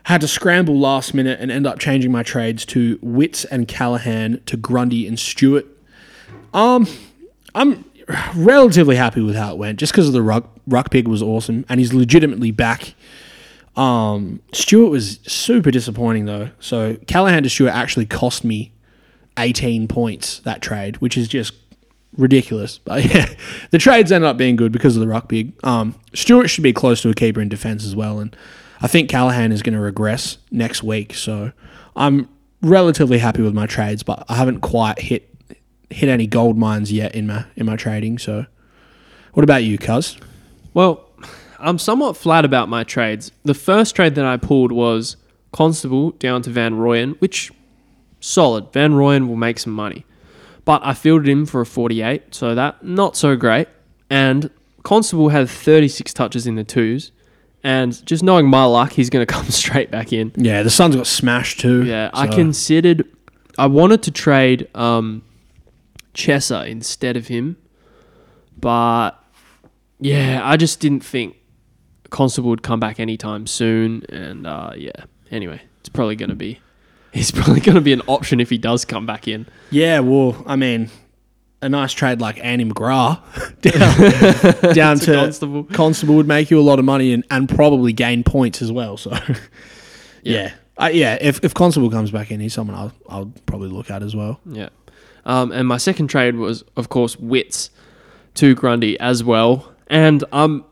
had 0.05 0.21
to 0.23 0.29
scramble 0.29 0.77
last 0.77 1.15
minute, 1.15 1.39
and 1.41 1.53
end 1.53 1.69
up 1.69 1.79
changing 1.79 2.11
my 2.11 2.25
trades 2.25 2.65
to 2.67 2.99
Witts 3.01 3.45
and 3.45 3.69
Callaghan 3.69 4.43
to 4.47 4.57
Grundy 4.57 5.07
and 5.07 5.19
Stewart. 5.19 5.67
Um, 6.53 6.89
I'm 7.55 7.85
relatively 8.35 8.97
happy 8.97 9.21
with 9.21 9.37
how 9.37 9.53
it 9.53 9.59
went, 9.59 9.79
just 9.79 9.93
because 9.93 10.07
of 10.07 10.13
the 10.13 10.23
ruck. 10.23 10.51
Ruck 10.67 10.91
pig 10.91 11.07
was 11.09 11.23
awesome, 11.23 11.65
and 11.69 11.79
he's 11.81 11.93
legitimately 11.93 12.51
back 12.51 12.95
Um, 13.77 14.41
Stewart 14.53 14.91
was 14.91 15.19
super 15.27 15.71
disappointing 15.71 16.27
though. 16.27 16.51
So 16.61 16.97
Callaghan 17.07 17.43
to 17.43 17.51
Stewart 17.51 17.73
actually 17.73 18.07
cost 18.07 18.45
me 18.45 18.73
18 19.39 19.89
points 19.89 20.39
that 20.41 20.63
trade, 20.63 20.97
which 20.99 21.17
is 21.19 21.27
just 21.27 21.55
ridiculous. 22.17 22.79
But 22.79 23.05
yeah, 23.15 23.27
the 23.71 23.79
trades 23.79 24.13
ended 24.13 24.29
up 24.29 24.37
being 24.37 24.57
good 24.57 24.73
because 24.73 24.97
of 24.97 25.01
the 25.01 25.09
ruck 25.09 25.29
big. 25.29 25.53
Um, 25.65 25.95
Stewart 26.15 26.49
should 26.51 26.63
be 26.63 26.73
close 26.73 27.03
to 27.03 27.11
a 27.11 27.15
keeper 27.15 27.41
in 27.41 27.49
defense 27.49 27.85
as 27.85 27.97
well, 27.97 28.21
and 28.21 28.35
I 28.81 28.87
think 28.87 29.11
Callaghan 29.11 29.51
is 29.51 29.63
going 29.63 29.75
to 29.75 29.81
regress 29.81 30.39
next 30.51 30.83
week. 30.83 31.15
So 31.15 31.53
I'm 31.97 32.29
relatively 32.63 33.19
happy 33.19 33.43
with 33.43 33.55
my 33.55 33.67
trades, 33.67 34.03
but 34.03 34.25
I 34.29 34.37
haven't 34.37 34.61
quite 34.61 35.01
hit 35.01 35.34
hit 35.95 36.09
any 36.09 36.27
gold 36.27 36.59
mines 36.59 36.93
yet 36.93 37.15
in 37.15 37.27
my 37.27 37.45
in 37.57 37.67
my 37.67 37.77
trading. 37.77 38.19
So, 38.19 38.47
what 39.33 39.45
about 39.45 39.65
you, 39.65 39.79
Cuz? 39.79 40.17
Well, 40.75 41.09
I'm 41.59 41.79
somewhat 41.79 42.17
flat 42.17 42.45
about 42.45 42.69
my 42.69 42.85
trades. 42.85 43.31
The 43.45 43.55
first 43.55 43.95
trade 43.95 44.15
that 44.17 44.25
I 44.25 44.37
pulled 44.37 44.73
was 44.73 45.17
Constable 45.53 46.11
down 46.13 46.43
to 46.43 46.51
Van 46.51 46.75
Rooyen, 46.75 47.19
which 47.21 47.53
solid. 48.19 48.73
Van 48.73 48.93
Rooyen 48.93 49.29
will 49.29 49.37
make 49.37 49.61
some 49.61 49.73
money. 49.73 50.05
But 50.65 50.81
I 50.85 50.95
fielded 50.95 51.29
him 51.29 51.47
for 51.47 51.61
a 51.61 51.67
48, 51.67 52.35
so 52.35 52.55
that 52.55 52.85
not 52.85 53.17
so 53.17 53.37
great. 53.37 53.69
And 54.11 54.51
Constable 54.83 55.29
had 55.29 55.49
36 55.49 56.13
touches 56.13 56.47
in 56.47 56.57
the 56.57 56.65
twos. 56.65 57.13
And 57.63 58.05
just 58.05 58.25
knowing 58.25 58.49
my 58.49 58.65
luck, 58.65 58.93
he's 58.93 59.11
going 59.11 59.25
to 59.27 59.33
come 59.33 59.47
straight 59.47 59.91
back 59.91 60.13
in. 60.13 60.33
Yeah, 60.37 60.63
the 60.65 60.71
Suns 60.71 60.97
got 60.97 61.07
smashed 61.07 61.61
too. 61.61 61.85
Yeah, 61.85 62.11
I 62.13 62.27
considered. 62.27 63.09
I 63.57 63.67
wanted 63.67 64.03
to 64.03 64.11
trade 64.11 64.69
um, 64.75 65.23
Chesser 66.15 66.67
instead 66.67 67.17
of 67.17 67.29
him, 67.29 67.57
but 68.59 69.13
yeah, 70.01 70.41
I 70.45 70.57
just 70.57 70.81
didn't 70.81 71.05
think 71.05 71.37
Constable 72.11 72.51
would 72.51 72.63
come 72.63 72.81
back 72.81 73.01
anytime 73.01 73.47
soon. 73.47 74.05
And 74.09 74.47
uh, 74.47 74.73
yeah, 74.77 74.93
anyway, 75.31 75.61
it's 75.81 75.89
probably 75.89 76.17
going 76.17 76.31
to 76.31 76.37
be. 76.37 76.61
He's 77.13 77.31
probably 77.31 77.61
going 77.61 77.77
to 77.77 77.81
be 77.81 77.93
an 77.93 78.03
option 78.09 78.41
if 78.41 78.51
he 78.51 78.59
does 78.59 78.85
come 78.85 79.07
back 79.07 79.29
in. 79.29 79.47
Yeah, 79.71 80.01
well, 80.01 80.43
I 80.47 80.57
mean, 80.57 80.91
a 81.63 81.69
nice 81.69 81.93
trade 81.93 82.21
like 82.21 82.39
Andy 82.45 82.65
McGrath 82.65 83.21
down, 84.63 84.75
down 84.75 84.99
To 84.99 85.07
to 85.07 85.13
Constable. 85.15 85.65
Constable 85.65 86.17
would 86.17 86.27
make 86.27 86.51
you 86.51 86.59
a 86.59 86.63
lot 86.63 86.79
of 86.81 86.85
money 86.85 87.13
and, 87.13 87.25
and 87.31 87.49
probably 87.49 87.93
gain 87.93 88.25
points 88.25 88.61
as 88.63 88.73
well. 88.73 88.97
So, 88.97 89.17
yeah. 90.23 90.55
Uh, 90.77 90.91
yeah, 90.93 91.17
if, 91.21 91.45
if 91.45 91.55
Constable 91.55 91.89
comes 91.89 92.11
back 92.11 92.33
in, 92.33 92.41
he's 92.41 92.53
someone 92.53 92.77
I'll, 92.77 92.93
I'll 93.09 93.33
probably 93.47 93.69
look 93.69 93.93
at 93.93 94.03
as 94.03 94.17
well. 94.17 94.41
Yeah. 94.45 94.71
Um, 95.25 95.53
and 95.53 95.67
my 95.67 95.79
second 95.79 96.09
trade 96.09 96.37
was, 96.37 96.65
of 96.77 96.89
course, 96.89 97.17
Witts 97.17 97.71
to 98.35 98.55
Grundy 98.55 98.99
as 99.01 99.25
well. 99.25 99.73
And 99.87 100.25
I'm 100.33 100.65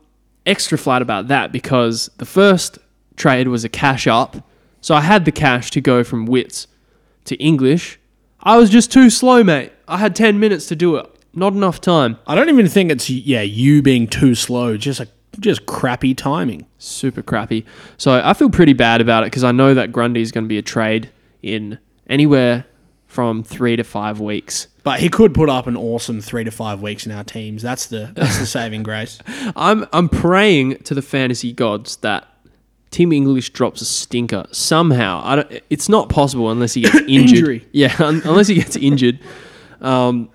extra 0.45 0.77
flat 0.77 1.01
about 1.01 1.27
that 1.29 1.51
because 1.51 2.09
the 2.17 2.25
first 2.25 2.77
trade 3.15 3.47
was 3.47 3.63
a 3.63 3.69
cash 3.69 4.07
up. 4.07 4.47
So 4.81 4.95
I 4.95 5.01
had 5.01 5.25
the 5.25 5.31
cash 5.31 5.71
to 5.71 5.81
go 5.81 6.03
from 6.03 6.25
Witts 6.25 6.67
to 7.25 7.35
English. 7.35 7.99
I 8.41 8.57
was 8.57 8.69
just 8.69 8.91
too 8.91 9.09
slow, 9.09 9.43
mate. 9.43 9.71
I 9.87 9.97
had 9.97 10.15
10 10.15 10.39
minutes 10.39 10.67
to 10.67 10.75
do 10.75 10.97
it. 10.97 11.09
Not 11.33 11.53
enough 11.53 11.81
time. 11.81 12.19
I 12.27 12.35
don't 12.35 12.49
even 12.49 12.67
think 12.67 12.91
it's, 12.91 13.09
yeah, 13.09 13.41
you 13.41 13.81
being 13.81 14.07
too 14.07 14.35
slow, 14.35 14.77
just 14.77 14.99
a, 14.99 15.07
just 15.39 15.65
crappy 15.65 16.13
timing. 16.13 16.67
Super 16.77 17.23
crappy. 17.23 17.65
So 17.97 18.21
I 18.23 18.33
feel 18.33 18.49
pretty 18.49 18.73
bad 18.73 19.01
about 19.01 19.23
it 19.23 19.27
because 19.27 19.43
I 19.43 19.51
know 19.51 19.73
that 19.73 19.91
Grundy 19.91 20.21
is 20.21 20.31
going 20.31 20.43
to 20.43 20.49
be 20.49 20.57
a 20.57 20.63
trade 20.63 21.09
in 21.41 21.79
anywhere 22.07 22.65
from 23.13 23.43
three 23.43 23.75
to 23.75 23.83
five 23.83 24.19
weeks. 24.19 24.67
But 24.81 24.99
he 24.99 25.07
could 25.07 25.35
put 25.35 25.47
up 25.47 25.67
an 25.67 25.77
awesome 25.77 26.19
three 26.19 26.43
to 26.43 26.51
five 26.51 26.81
weeks 26.81 27.05
in 27.05 27.11
our 27.11 27.23
teams. 27.23 27.61
That's 27.61 27.85
the 27.85 28.11
that's 28.15 28.39
the 28.39 28.47
saving 28.47 28.81
grace. 28.81 29.19
I'm 29.55 29.85
I'm 29.93 30.09
praying 30.09 30.79
to 30.79 30.95
the 30.95 31.03
fantasy 31.03 31.53
gods 31.53 31.97
that 31.97 32.27
Tim 32.89 33.13
English 33.13 33.51
drops 33.51 33.81
a 33.81 33.85
stinker 33.85 34.45
somehow. 34.51 35.21
I 35.23 35.35
don't, 35.35 35.61
it's 35.69 35.89
not 35.89 36.09
possible 36.09 36.49
unless 36.49 36.73
he 36.73 36.81
gets 36.81 36.95
injured. 37.07 37.37
Injury. 37.37 37.67
Yeah, 37.71 37.95
un, 37.99 38.21
unless 38.25 38.47
he 38.47 38.55
gets 38.55 38.75
injured. 38.75 39.19
Um, 39.79 40.29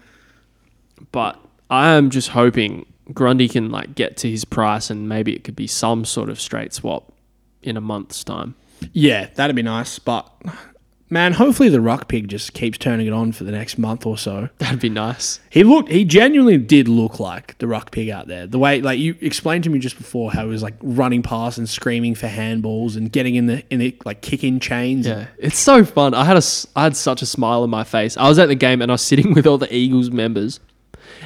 but 1.11 1.39
I 1.68 1.91
am 1.91 2.11
just 2.11 2.29
hoping 2.29 2.87
Grundy 3.12 3.49
can 3.49 3.70
like 3.70 3.97
get 3.97 4.16
to 4.18 4.31
his 4.31 4.45
price 4.45 4.89
and 4.89 5.09
maybe 5.09 5.35
it 5.35 5.43
could 5.43 5.57
be 5.57 5.66
some 5.66 6.05
sort 6.05 6.29
of 6.31 6.41
straight 6.41 6.72
swap 6.72 7.12
in 7.62 7.76
a 7.76 7.81
month's 7.81 8.22
time. 8.22 8.55
Yeah, 8.93 9.29
that'd 9.35 9.57
be 9.57 9.62
nice. 9.62 9.99
But 9.99 10.31
man, 11.11 11.33
hopefully 11.33 11.69
the 11.69 11.81
ruck 11.81 12.09
pig 12.09 12.29
just 12.29 12.53
keeps 12.53 12.79
turning 12.79 13.07
it 13.07 13.13
on 13.13 13.33
for 13.33 13.45
the 13.45 13.53
next 13.53 13.79
month 13.79 14.07
or 14.07 14.19
so. 14.19 14.49
That'd 14.59 14.81
be 14.81 14.89
nice. 14.89 15.41
He 15.51 15.65
looked. 15.65 15.91
He 15.91 16.05
genuinely 16.05 16.59
did 16.59 16.89
look 16.89 17.19
like 17.21 17.57
the 17.59 17.67
ruck 17.67 17.91
pig 17.91 18.11
out 18.11 18.29
there. 18.29 18.47
The 18.47 18.59
way, 18.59 18.81
like 18.81 18.99
you 18.99 19.17
explained 19.21 19.65
to 19.65 19.71
me 19.71 19.79
just 19.79 19.97
before, 19.97 20.33
how 20.33 20.45
he 20.45 20.51
was 20.51 20.63
like 20.63 20.75
running 20.83 21.23
past 21.23 21.59
and 21.59 21.69
screaming 21.69 22.15
for 22.15 22.27
handballs 22.27 22.97
and 22.97 23.11
getting 23.11 23.35
in 23.35 23.47
the 23.47 23.65
in 23.71 23.79
the 23.79 23.97
like 24.05 24.21
kicking 24.21 24.61
chains. 24.61 25.07
Yeah, 25.07 25.27
it's 25.39 25.59
so 25.59 25.85
fun. 25.85 26.15
I 26.15 26.25
had 26.25 26.37
a 26.37 26.43
I 26.77 26.85
had 26.85 26.97
such 26.97 27.23
a 27.23 27.27
smile 27.27 27.63
on 27.63 27.71
my 27.71 27.85
face. 27.85 28.17
I 28.17 28.29
was 28.29 28.39
at 28.39 28.47
the 28.47 28.55
game 28.55 28.83
and 28.83 28.91
I 28.91 28.95
was 28.95 29.03
sitting 29.03 29.35
with 29.35 29.47
all 29.47 29.59
the 29.59 29.73
Eagles 29.75 30.11
members, 30.11 30.61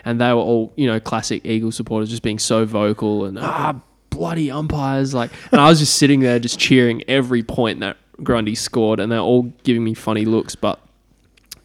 and 0.04 0.20
they 0.20 0.32
were 0.32 0.40
all 0.40 0.72
you 0.76 0.86
know 0.86 1.00
classic 1.00 1.44
Eagles 1.44 1.76
supporters, 1.76 2.10
just 2.10 2.22
being 2.22 2.38
so 2.38 2.64
vocal 2.64 3.24
and 3.24 3.38
ah 3.38 3.80
bloody 4.10 4.50
umpires 4.50 5.14
like. 5.14 5.30
And 5.50 5.60
I 5.60 5.68
was 5.68 5.78
just 5.78 5.94
sitting 5.94 6.20
there 6.20 6.38
just 6.38 6.58
cheering 6.58 7.02
every 7.08 7.42
point 7.42 7.80
that 7.80 7.96
Grundy 8.22 8.54
scored, 8.54 9.00
and 9.00 9.10
they're 9.10 9.18
all 9.20 9.52
giving 9.64 9.84
me 9.84 9.94
funny 9.94 10.24
looks. 10.24 10.54
But 10.54 10.80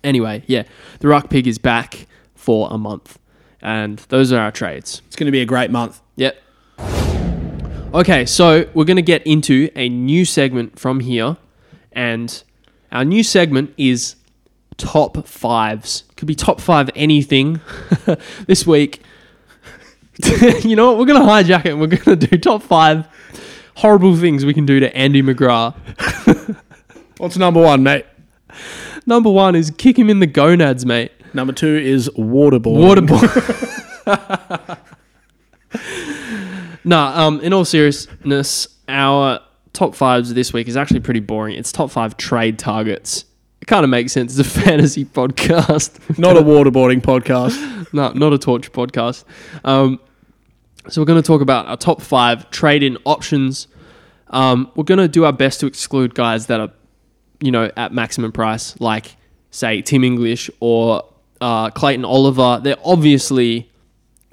anyway, 0.04 0.44
yeah, 0.48 0.64
the 1.00 1.08
Ruck 1.08 1.30
Pig 1.30 1.48
is 1.48 1.58
back 1.58 2.08
for 2.36 2.68
a 2.72 2.78
month, 2.78 3.20
and 3.62 4.00
those 4.10 4.32
are 4.32 4.40
our 4.40 4.52
trades. 4.52 5.02
It's 5.08 5.16
going 5.16 5.26
to 5.26 5.32
be 5.32 5.42
a 5.42 5.46
great 5.46 5.72
month. 5.72 6.02
Yep. 6.16 6.42
Okay, 7.94 8.26
so 8.26 8.70
we're 8.74 8.86
going 8.86 8.98
to 8.98 9.02
get 9.02 9.26
into 9.26 9.70
a 9.76 9.88
new 9.88 10.26
segment 10.26 10.78
from 10.78 11.00
here. 11.00 11.38
And 11.94 12.44
our 12.92 13.06
new 13.06 13.24
segment 13.24 13.74
is 13.78 14.18
top 14.78 15.26
fives. 15.26 16.04
Could 16.16 16.28
be 16.28 16.36
top 16.36 16.62
five 16.62 16.90
anything 16.96 17.62
this 18.46 18.68
week. 18.68 19.02
you 20.64 20.76
know 20.76 20.88
what? 20.88 21.00
We're 21.00 21.06
going 21.06 21.22
to 21.22 21.28
hijack 21.28 21.66
it 21.66 21.72
and 21.72 21.80
we're 21.80 21.88
going 21.88 22.20
to 22.20 22.28
do 22.28 22.38
top 22.38 22.62
five 22.62 23.08
horrible 23.76 24.16
things 24.16 24.46
we 24.46 24.54
can 24.54 24.66
do 24.66 24.80
to 24.80 24.96
Andy 24.96 25.22
McGrath. 25.22 25.76
What's 27.18 27.38
number 27.38 27.62
one, 27.62 27.84
mate? 27.84 28.06
Number 29.06 29.30
one 29.32 29.56
is 29.56 29.72
kick 29.72 29.98
him 29.98 30.10
in 30.10 30.20
the 30.20 30.28
gonads, 30.28 30.86
mate. 30.86 31.12
Number 31.34 31.54
two 31.54 31.78
is 31.78 32.10
waterboarding. 32.10 33.08
Waterboard. 33.08 34.78
nah, 36.84 37.26
um, 37.26 37.40
in 37.42 37.54
all 37.54 37.66
seriousness, 37.66 38.68
our 38.88 39.40
top 39.74 39.96
fives 39.96 40.34
this 40.34 40.54
week 40.54 40.68
is 40.68 40.78
actually 40.78 41.00
pretty 41.00 41.20
boring. 41.20 41.56
It's 41.56 41.72
top 41.72 41.92
five 41.92 42.18
trade 42.18 42.58
targets. 42.60 43.26
It 43.62 43.66
kind 43.68 43.84
of 43.84 43.90
makes 43.90 44.12
sense. 44.12 44.38
It's 44.38 44.48
a 44.48 44.62
fantasy 44.62 45.06
podcast. 45.06 46.18
Not 46.18 46.38
a 46.38 46.42
waterboarding 46.42 47.02
podcast. 47.02 47.92
no, 47.94 48.12
not 48.12 48.34
a 48.34 48.38
torture 48.38 48.72
podcast. 48.72 49.24
Um, 49.64 50.00
so 50.88 51.02
we're 51.02 51.06
going 51.06 51.22
to 51.22 51.28
talk 51.28 51.42
about 51.42 51.66
our 51.68 51.78
top 51.78 52.02
five 52.02 52.50
trade-in 52.50 52.98
options. 53.06 53.68
Um, 54.30 54.72
we're 54.76 54.84
going 54.84 55.00
to 55.00 55.08
do 55.08 55.26
our 55.26 55.34
best 55.34 55.60
to 55.60 55.68
exclude 55.68 56.16
guys 56.16 56.48
that 56.48 56.60
are, 56.60 56.72
you 57.40 57.52
know, 57.52 57.72
at 57.78 57.94
maximum 57.94 58.32
price, 58.32 58.80
like 58.80 59.16
say 59.52 59.82
Tim 59.82 60.04
English 60.04 60.50
or 60.60 61.04
uh, 61.42 61.70
Clayton 61.72 62.06
Oliver. 62.06 62.60
They're 62.64 62.76
obviously 62.84 63.70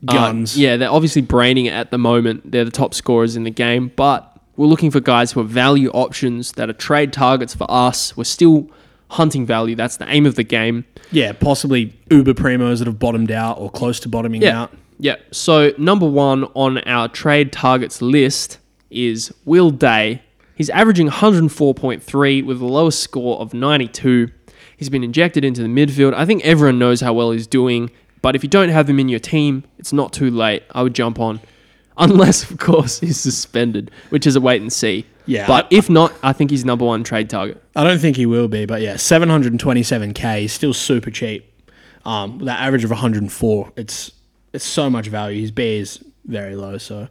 uh, 0.09 0.13
Guns. 0.13 0.59
yeah, 0.59 0.77
they're 0.77 0.91
obviously 0.91 1.23
braining 1.23 1.67
it 1.67 1.73
at 1.73 1.91
the 1.91 1.99
moment. 1.99 2.51
They're 2.51 2.65
the 2.65 2.71
top 2.71 2.95
scorers 2.95 3.37
in 3.37 3.45
the 3.45 3.51
game, 3.51 3.93
but 3.97 4.31
we're 4.57 4.67
looking 4.67 4.91
for 4.91 5.01
guys 5.01 5.33
who 5.33 5.41
are 5.41 5.45
value 5.45 5.91
options 5.91 6.53
that 6.53 6.69
are 6.71 6.75
trade 6.75 7.13
targets 7.13 7.55
for 7.55 7.67
us. 7.71 8.17
We're 8.17 8.25
still 8.25 8.69
hunting 9.11 9.47
value. 9.47 9.75
That's 9.77 9.97
the 9.97 10.09
aim 10.09 10.27
of 10.27 10.35
the 10.35 10.45
game. 10.45 10.85
Yeah, 11.11 11.33
possibly 11.33 11.93
Uber 12.11 12.35
primos 12.35 12.79
that 12.79 12.87
have 12.87 12.99
bottomed 12.99 13.31
out 13.31 13.59
or 13.59 13.71
close 13.71 14.01
to 14.01 14.09
bottoming 14.09 14.43
Yeah. 14.43 14.63
out. 14.63 14.73
Yeah. 14.99 15.17
So 15.33 15.73
number 15.79 16.07
one 16.07 16.45
on 16.55 16.79
our 16.79 17.09
trade 17.09 17.53
targets 17.53 18.01
list 18.01 18.59
is 18.91 19.33
Will 19.45 19.71
Day. 19.71 20.23
He's 20.55 20.71
averaging 20.71 21.09
104.3 21.09 22.47
with 22.47 22.59
the 22.59 22.65
lowest 22.65 23.01
score 23.01 23.41
of 23.41 23.55
92. 23.55 24.31
He's 24.77 24.89
been 24.89 25.05
injected 25.05 25.45
into 25.45 25.63
the 25.63 25.69
midfield. 25.69 26.15
I 26.15 26.27
think 26.27 26.45
everyone 26.45 26.79
knows 26.79 27.01
how 27.01 27.13
well 27.13 27.31
he's 27.31 27.47
doing, 27.47 27.91
but 28.23 28.35
if 28.37 28.43
you 28.43 28.49
don't 28.49 28.69
have 28.69 28.89
him 28.89 28.99
in 29.01 29.09
your 29.09 29.21
team, 29.21 29.65
it's 29.79 29.93
not 29.93 30.13
too 30.13 30.31
late. 30.31 30.63
I 30.73 30.83
would 30.83 30.95
jump 30.95 31.19
on. 31.19 31.41
Unless, 31.97 32.51
of 32.51 32.59
course, 32.59 32.99
he's 32.99 33.21
suspended, 33.21 33.91
which 34.11 34.27
is 34.27 34.35
a 34.35 34.41
wait 34.41 34.61
and 34.61 34.73
see. 34.73 35.07
Yeah, 35.27 35.47
But 35.47 35.69
if 35.71 35.89
not, 35.89 36.13
I 36.23 36.33
think 36.33 36.51
he's 36.51 36.65
number 36.65 36.85
one 36.85 37.05
trade 37.05 37.31
target. 37.31 37.63
I 37.77 37.85
don't 37.85 37.99
think 37.99 38.17
he 38.17 38.27
will 38.27 38.49
be, 38.49 38.67
but 38.67 38.83
yeah, 38.83 38.95
727k 38.95 40.45
is 40.45 40.53
still 40.53 40.75
super 40.75 41.11
cheap. 41.11 41.51
Um, 42.05 42.39
with 42.39 42.47
that 42.47 42.61
average 42.61 42.85
of 42.85 42.91
104, 42.91 43.73
it's 43.77 44.13
it's 44.53 44.65
so 44.65 44.91
much 44.91 45.07
value. 45.07 45.41
His 45.41 45.51
B 45.51 45.79
is 45.79 46.05
very 46.27 46.55
low, 46.57 46.77
so 46.79 47.09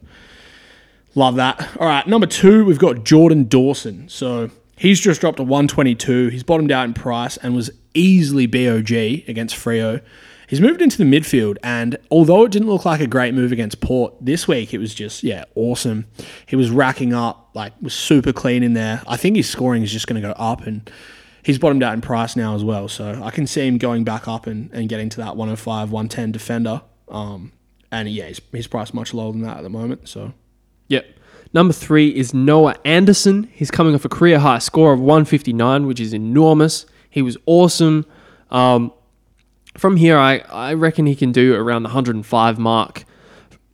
love 1.14 1.36
that. 1.36 1.76
All 1.78 1.86
right, 1.86 2.06
number 2.06 2.26
two, 2.26 2.64
we've 2.64 2.78
got 2.78 3.04
Jordan 3.04 3.44
Dawson. 3.44 4.08
So 4.08 4.50
he's 4.76 5.00
just 5.00 5.20
dropped 5.20 5.38
a 5.38 5.42
122. 5.42 6.28
He's 6.28 6.42
bottomed 6.42 6.72
out 6.72 6.84
in 6.84 6.94
price 6.94 7.36
and 7.38 7.54
was 7.54 7.70
easily 7.94 8.46
BOG 8.46 8.90
against 9.28 9.54
Freo. 9.54 10.00
He's 10.46 10.60
moved 10.60 10.82
into 10.82 10.98
the 10.98 11.04
midfield, 11.04 11.56
and 11.62 11.96
although 12.10 12.44
it 12.44 12.52
didn't 12.52 12.68
look 12.68 12.84
like 12.84 13.00
a 13.00 13.06
great 13.06 13.32
move 13.32 13.50
against 13.50 13.80
Port 13.80 14.14
this 14.20 14.46
week, 14.46 14.74
it 14.74 14.78
was 14.78 14.94
just 14.94 15.22
yeah 15.22 15.44
awesome. 15.54 16.06
He 16.46 16.54
was 16.54 16.70
racking 16.70 17.14
up, 17.14 17.50
like 17.54 17.72
was 17.80 17.94
super 17.94 18.32
clean 18.32 18.62
in 18.62 18.74
there. 18.74 19.02
I 19.06 19.16
think 19.16 19.36
his 19.36 19.48
scoring 19.48 19.82
is 19.82 19.90
just 19.90 20.06
going 20.06 20.20
to 20.20 20.28
go 20.28 20.34
up, 20.34 20.66
and 20.66 20.88
he's 21.42 21.58
bottomed 21.58 21.82
out 21.82 21.94
in 21.94 22.02
price 22.02 22.36
now 22.36 22.54
as 22.54 22.62
well. 22.62 22.88
So 22.88 23.22
I 23.24 23.30
can 23.30 23.46
see 23.46 23.66
him 23.66 23.78
going 23.78 24.04
back 24.04 24.28
up 24.28 24.46
and, 24.46 24.70
and 24.72 24.88
getting 24.88 25.08
to 25.10 25.16
that 25.18 25.36
105, 25.36 25.90
110 25.90 26.32
defender. 26.32 26.82
Um, 27.08 27.52
and 27.90 28.08
yeah, 28.08 28.26
he's, 28.26 28.40
he's 28.52 28.66
priced 28.66 28.92
much 28.92 29.14
lower 29.14 29.32
than 29.32 29.42
that 29.42 29.58
at 29.58 29.62
the 29.62 29.70
moment. 29.70 30.08
So 30.08 30.34
Yep. 30.88 31.06
Number 31.52 31.72
three 31.72 32.08
is 32.08 32.34
Noah 32.34 32.76
Anderson. 32.84 33.48
He's 33.52 33.70
coming 33.70 33.94
off 33.94 34.04
a 34.04 34.08
career 34.08 34.40
high 34.40 34.58
score 34.58 34.92
of 34.92 35.00
159, 35.00 35.86
which 35.86 36.00
is 36.00 36.12
enormous. 36.12 36.86
He 37.08 37.22
was 37.22 37.36
awesome. 37.46 38.06
Um, 38.50 38.92
from 39.76 39.96
here, 39.96 40.18
I, 40.18 40.38
I 40.50 40.74
reckon 40.74 41.06
he 41.06 41.14
can 41.14 41.32
do 41.32 41.54
around 41.54 41.84
the 41.84 41.88
105 41.88 42.58
mark. 42.58 43.04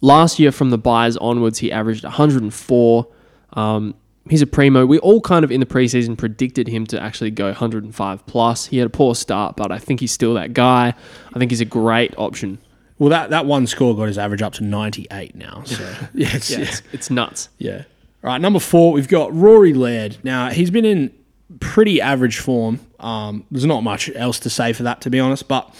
Last 0.03 0.39
year, 0.39 0.53
from 0.53 0.71
the 0.71 0.79
buys 0.79 1.17
onwards, 1.17 1.59
he 1.59 1.73
averaged 1.73 2.05
104. 2.05 3.07
Um, 3.55 3.95
he's 4.29 4.43
a 4.43 4.47
primo. 4.47 4.87
We 4.87 4.99
all 4.99 5.21
kind 5.21 5.45
of 5.45 5.51
in 5.51 5.61
the 5.61 5.67
preseason 5.67 6.17
predicted 6.17 6.69
him 6.69 6.87
to 6.87 7.01
actually 7.01 7.31
go 7.31 7.47
105 7.47 8.27
plus. 8.27 8.67
He 8.67 8.79
had 8.79 8.87
a 8.87 8.91
poor 8.91 9.15
start, 9.15 9.57
but 9.57 9.73
I 9.73 9.79
think 9.79 10.01
he's 10.01 10.13
still 10.13 10.35
that 10.35 10.55
guy. 10.55 10.95
I 11.35 11.39
think 11.39 11.51
he's 11.51 11.61
a 11.61 11.67
great 11.67 12.15
option. 12.17 12.59
Well, 13.01 13.09
that, 13.11 13.31
that 13.31 13.47
one 13.47 13.67
score 13.67 13.97
got 13.97 14.07
his 14.07 14.19
average 14.19 14.43
up 14.43 14.53
to 14.55 14.63
98 14.65 15.35
now. 15.35 15.65
So 15.65 15.83
yeah, 16.15 16.29
it's, 16.37 16.51
Yeah, 16.51 16.59
yeah. 16.59 16.65
it's, 16.69 16.83
it's 16.93 17.11
nuts. 17.11 17.49
Yeah. 17.59 17.79
All 18.23 18.31
right, 18.31 18.41
number 18.41 18.61
four, 18.61 18.93
we've 18.93 19.09
got 19.09 19.35
Rory 19.35 19.73
Laird. 19.75 20.19
Now, 20.23 20.51
he's 20.51 20.71
been 20.71 20.85
in 20.85 21.11
pretty 21.59 22.01
average 22.01 22.39
form. 22.39 22.79
Um, 23.01 23.45
there's 23.51 23.65
not 23.65 23.83
much 23.83 24.11
else 24.15 24.39
to 24.41 24.51
say 24.51 24.73
for 24.75 24.83
that, 24.85 25.01
to 25.01 25.11
be 25.11 25.19
honest, 25.19 25.49
but 25.49 25.75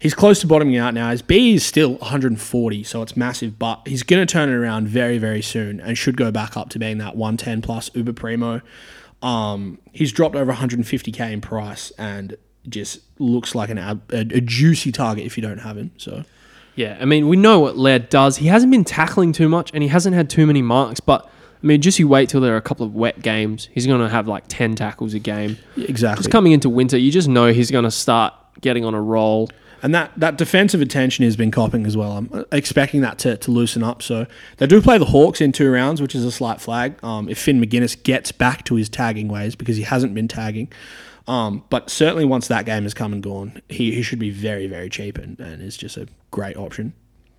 he's 0.00 0.14
close 0.14 0.40
to 0.40 0.46
bottoming 0.46 0.76
out 0.78 0.94
now. 0.94 1.10
His 1.10 1.20
B 1.22 1.54
is 1.54 1.64
still 1.66 1.96
140, 1.96 2.82
so 2.82 3.02
it's 3.02 3.16
massive, 3.16 3.58
but 3.58 3.82
he's 3.86 4.02
going 4.02 4.26
to 4.26 4.32
turn 4.32 4.48
it 4.48 4.54
around 4.54 4.88
very, 4.88 5.18
very 5.18 5.42
soon 5.42 5.80
and 5.80 5.96
should 5.98 6.16
go 6.16 6.30
back 6.32 6.56
up 6.56 6.70
to 6.70 6.78
being 6.78 6.96
that 6.98 7.14
110 7.14 7.60
plus 7.62 7.90
Uber 7.94 8.14
Primo. 8.14 8.62
Um, 9.20 9.78
he's 9.92 10.10
dropped 10.12 10.34
over 10.34 10.52
150k 10.52 11.30
in 11.30 11.40
price 11.40 11.92
and 11.98 12.36
just 12.68 13.00
looks 13.18 13.54
like 13.54 13.68
an 13.70 13.78
ab- 13.78 14.10
a, 14.12 14.20
a 14.20 14.40
juicy 14.40 14.90
target 14.92 15.26
if 15.26 15.36
you 15.36 15.42
don't 15.42 15.58
have 15.58 15.76
him. 15.76 15.90
So 15.98 16.24
Yeah, 16.74 16.96
I 17.00 17.04
mean, 17.04 17.28
we 17.28 17.36
know 17.36 17.60
what 17.60 17.76
Laird 17.76 18.08
does. 18.08 18.38
He 18.38 18.46
hasn't 18.46 18.72
been 18.72 18.84
tackling 18.84 19.32
too 19.32 19.48
much 19.48 19.70
and 19.74 19.82
he 19.82 19.88
hasn't 19.88 20.14
had 20.14 20.30
too 20.30 20.46
many 20.46 20.62
marks, 20.62 21.00
but 21.00 21.28
I 21.62 21.66
mean, 21.66 21.80
just 21.80 21.98
you 21.98 22.08
wait 22.08 22.28
till 22.28 22.40
there 22.40 22.54
are 22.54 22.58
a 22.58 22.62
couple 22.62 22.84
of 22.84 22.94
wet 22.94 23.22
games. 23.22 23.68
He's 23.72 23.86
going 23.86 24.00
to 24.00 24.08
have 24.08 24.26
like 24.26 24.44
10 24.48 24.74
tackles 24.74 25.14
a 25.14 25.18
game. 25.18 25.58
exactly. 25.76 26.22
Just 26.22 26.32
coming 26.32 26.52
into 26.52 26.68
winter, 26.68 26.98
you 26.98 27.12
just 27.12 27.28
know 27.28 27.52
he's 27.52 27.70
going 27.70 27.84
to 27.84 27.90
start 27.90 28.34
getting 28.60 28.84
on 28.84 28.94
a 28.94 29.00
roll. 29.00 29.48
And 29.82 29.94
that, 29.94 30.12
that 30.16 30.38
defensive 30.38 30.80
attention 30.80 31.24
has 31.24 31.36
been 31.36 31.50
copping 31.50 31.86
as 31.86 31.96
well. 31.96 32.12
I'm 32.12 32.44
expecting 32.52 33.00
that 33.02 33.18
to, 33.18 33.36
to 33.36 33.50
loosen 33.50 33.82
up. 33.82 34.00
So 34.00 34.26
they 34.58 34.66
do 34.66 34.80
play 34.80 34.98
the 34.98 35.06
Hawks 35.06 35.40
in 35.40 35.52
two 35.52 35.70
rounds, 35.70 36.00
which 36.00 36.14
is 36.14 36.24
a 36.24 36.32
slight 36.32 36.60
flag. 36.60 37.02
Um, 37.04 37.28
if 37.28 37.38
Finn 37.38 37.60
Maginness 37.60 38.00
gets 38.00 38.32
back 38.32 38.64
to 38.66 38.76
his 38.76 38.88
tagging 38.88 39.28
ways 39.28 39.54
because 39.56 39.76
he 39.76 39.82
hasn't 39.82 40.14
been 40.14 40.28
tagging. 40.28 40.72
Um, 41.28 41.64
but 41.70 41.90
certainly 41.90 42.24
once 42.24 42.48
that 42.48 42.64
game 42.64 42.82
has 42.82 42.94
come 42.94 43.12
and 43.12 43.22
gone, 43.22 43.62
he, 43.68 43.92
he 43.94 44.02
should 44.02 44.18
be 44.18 44.30
very, 44.30 44.66
very 44.66 44.88
cheap 44.88 45.18
and, 45.18 45.38
and 45.38 45.62
is 45.62 45.76
just 45.76 45.96
a 45.96 46.08
great 46.30 46.56
option. 46.56 46.94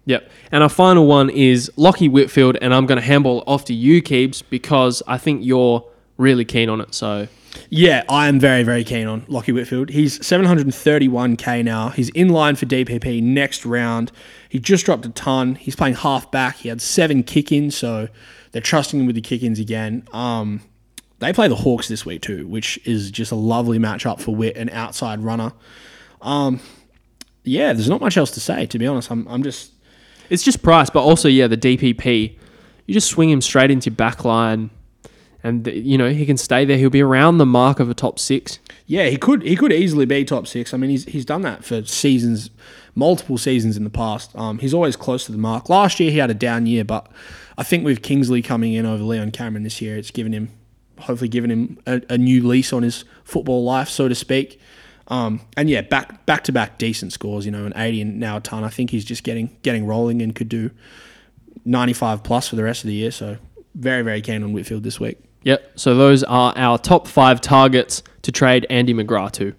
Yep. 0.06 0.30
And 0.52 0.64
our 0.64 0.70
final 0.70 1.08
one 1.08 1.30
is 1.30 1.72
Lachie 1.78 2.12
Whitfield, 2.12 2.58
and 2.62 2.74
I'm 2.74 2.86
going 2.86 3.00
to 3.00 3.06
handball 3.06 3.44
off 3.48 3.66
to 3.66 3.74
you, 3.74 4.02
Keebs, 4.02 4.44
because 4.50 5.02
I 5.08 5.18
think 5.18 5.42
you're 5.44 5.86
really 6.18 6.46
keen 6.46 6.70
on 6.70 6.82
it. 6.82 6.94
So, 6.94 7.28
Yeah, 7.70 8.04
I 8.10 8.28
am 8.28 8.40
very, 8.40 8.64
very 8.64 8.84
keen 8.84 9.08
on 9.08 9.22
Lachie 9.24 9.54
Whitfield. 9.54 9.90
He's 9.90 10.20
731k 10.20 11.64
now. 11.64 11.90
He's 11.90 12.10
in 12.10 12.30
line 12.30 12.56
for 12.56 12.66
DPP 12.66 13.24
next 13.24 13.66
round. 13.66 14.12
He 14.50 14.60
just 14.60 14.86
dropped 14.86 15.06
a 15.06 15.10
ton. 15.10 15.56
He's 15.56 15.76
playing 15.76 15.96
half 15.96 16.30
back. 16.32 16.58
He 16.58 16.70
had 16.70 16.82
seven 16.82 17.24
kick 17.24 17.52
ins, 17.52 17.76
so 17.78 18.10
they're 18.52 18.62
trusting 18.62 19.00
him 19.00 19.06
with 19.06 19.16
the 19.16 19.22
kick 19.22 19.42
ins 19.42 19.60
again. 19.60 20.08
Um, 20.12 20.62
they 21.24 21.34
play 21.34 21.48
the 21.48 21.56
Hawks 21.56 21.88
this 21.88 22.06
week 22.06 22.22
too, 22.22 22.48
which 22.48 22.80
is 22.86 23.12
just 23.12 23.32
a 23.32 23.36
lovely 23.36 23.80
matchup 23.80 24.20
for 24.20 24.36
Wit, 24.36 24.58
an 24.58 24.70
outside 24.70 25.22
runner. 25.22 25.54
Um, 26.22 26.60
yeah, 27.44 27.74
there's 27.74 27.90
not 27.90 28.02
much 28.02 28.18
else 28.18 28.32
to 28.32 28.40
say, 28.40 28.66
to 28.68 28.80
be 28.80 28.88
honest. 28.88 29.12
I'm, 29.12 29.28
I'm 29.28 29.44
just 29.44 29.74
it's 30.30 30.44
just 30.44 30.64
price, 30.64 30.90
but 30.90 31.02
also, 31.02 31.28
yeah, 31.28 31.48
the 31.48 31.58
DPP. 31.58 32.38
You 32.86 32.94
just 32.94 33.08
swing 33.08 33.30
him 33.30 33.42
straight 33.42 33.72
into 33.72 33.92
back 33.92 34.26
line, 34.26 34.70
and, 35.42 35.68
you 35.68 35.98
know, 35.98 36.10
he 36.10 36.26
can 36.26 36.38
stay 36.38 36.66
there. 36.66 36.78
He'll 36.78 36.90
be 36.90 37.02
around 37.02 37.38
the 37.38 37.46
mark 37.46 37.80
of 37.80 37.90
a 37.90 37.94
top 37.94 38.20
six. 38.20 38.60
Yeah, 38.86 39.08
he 39.08 39.18
could 39.18 39.44
he 39.44 39.56
could 39.56 39.72
easily 39.72 40.06
be 40.06 40.26
top 40.26 40.48
six. 40.48 40.74
I 40.74 40.78
mean, 40.78 40.90
he's 40.90 41.06
he's 41.06 41.26
done 41.26 41.42
that 41.44 41.64
for 41.64 41.84
seasons, 41.86 42.50
multiple 42.96 43.38
seasons 43.38 43.78
in 43.78 43.84
the 43.84 43.90
past. 43.90 44.36
Um, 44.36 44.60
he's 44.60 44.74
always 44.74 44.96
close 44.96 45.26
to 45.28 45.32
the 45.32 45.38
mark. 45.38 45.70
Last 45.70 46.00
year 46.00 46.12
he 46.12 46.18
had 46.18 46.30
a 46.30 46.34
down 46.34 46.66
year, 46.66 46.84
but 46.84 47.10
I 47.58 47.64
think 47.64 47.86
with 47.86 48.02
Kingsley 48.02 48.42
coming 48.42 48.74
in 48.74 48.86
over 48.86 49.04
Leon 49.04 49.32
Cameron 49.32 49.64
this 49.64 49.82
year, 49.82 49.98
it's 49.98 50.12
given 50.12 50.34
him 50.34 50.50
hopefully 51.00 51.30
given 51.30 51.52
him 51.52 51.78
a, 51.86 52.02
a 52.10 52.18
new 52.18 52.46
lease 52.48 52.74
on 52.74 52.84
his 52.84 53.06
football 53.24 53.64
life, 53.64 53.90
so 53.90 54.08
to 54.08 54.16
speak. 54.16 54.60
Um, 55.08 55.42
and 55.58 55.70
yeah, 55.70 55.82
back 55.82 56.26
back 56.26 56.44
to 56.46 56.52
back 56.52 56.78
decent 56.78 57.14
scores. 57.14 57.46
You 57.46 57.52
know, 57.52 57.66
an 57.66 57.74
eighty 57.76 58.02
and 58.02 58.20
now 58.20 58.38
a 58.38 58.40
ton. 58.40 58.64
I 58.64 58.70
think 58.70 58.90
he's 58.90 59.06
just 59.06 59.24
getting 59.24 59.56
getting 59.62 59.86
rolling 59.86 60.22
and 60.22 60.34
could 60.34 60.50
do 60.50 60.72
ninety 61.66 61.94
five 61.94 62.24
plus 62.24 62.48
for 62.48 62.56
the 62.56 62.64
rest 62.64 62.84
of 62.84 62.88
the 62.88 62.94
year. 62.94 63.12
So 63.12 63.38
very 63.76 64.02
very 64.02 64.22
keen 64.22 64.44
on 64.44 64.54
Whitfield 64.54 64.84
this 64.84 65.00
week. 65.00 65.18
Yep. 65.44 65.74
So 65.76 65.96
those 65.96 66.24
are 66.24 66.54
our 66.56 66.78
top 66.78 67.08
five 67.08 67.42
targets 67.42 68.02
to 68.22 68.32
trade 68.32 68.66
Andy 68.70 68.94
McGrath 68.94 69.34
to. 69.34 69.54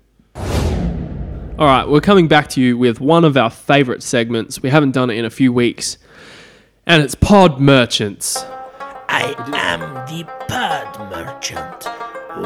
All 1.56 1.66
right, 1.66 1.86
we're 1.86 2.00
coming 2.00 2.26
back 2.26 2.48
to 2.50 2.60
you 2.60 2.76
with 2.76 3.00
one 3.00 3.24
of 3.24 3.36
our 3.36 3.50
favorite 3.50 4.02
segments. 4.02 4.60
We 4.60 4.70
haven't 4.70 4.90
done 4.90 5.08
it 5.10 5.18
in 5.18 5.24
a 5.24 5.30
few 5.30 5.52
weeks, 5.52 5.98
and 6.84 7.00
it's 7.02 7.14
Pod 7.14 7.60
Merchants. 7.60 8.44
I 9.08 9.34
am 9.54 9.80
the 10.06 10.24
pod 10.48 11.10
merchant. 11.10 11.84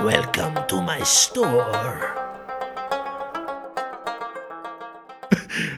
Welcome 0.04 0.66
to 0.68 0.82
my 0.82 1.02
store. 1.02 2.14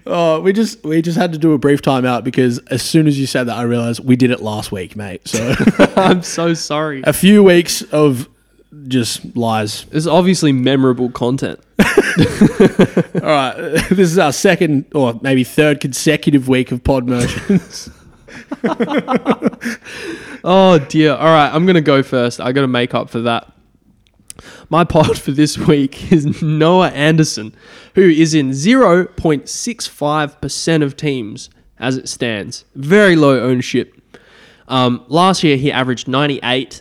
Oh, 0.06 0.40
we 0.40 0.52
just 0.52 0.82
we 0.84 1.00
just 1.02 1.16
had 1.16 1.32
to 1.32 1.38
do 1.38 1.52
a 1.52 1.58
brief 1.58 1.82
timeout 1.82 2.24
because 2.24 2.58
as 2.66 2.82
soon 2.82 3.06
as 3.06 3.18
you 3.18 3.26
said 3.26 3.44
that, 3.44 3.56
I 3.56 3.62
realized 3.62 4.04
we 4.04 4.16
did 4.16 4.30
it 4.30 4.40
last 4.40 4.72
week, 4.72 4.96
mate. 4.96 5.26
So 5.26 5.54
I'm 5.96 6.22
so 6.22 6.52
sorry. 6.52 7.02
a 7.04 7.12
few 7.12 7.42
weeks 7.44 7.82
of 7.92 8.28
just 8.88 9.36
lies. 9.36 9.86
It's 9.92 10.06
obviously 10.06 10.52
memorable 10.52 11.10
content. 11.10 11.60
All 11.78 11.84
right, 13.20 13.54
this 13.88 14.10
is 14.10 14.18
our 14.18 14.32
second 14.32 14.86
or 14.94 15.18
maybe 15.22 15.44
third 15.44 15.80
consecutive 15.80 16.48
week 16.48 16.72
of 16.72 16.82
pod 16.82 17.06
merchants. 17.06 17.88
Oh 20.42 20.78
dear. 20.78 21.12
All 21.12 21.26
right, 21.26 21.50
I'm 21.52 21.66
gonna 21.66 21.82
go 21.82 22.02
first. 22.02 22.40
I 22.40 22.52
got 22.52 22.62
to 22.62 22.68
make 22.68 22.94
up 22.94 23.10
for 23.10 23.20
that. 23.20 23.52
My 24.70 24.84
pod 24.84 25.18
for 25.18 25.32
this 25.32 25.58
week 25.58 26.10
is 26.12 26.40
Noah 26.42 26.88
Anderson, 26.90 27.54
who 27.94 28.08
is 28.08 28.32
in 28.34 28.50
0.65% 28.50 30.82
of 30.82 30.96
teams 30.96 31.50
as 31.78 31.98
it 31.98 32.08
stands. 32.08 32.64
Very 32.74 33.16
low 33.16 33.38
ownership. 33.40 33.94
Um, 34.68 35.04
last 35.08 35.44
year 35.44 35.58
he 35.58 35.70
averaged 35.70 36.08
98, 36.08 36.80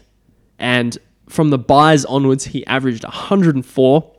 and 0.58 0.98
from 1.28 1.50
the 1.50 1.58
buys 1.58 2.06
onwards 2.06 2.46
he 2.46 2.66
averaged 2.66 3.04
104. 3.04 4.16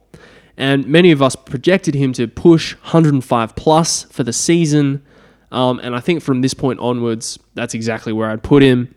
And 0.56 0.86
many 0.86 1.10
of 1.12 1.22
us 1.22 1.36
projected 1.36 1.94
him 1.94 2.12
to 2.14 2.26
push 2.28 2.74
105 2.74 3.56
plus 3.56 4.02
for 4.04 4.22
the 4.22 4.32
season. 4.34 5.02
Um, 5.50 5.80
and 5.80 5.94
I 5.96 6.00
think 6.00 6.22
from 6.22 6.42
this 6.42 6.54
point 6.54 6.78
onwards, 6.80 7.38
that's 7.54 7.74
exactly 7.74 8.12
where 8.12 8.30
I'd 8.30 8.42
put 8.42 8.62
him. 8.62 8.94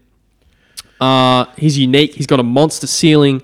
Uh, 0.99 1.45
he's 1.57 1.77
unique. 1.77 2.13
He's 2.13 2.27
got 2.27 2.39
a 2.39 2.43
monster 2.43 2.87
ceiling. 2.87 3.41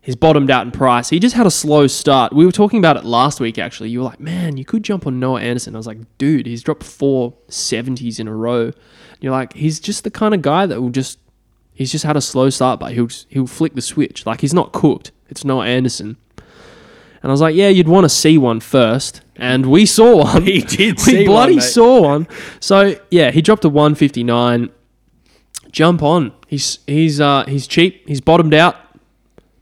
He's 0.00 0.16
bottomed 0.16 0.50
out 0.50 0.64
in 0.64 0.72
price. 0.72 1.10
He 1.10 1.18
just 1.18 1.34
had 1.34 1.46
a 1.46 1.50
slow 1.50 1.86
start. 1.86 2.32
We 2.32 2.46
were 2.46 2.52
talking 2.52 2.78
about 2.78 2.96
it 2.96 3.04
last 3.04 3.40
week, 3.40 3.58
actually. 3.58 3.90
You 3.90 4.00
were 4.00 4.06
like, 4.06 4.20
man, 4.20 4.56
you 4.56 4.64
could 4.64 4.82
jump 4.82 5.06
on 5.06 5.20
Noah 5.20 5.40
Anderson. 5.40 5.74
I 5.74 5.78
was 5.78 5.86
like, 5.86 5.98
dude, 6.16 6.46
he's 6.46 6.62
dropped 6.62 6.82
four 6.82 7.34
70s 7.48 8.18
in 8.18 8.26
a 8.26 8.34
row. 8.34 8.72
You're 9.20 9.32
like, 9.32 9.52
he's 9.52 9.78
just 9.80 10.04
the 10.04 10.10
kind 10.10 10.34
of 10.34 10.40
guy 10.42 10.66
that 10.66 10.80
will 10.80 10.90
just, 10.90 11.18
he's 11.74 11.92
just 11.92 12.04
had 12.04 12.16
a 12.16 12.20
slow 12.20 12.48
start, 12.48 12.80
but 12.80 12.92
he'll, 12.92 13.08
he'll 13.28 13.46
flick 13.46 13.74
the 13.74 13.82
switch. 13.82 14.24
Like, 14.24 14.40
he's 14.40 14.54
not 14.54 14.72
cooked. 14.72 15.12
It's 15.28 15.44
Noah 15.44 15.66
Anderson. 15.66 16.16
And 17.22 17.30
I 17.30 17.32
was 17.32 17.40
like, 17.40 17.54
yeah, 17.54 17.68
you'd 17.68 17.88
want 17.88 18.04
to 18.04 18.08
see 18.08 18.38
one 18.38 18.60
first. 18.60 19.22
And 19.36 19.66
we 19.66 19.86
saw 19.86 20.16
one. 20.24 20.42
He 20.42 20.60
did 20.60 20.96
we 20.98 21.02
see 21.02 21.16
one, 21.18 21.26
bloody 21.26 21.60
saw 21.60 22.02
one. 22.02 22.28
So, 22.60 22.98
yeah, 23.10 23.30
he 23.30 23.42
dropped 23.42 23.64
a 23.64 23.68
159 23.68 24.70
jump 25.70 26.02
on. 26.02 26.32
He's 26.46 26.78
he's 26.86 27.20
uh 27.20 27.44
he's 27.46 27.66
cheap. 27.66 28.08
He's 28.08 28.20
bottomed 28.20 28.54
out. 28.54 28.76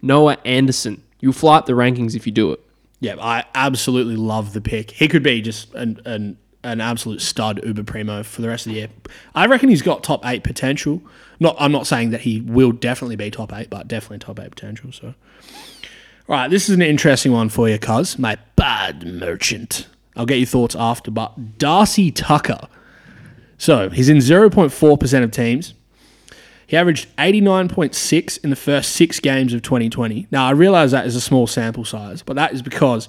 Noah 0.02 0.38
Anderson. 0.44 1.02
You'll 1.20 1.32
fly 1.32 1.58
up 1.58 1.66
the 1.66 1.72
rankings 1.72 2.14
if 2.14 2.26
you 2.26 2.32
do 2.32 2.52
it. 2.52 2.60
yeah, 3.00 3.16
I 3.20 3.44
absolutely 3.54 4.16
love 4.16 4.52
the 4.52 4.60
pick. 4.60 4.92
He 4.92 5.08
could 5.08 5.22
be 5.22 5.40
just 5.40 5.74
an 5.74 6.00
an, 6.04 6.38
an 6.62 6.80
absolute 6.80 7.20
stud 7.20 7.60
Uber 7.64 7.82
Primo 7.84 8.22
for 8.22 8.42
the 8.42 8.48
rest 8.48 8.66
of 8.66 8.72
the 8.72 8.78
year. 8.78 8.88
I 9.34 9.46
reckon 9.46 9.68
he's 9.68 9.82
got 9.82 10.04
top 10.04 10.24
eight 10.24 10.44
potential. 10.44 11.02
Not, 11.38 11.54
I'm 11.58 11.70
not 11.72 11.86
saying 11.86 12.10
that 12.10 12.22
he 12.22 12.40
will 12.40 12.72
definitely 12.72 13.16
be 13.16 13.30
top 13.30 13.52
eight, 13.52 13.68
but 13.68 13.88
definitely 13.88 14.18
top 14.20 14.40
eight 14.40 14.50
potential. 14.50 14.90
So, 14.92 15.14
right, 16.28 16.48
this 16.48 16.68
is 16.68 16.74
an 16.74 16.82
interesting 16.82 17.32
one 17.32 17.48
for 17.48 17.68
you, 17.68 17.78
cuz 17.78 18.18
my 18.18 18.36
bad 18.56 19.06
merchant. 19.06 19.86
I'll 20.16 20.26
get 20.26 20.38
your 20.38 20.46
thoughts 20.46 20.74
after. 20.74 21.10
But 21.10 21.58
Darcy 21.58 22.10
Tucker. 22.10 22.68
So 23.58 23.90
he's 23.90 24.08
in 24.08 24.18
0.4% 24.18 25.22
of 25.22 25.30
teams. 25.30 25.74
He 26.66 26.76
averaged 26.76 27.06
89.6 27.16 28.42
in 28.42 28.50
the 28.50 28.56
first 28.56 28.92
six 28.92 29.20
games 29.20 29.54
of 29.54 29.62
2020. 29.62 30.26
Now, 30.30 30.46
I 30.46 30.50
realize 30.50 30.90
that 30.90 31.06
is 31.06 31.14
a 31.14 31.20
small 31.20 31.46
sample 31.46 31.84
size, 31.84 32.22
but 32.22 32.34
that 32.36 32.52
is 32.52 32.60
because 32.60 33.08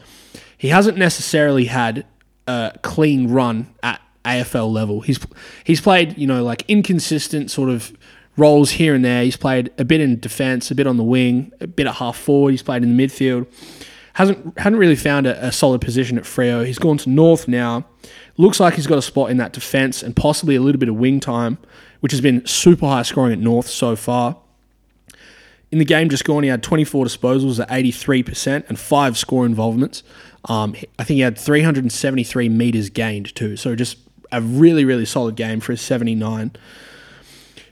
he 0.57 0.69
hasn't 0.69 0.97
necessarily 0.97 1.65
had 1.65 2.05
a 2.45 2.73
clean 2.83 3.31
run 3.31 3.73
at 3.81 3.99
AFL 4.25 4.71
level. 4.71 5.01
He's 5.01 5.19
he's 5.63 5.81
played, 5.81 6.17
you 6.17 6.27
know, 6.27 6.43
like 6.43 6.63
inconsistent 6.67 7.49
sort 7.49 7.69
of 7.69 7.97
roles 8.37 8.71
here 8.71 8.95
and 8.95 9.03
there. 9.03 9.23
He's 9.23 9.35
played 9.35 9.71
a 9.77 9.83
bit 9.83 9.99
in 9.99 10.19
defense, 10.19 10.71
a 10.71 10.75
bit 10.75 10.87
on 10.87 10.97
the 10.97 11.03
wing, 11.03 11.51
a 11.59 11.67
bit 11.67 11.87
at 11.87 11.95
half 11.95 12.17
forward. 12.17 12.51
He's 12.51 12.63
played 12.63 12.83
in 12.83 12.95
the 12.95 13.07
midfield. 13.07 13.47
Hasn't 14.13 14.57
hadn't 14.57 14.79
really 14.79 14.95
found 14.95 15.27
a, 15.27 15.47
a 15.47 15.51
solid 15.51 15.81
position 15.81 16.17
at 16.17 16.23
Freo. 16.23 16.65
He's 16.65 16.79
gone 16.79 16.97
to 16.99 17.09
North 17.09 17.47
now. 17.47 17.85
Looks 18.37 18.59
like 18.59 18.75
he's 18.75 18.87
got 18.87 18.97
a 18.97 19.01
spot 19.01 19.29
in 19.29 19.37
that 19.37 19.53
defense 19.53 20.01
and 20.01 20.15
possibly 20.15 20.55
a 20.55 20.61
little 20.61 20.79
bit 20.79 20.89
of 20.89 20.95
wing 20.95 21.19
time, 21.19 21.57
which 21.99 22.11
has 22.11 22.21
been 22.21 22.45
super 22.45 22.85
high 22.85 23.03
scoring 23.03 23.33
at 23.33 23.39
North 23.39 23.67
so 23.67 23.95
far. 23.95 24.37
In 25.71 25.79
the 25.79 25.85
game 25.85 26.09
just 26.09 26.23
gone, 26.23 26.43
he 26.43 26.49
had 26.49 26.63
24 26.63 27.05
disposals 27.05 27.59
at 27.59 27.69
83% 27.69 28.69
and 28.69 28.79
five 28.79 29.17
score 29.17 29.45
involvements. 29.45 30.01
Um, 30.45 30.75
I 30.97 31.03
think 31.03 31.15
he 31.15 31.21
had 31.21 31.37
373 31.37 32.47
meters 32.47 32.89
gained 32.89 33.35
too. 33.35 33.57
So 33.57 33.75
just 33.75 33.97
a 34.31 34.41
really, 34.41 34.85
really 34.85 35.05
solid 35.05 35.35
game 35.35 35.59
for 35.59 35.73
his 35.73 35.81
79. 35.81 36.51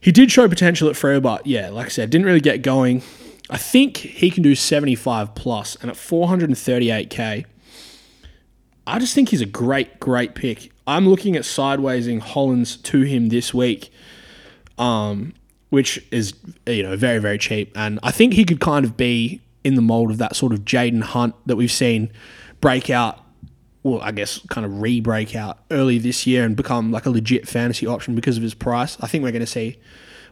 He 0.06 0.12
did 0.12 0.32
show 0.32 0.48
potential 0.48 0.88
at 0.88 0.94
Freo, 0.94 1.20
but 1.20 1.48
yeah, 1.48 1.70
like 1.70 1.88
I 1.88 1.90
said, 1.90 2.12
didn't 2.12 2.28
really 2.28 2.40
get 2.40 2.62
going. 2.62 3.02
I 3.50 3.58
think 3.58 3.98
he 3.98 4.30
can 4.30 4.44
do 4.44 4.54
75 4.54 5.34
plus, 5.34 5.76
and 5.82 5.90
at 5.90 5.98
438k, 5.98 7.46
I 8.86 9.00
just 9.00 9.16
think 9.16 9.30
he's 9.30 9.42
a 9.42 9.48
great, 9.48 10.00
great 10.00 10.36
pick. 10.36 10.72
I'm 10.86 11.10
looking 11.10 11.36
at 11.36 11.42
sidewaysing 11.42 12.20
Hollands 12.20 12.78
to 12.78 13.02
him 13.02 13.30
this 13.30 13.52
week, 13.52 13.90
um, 14.78 15.34
which 15.72 16.06
is 16.12 16.36
you 16.68 16.84
know 16.84 16.96
very, 16.96 17.18
very 17.18 17.40
cheap, 17.40 17.72
and 17.76 18.00
I 18.04 18.12
think 18.12 18.34
he 18.34 18.46
could 18.46 18.60
kind 18.60 18.86
of 18.86 18.96
be 18.96 19.42
in 19.64 19.74
the 19.74 19.82
mold 19.82 20.12
of 20.12 20.20
that 20.20 20.36
sort 20.36 20.54
of 20.54 20.60
Jayden 20.60 21.02
Hunt 21.02 21.34
that 21.48 21.56
we've 21.56 21.72
seen 21.72 22.12
break 22.62 22.92
out. 22.92 23.25
Well, 23.86 24.02
I 24.02 24.12
guess 24.12 24.40
kind 24.50 24.66
of 24.66 24.82
re-break 24.82 25.36
out 25.36 25.60
early 25.70 26.00
this 26.00 26.26
year 26.26 26.44
and 26.44 26.56
become 26.56 26.92
like 26.92 27.06
a 27.06 27.12
legit 27.12 27.48
fantasy 27.48 27.86
option 27.86 28.16
because 28.16 28.36
of 28.36 28.42
his 28.42 28.56
price. 28.56 28.98
I 29.00 29.06
think 29.06 29.24
we're 29.24 29.32
going 29.32 29.42
to 29.42 29.46
see, 29.48 29.78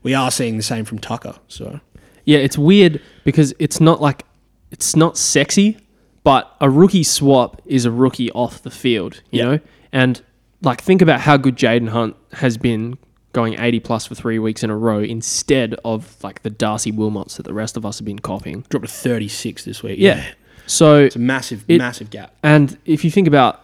we 0.02 0.16
are 0.16 0.32
seeing 0.32 0.58
the 0.58 0.64
same 0.64 0.86
from 0.86 0.98
Tucker. 0.98 1.36
So 1.48 1.80
Yeah, 2.26 2.40
it's 2.40 2.58
weird 2.58 3.00
because 3.24 3.54
it's 3.60 3.80
not 3.80 4.02
like 4.02 4.26
it's 4.72 4.96
not 4.96 5.20
sexy, 5.20 5.78
but 6.24 6.52
a 6.62 6.68
rookie 6.68 7.04
swap 7.04 7.62
is 7.68 7.86
a 7.86 7.92
rookie 7.92 8.32
off 8.32 8.64
the 8.64 8.72
field, 8.72 9.22
you 9.30 9.38
Yeah. 9.40 9.46
know? 9.46 9.60
And 9.92 10.20
like 10.64 10.82
think 10.82 11.04
about 11.04 11.20
how 11.22 11.38
good 11.38 11.56
Jayden 11.56 11.90
Hunt 11.90 12.16
has 12.32 12.58
been 12.58 12.98
going 13.34 13.60
80 13.60 13.82
plus 13.82 14.08
for 14.08 14.16
3 14.16 14.40
weeks 14.40 14.64
in 14.64 14.72
a 14.72 14.76
row 14.78 15.00
instead 15.00 15.76
of 15.86 16.18
like 16.24 16.42
the 16.42 16.50
Darcy 16.50 16.92
Wilmots 16.92 17.36
that 17.38 17.44
the 17.44 17.54
rest 17.54 17.78
of 17.78 17.86
us 17.86 18.00
have 18.00 18.06
been 18.06 18.18
copying. 18.20 18.66
dropped 18.70 18.88
to 18.88 18.92
36 18.92 19.64
this 19.64 19.84
week. 19.84 20.00
Yeah. 20.00 20.24
So 20.66 20.98
It's 21.00 21.16
a 21.16 21.20
massive, 21.20 21.64
It- 21.68 21.78
massive 21.78 22.10
gap. 22.10 22.34
and 22.44 22.78
if 22.86 23.04
you 23.04 23.12
think 23.12 23.28
about 23.28 23.60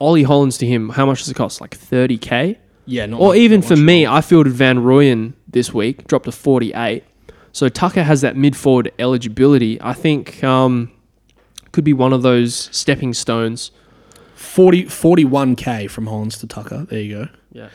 Ollie 0.00 0.22
Hollands 0.22 0.56
to 0.58 0.66
him, 0.66 0.90
how 0.90 1.04
much 1.06 1.18
does 1.20 1.28
it 1.28 1.34
cost? 1.34 1.60
Like 1.60 1.76
30k? 1.76 2.56
Yeah, 2.86 3.06
not 3.06 3.20
Or 3.20 3.28
much- 3.28 3.38
even 3.38 3.60
for 3.62 3.76
me. 3.76 4.06
I 4.06 4.20
fielded 4.20 4.52
Van 4.52 4.78
Rooyen 4.78 5.32
this 5.50 5.74
week, 5.74 6.06
dropped 6.06 6.24
to 6.26 6.32
48. 6.32 7.02
So 7.52 7.68
Tucker 7.68 8.02
has 8.04 8.20
that 8.20 8.36
mid 8.36 8.54
forward 8.56 8.92
eligibility. 8.98 9.78
I 9.82 9.92
think 9.94 10.42
um, 10.44 10.90
could 11.72 11.84
be 11.84 11.92
one 11.92 12.12
of 12.12 12.22
those 12.22 12.68
stepping 12.72 13.12
stones. 13.14 13.72
40, 14.36 14.84
41k 14.84 15.90
from 15.90 16.06
Hollands 16.06 16.38
to 16.38 16.46
Tucker. 16.46 16.86
There 16.88 17.00
you 17.00 17.14
go. 17.16 17.28
Yeah. 17.52 17.68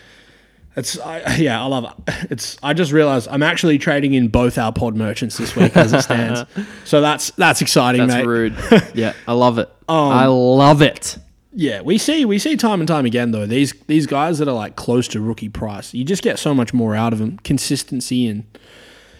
It's 0.75 0.97
I, 0.99 1.35
yeah, 1.35 1.61
I 1.61 1.65
love 1.67 1.85
it. 1.85 2.31
It's 2.31 2.57
I 2.63 2.73
just 2.73 2.91
realized 2.91 3.27
I'm 3.29 3.43
actually 3.43 3.77
trading 3.77 4.13
in 4.13 4.27
both 4.27 4.57
our 4.57 4.73
pod 4.73 4.95
merchants 4.95 5.37
this 5.37 5.55
week 5.55 5.75
as 5.77 5.93
it 5.93 6.01
stands. 6.01 6.45
so 6.85 6.99
that's 7.01 7.31
that's 7.31 7.61
exciting, 7.61 8.07
That's 8.07 8.25
mate. 8.25 8.27
rude. 8.27 8.55
yeah, 8.95 9.13
I 9.27 9.33
love 9.33 9.59
it. 9.59 9.69
Um, 9.87 10.11
I 10.11 10.25
love 10.25 10.81
it. 10.81 11.17
Yeah, 11.51 11.81
we 11.81 11.99
see 11.99 12.25
we 12.25 12.39
see 12.39 12.57
time 12.57 12.81
and 12.81 12.87
time 12.87 13.05
again 13.05 13.31
though 13.31 13.45
these 13.45 13.73
these 13.85 14.07
guys 14.07 14.39
that 14.39 14.47
are 14.47 14.55
like 14.55 14.75
close 14.75 15.07
to 15.09 15.21
rookie 15.21 15.49
price. 15.49 15.93
You 15.93 16.03
just 16.03 16.23
get 16.23 16.39
so 16.39 16.55
much 16.55 16.73
more 16.73 16.95
out 16.95 17.13
of 17.13 17.19
them, 17.19 17.37
consistency 17.39 18.27
and 18.27 18.45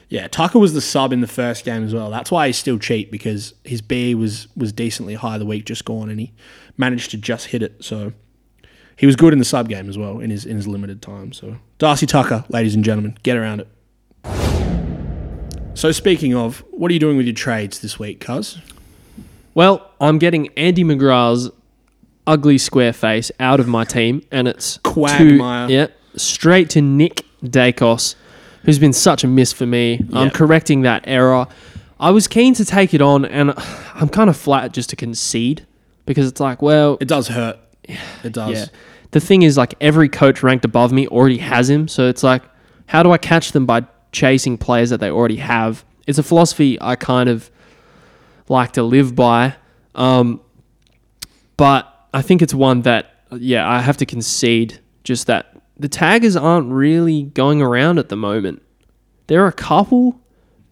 yeah. 0.09 0.27
Tucker 0.27 0.59
was 0.59 0.73
the 0.73 0.81
sub 0.81 1.13
in 1.13 1.21
the 1.21 1.27
first 1.27 1.65
game 1.65 1.83
as 1.83 1.93
well. 1.93 2.09
That's 2.09 2.31
why 2.31 2.47
he's 2.47 2.57
still 2.57 2.79
cheap 2.79 3.11
because 3.11 3.53
his 3.63 3.81
B 3.81 4.15
was 4.15 4.47
was 4.55 4.73
decently 4.73 5.13
high 5.13 5.37
the 5.37 5.45
week 5.45 5.65
just 5.65 5.85
gone, 5.85 6.09
and 6.09 6.19
he 6.19 6.33
managed 6.77 7.11
to 7.11 7.17
just 7.17 7.47
hit 7.47 7.61
it. 7.61 7.83
So 7.83 8.13
he 8.95 9.05
was 9.05 9.15
good 9.15 9.33
in 9.33 9.39
the 9.39 9.45
sub 9.45 9.67
game 9.69 9.89
as 9.89 9.97
well 9.97 10.19
in 10.19 10.29
his 10.29 10.45
in 10.45 10.55
his 10.55 10.67
limited 10.67 11.01
time. 11.01 11.33
So 11.33 11.57
Darcy 11.77 12.05
Tucker, 12.05 12.45
ladies 12.49 12.75
and 12.75 12.83
gentlemen, 12.83 13.17
get 13.23 13.37
around 13.37 13.61
it. 13.61 13.67
So 15.75 15.91
speaking 15.91 16.35
of, 16.35 16.63
what 16.71 16.91
are 16.91 16.93
you 16.93 16.99
doing 16.99 17.17
with 17.17 17.25
your 17.25 17.35
trades 17.35 17.79
this 17.79 17.97
week, 17.97 18.19
Cuz? 18.19 18.59
Well, 19.55 19.89
I'm 19.99 20.17
getting 20.19 20.49
Andy 20.57 20.83
McGrath's 20.83 21.49
ugly 22.27 22.57
square 22.57 22.93
face 22.93 23.31
out 23.39 23.59
of 23.59 23.67
my 23.67 23.83
team, 23.83 24.23
and 24.31 24.47
it's 24.47 24.77
Quagmire. 24.83 25.67
To, 25.67 25.73
yeah, 25.73 25.87
straight 26.15 26.69
to 26.71 26.81
Nick 26.81 27.25
Daicos, 27.43 28.15
who's 28.63 28.79
been 28.79 28.93
such 28.93 29.23
a 29.23 29.27
miss 29.27 29.51
for 29.51 29.65
me. 29.65 29.99
I'm 30.13 30.29
correcting 30.29 30.83
that 30.83 31.03
error. 31.05 31.47
I 31.99 32.11
was 32.11 32.27
keen 32.27 32.53
to 32.55 32.65
take 32.65 32.93
it 32.93 33.01
on, 33.01 33.25
and 33.25 33.53
I'm 33.95 34.09
kind 34.09 34.29
of 34.29 34.37
flat 34.37 34.73
just 34.73 34.89
to 34.91 34.95
concede 34.95 35.65
because 36.05 36.27
it's 36.27 36.39
like, 36.39 36.61
well, 36.61 36.97
It 37.01 37.07
does 37.07 37.29
hurt. 37.29 37.57
It 38.23 38.33
does. 38.33 38.51
yeah. 38.51 38.65
The 39.11 39.19
thing 39.19 39.43
is, 39.43 39.57
like, 39.57 39.75
every 39.79 40.09
coach 40.09 40.41
ranked 40.41 40.65
above 40.65 40.91
me 40.91 41.07
already 41.07 41.37
has 41.37 41.69
him. 41.69 41.87
So 41.87 42.07
it's 42.07 42.23
like, 42.23 42.43
how 42.87 43.03
do 43.03 43.11
I 43.11 43.17
catch 43.17 43.51
them 43.51 43.65
by 43.65 43.85
chasing 44.11 44.57
players 44.57 44.89
that 44.89 44.99
they 44.99 45.11
already 45.11 45.37
have? 45.37 45.85
It's 46.07 46.17
a 46.17 46.23
philosophy 46.23 46.77
I 46.81 46.95
kind 46.95 47.29
of 47.29 47.51
like 48.49 48.73
to 48.73 48.83
live 48.83 49.15
by. 49.15 49.55
Um, 49.95 50.41
but 51.57 52.07
I 52.13 52.21
think 52.21 52.41
it's 52.41 52.53
one 52.53 52.81
that, 52.81 53.11
yeah, 53.31 53.69
I 53.69 53.79
have 53.81 53.97
to 53.97 54.05
concede 54.05 54.79
just 55.03 55.27
that 55.27 55.55
the 55.77 55.87
taggers 55.87 56.35
aren't 56.35 56.71
really 56.71 57.23
going 57.23 57.61
around 57.61 57.99
at 57.99 58.09
the 58.09 58.15
moment. 58.15 58.61
There 59.27 59.43
are 59.43 59.47
a 59.47 59.53
couple, 59.53 60.19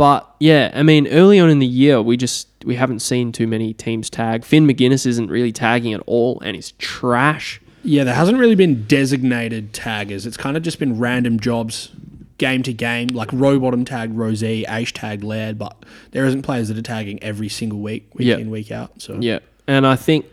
but 0.02 0.36
yeah, 0.40 0.72
I 0.74 0.82
mean, 0.82 1.06
early 1.10 1.40
on 1.40 1.52
in 1.52 1.60
the 1.60 1.68
year, 1.68 2.02
we 2.02 2.18
just 2.18 2.48
we 2.66 2.74
haven't 2.74 3.02
seen 3.02 3.32
too 3.32 3.46
many 3.46 3.72
teams 3.72 4.10
tag. 4.10 4.44
Finn 4.44 4.66
Maginness 4.66 5.06
isn't 5.06 5.30
really 5.30 5.52
tagging 5.52 5.94
at 5.94 6.02
all, 6.08 6.40
and 6.44 6.56
he's 6.56 6.72
trash. 6.80 7.62
Yeah, 7.84 8.04
there 8.04 8.16
hasn't 8.16 8.40
really 8.40 8.56
been 8.56 8.86
designated 8.88 9.74
taggers. 9.76 10.26
It's 10.26 10.38
kind 10.38 10.58
of 10.58 10.64
just 10.64 10.80
been 10.80 10.98
random 10.98 11.40
jobs, 11.40 11.92
game 12.40 12.64
to 12.64 12.74
game, 12.74 13.10
like 13.10 13.30
Rowbottom 13.30 13.86
tagged 13.86 14.16
Rozee, 14.16 14.66
Ash 14.66 14.92
tagged 14.92 15.24
Laird, 15.24 15.60
but 15.60 15.76
there 16.10 16.26
isn't 16.26 16.42
players 16.42 16.70
that 16.70 16.80
are 16.80 16.82
tagging 16.82 17.22
every 17.22 17.48
single 17.50 17.78
week, 17.80 18.10
week 18.16 18.28
Yeah. 18.28 18.38
in, 18.38 18.50
week 18.50 18.72
out. 18.72 19.00
So 19.04 19.20
Yeah, 19.20 19.38
and 19.68 19.86
I 19.86 19.96
think 19.98 20.26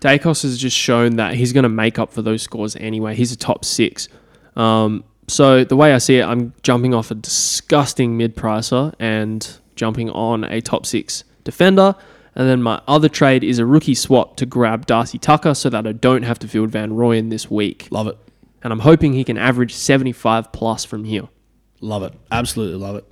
Daicos 0.00 0.44
has 0.44 0.56
just 0.56 0.74
shown 0.74 1.16
that 1.16 1.34
he's 1.34 1.52
going 1.52 1.64
to 1.64 1.68
make 1.68 1.98
up 1.98 2.10
for 2.10 2.22
those 2.22 2.40
scores 2.40 2.74
anyway. 2.76 3.14
He's 3.14 3.32
a 3.32 3.36
top 3.36 3.66
six. 3.66 4.08
Um, 4.56 5.04
so 5.30 5.64
the 5.64 5.76
way 5.76 5.92
I 5.92 5.98
see 5.98 6.18
it, 6.18 6.24
I'm 6.24 6.52
jumping 6.62 6.94
off 6.94 7.10
a 7.10 7.14
disgusting 7.14 8.16
mid 8.16 8.36
pricer 8.36 8.94
and 8.98 9.58
jumping 9.76 10.10
on 10.10 10.44
a 10.44 10.60
top 10.60 10.86
six 10.86 11.24
defender. 11.44 11.94
And 12.34 12.48
then 12.48 12.62
my 12.62 12.80
other 12.86 13.08
trade 13.08 13.42
is 13.42 13.58
a 13.58 13.66
rookie 13.66 13.94
swap 13.94 14.36
to 14.36 14.46
grab 14.46 14.86
Darcy 14.86 15.18
Tucker 15.18 15.54
so 15.54 15.68
that 15.70 15.86
I 15.86 15.92
don't 15.92 16.22
have 16.22 16.38
to 16.40 16.48
field 16.48 16.70
Van 16.70 16.90
Rooyen 16.90 17.30
this 17.30 17.50
week. 17.50 17.88
love 17.90 18.06
it. 18.06 18.16
And 18.62 18.72
I'm 18.72 18.80
hoping 18.80 19.14
he 19.14 19.24
can 19.24 19.38
average 19.38 19.74
75 19.74 20.52
plus 20.52 20.84
from 20.84 21.04
here. 21.04 21.28
Love 21.80 22.02
it. 22.02 22.12
Absolutely 22.30 22.78
love 22.78 22.96
it. 22.96 23.10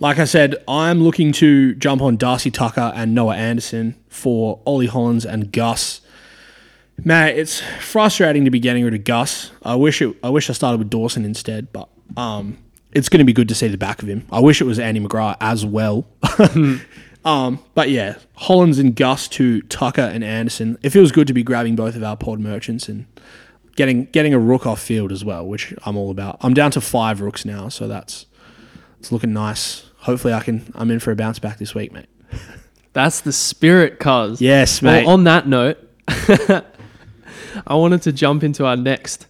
Like 0.00 0.18
I 0.18 0.24
said, 0.24 0.56
I'm 0.66 1.02
looking 1.02 1.32
to 1.34 1.74
jump 1.76 2.02
on 2.02 2.16
Darcy 2.16 2.50
Tucker 2.50 2.92
and 2.94 3.14
Noah 3.14 3.36
Anderson 3.36 3.94
for 4.08 4.60
Ollie 4.66 4.86
Hollands 4.86 5.24
and 5.24 5.52
Gus. 5.52 6.00
Man, 7.02 7.36
it's 7.36 7.60
frustrating 7.80 8.44
to 8.44 8.50
be 8.50 8.60
getting 8.60 8.84
rid 8.84 8.94
of 8.94 9.04
Gus. 9.04 9.50
I 9.62 9.74
wish 9.74 10.00
it. 10.00 10.16
I 10.22 10.30
wish 10.30 10.48
I 10.48 10.52
started 10.52 10.78
with 10.78 10.90
Dawson 10.90 11.24
instead, 11.24 11.72
but 11.72 11.88
um, 12.16 12.58
it's 12.92 13.08
going 13.08 13.18
to 13.18 13.24
be 13.24 13.32
good 13.32 13.48
to 13.48 13.54
see 13.54 13.68
the 13.68 13.76
back 13.76 14.02
of 14.02 14.08
him. 14.08 14.26
I 14.30 14.40
wish 14.40 14.60
it 14.60 14.64
was 14.64 14.78
Andy 14.78 15.00
McGrath 15.00 15.36
as 15.40 15.66
well. 15.66 16.06
um, 17.24 17.58
but 17.74 17.90
yeah, 17.90 18.16
Hollands 18.36 18.78
and 18.78 18.94
Gus 18.94 19.28
to 19.28 19.60
Tucker 19.62 20.02
and 20.02 20.22
Anderson. 20.22 20.78
It 20.82 20.90
feels 20.90 21.10
good 21.10 21.26
to 21.26 21.32
be 21.32 21.42
grabbing 21.42 21.76
both 21.76 21.96
of 21.96 22.02
our 22.02 22.16
pod 22.16 22.38
merchants 22.38 22.88
and 22.88 23.06
getting 23.76 24.04
getting 24.06 24.32
a 24.32 24.38
rook 24.38 24.66
off 24.66 24.80
field 24.80 25.10
as 25.10 25.24
well, 25.24 25.46
which 25.46 25.74
I'm 25.84 25.96
all 25.96 26.10
about. 26.10 26.38
I'm 26.40 26.54
down 26.54 26.70
to 26.72 26.80
five 26.80 27.20
rooks 27.20 27.44
now, 27.44 27.68
so 27.68 27.88
that's 27.88 28.26
it's 29.00 29.10
looking 29.10 29.32
nice. 29.32 29.90
Hopefully, 29.98 30.32
I 30.32 30.40
can. 30.40 30.72
I'm 30.74 30.90
in 30.90 31.00
for 31.00 31.10
a 31.10 31.16
bounce 31.16 31.38
back 31.38 31.58
this 31.58 31.74
week, 31.74 31.92
mate. 31.92 32.06
That's 32.92 33.20
the 33.22 33.32
spirit, 33.32 33.98
cuz. 33.98 34.40
Yes, 34.40 34.80
mate. 34.80 35.04
Well, 35.04 35.14
on 35.14 35.24
that 35.24 35.48
note, 35.48 35.78
I 37.66 37.74
wanted 37.74 38.02
to 38.02 38.12
jump 38.12 38.42
into 38.42 38.66
our 38.66 38.76
next 38.76 39.26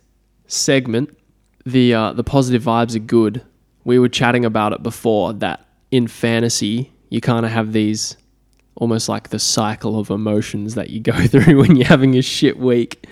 segment. 0.46 1.16
The 1.64 1.94
uh, 1.94 2.12
the 2.12 2.24
positive 2.24 2.62
vibes 2.62 2.94
are 2.94 3.00
good. 3.00 3.42
We 3.84 3.98
were 3.98 4.08
chatting 4.08 4.44
about 4.44 4.72
it 4.72 4.82
before 4.82 5.32
that 5.34 5.66
in 5.90 6.08
fantasy 6.08 6.90
you 7.14 7.20
kind 7.20 7.46
of 7.46 7.52
have 7.52 7.72
these 7.72 8.16
almost 8.74 9.08
like 9.08 9.28
the 9.28 9.38
cycle 9.38 10.00
of 10.00 10.10
emotions 10.10 10.74
that 10.74 10.90
you 10.90 11.00
go 11.12 11.26
through 11.26 11.58
when 11.58 11.76
you're 11.76 11.86
having 11.86 12.16
a 12.16 12.22
shit 12.22 12.58
week. 12.58 13.06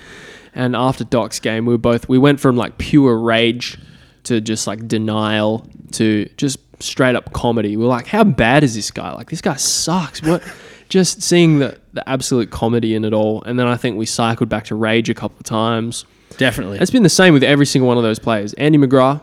And 0.55 0.75
after 0.77 1.05
Doc's 1.05 1.39
game, 1.41 1.67
we 1.67 1.73
were 1.73 1.79
both 1.79 2.09
we 2.09 2.19
went 2.19 2.41
from 2.41 2.57
like 2.57 2.79
pure 2.79 3.17
rage 3.17 3.79
to 4.25 4.41
just 4.41 4.67
like 4.67 4.87
denial 4.87 5.67
to 5.93 6.29
just 6.37 6.59
straight 6.83 7.15
up 7.15 7.33
comedy. 7.33 7.77
We 7.77 7.85
are 7.85 7.89
like, 7.89 8.07
how 8.07 8.25
bad 8.25 8.65
is 8.65 8.75
this 8.75 8.91
guy? 8.91 9.13
Like 9.13 9.31
this 9.31 9.41
guy 9.41 9.57
sucks. 9.57 10.23
What? 10.23 10.43
just 10.89 11.23
seeing 11.23 11.61
the 11.61 11.79
the 11.93 12.09
absolute 12.09 12.51
comedy 12.51 12.95
in 12.95 13.05
it 13.05 13.13
all. 13.13 13.43
And 13.43 13.59
then 13.59 13.67
I 13.67 13.77
think 13.77 13.97
we 13.97 14.07
cycled 14.07 14.49
back 14.49 14.65
to 14.67 14.75
rage 14.75 15.11
a 15.11 15.15
couple 15.15 15.37
of 15.39 15.45
times. 15.45 16.05
Definitely. 16.39 16.79
It's 16.79 16.91
been 16.91 17.03
the 17.03 17.09
same 17.09 17.35
with 17.35 17.45
every 17.45 17.67
single 17.67 17.89
one 17.89 17.97
of 17.99 18.03
those 18.03 18.19
players. 18.19 18.55
Andy 18.55 18.79
McGrath, 18.79 19.21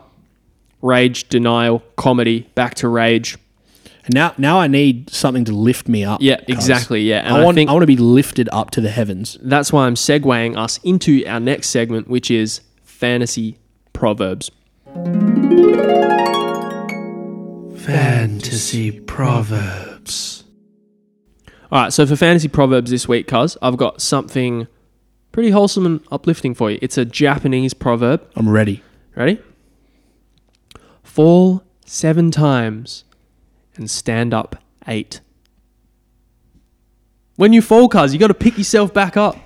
rage, 0.82 1.28
denial, 1.28 1.82
comedy, 1.96 2.48
back 2.54 2.74
to 2.76 2.88
rage. 2.88 3.36
And 4.04 4.14
now, 4.14 4.32
now 4.38 4.58
I 4.60 4.66
need 4.66 5.10
something 5.10 5.44
to 5.44 5.52
lift 5.52 5.88
me 5.88 6.04
up. 6.04 6.20
Yeah, 6.22 6.40
exactly. 6.48 7.02
Yeah, 7.02 7.18
and 7.18 7.36
I 7.36 7.40
I, 7.40 7.44
want, 7.44 7.56
think 7.56 7.68
I 7.68 7.72
want 7.72 7.82
to 7.82 7.86
be 7.86 7.96
lifted 7.96 8.48
up 8.52 8.70
to 8.72 8.80
the 8.80 8.90
heavens. 8.90 9.36
that's 9.42 9.72
why 9.72 9.86
I'm 9.86 9.94
segueing 9.94 10.56
us 10.56 10.78
into 10.84 11.24
our 11.26 11.40
next 11.40 11.68
segment, 11.68 12.08
which 12.08 12.30
is 12.30 12.60
fantasy 12.82 13.58
proverbs. 13.92 14.50
Fantasy 17.76 18.90
proverbs. 19.00 20.39
All 21.72 21.82
right, 21.82 21.92
so 21.92 22.04
for 22.04 22.16
fantasy 22.16 22.48
proverbs 22.48 22.90
this 22.90 23.06
week, 23.06 23.28
cuz 23.28 23.56
I've 23.62 23.76
got 23.76 24.02
something 24.02 24.66
pretty 25.30 25.50
wholesome 25.50 25.86
and 25.86 26.00
uplifting 26.10 26.54
for 26.54 26.70
you. 26.70 26.78
It's 26.82 26.98
a 26.98 27.04
Japanese 27.04 27.74
proverb. 27.74 28.22
I'm 28.34 28.48
ready. 28.48 28.82
Ready? 29.14 29.40
Fall 31.04 31.62
seven 31.86 32.30
times 32.30 33.04
and 33.76 33.88
stand 33.88 34.34
up 34.34 34.56
eight. 34.88 35.20
When 37.36 37.52
you 37.52 37.62
fall, 37.62 37.88
cuz, 37.88 38.12
you 38.12 38.18
got 38.18 38.28
to 38.28 38.34
pick 38.34 38.58
yourself 38.58 38.92
back 38.92 39.16
up. 39.16 39.36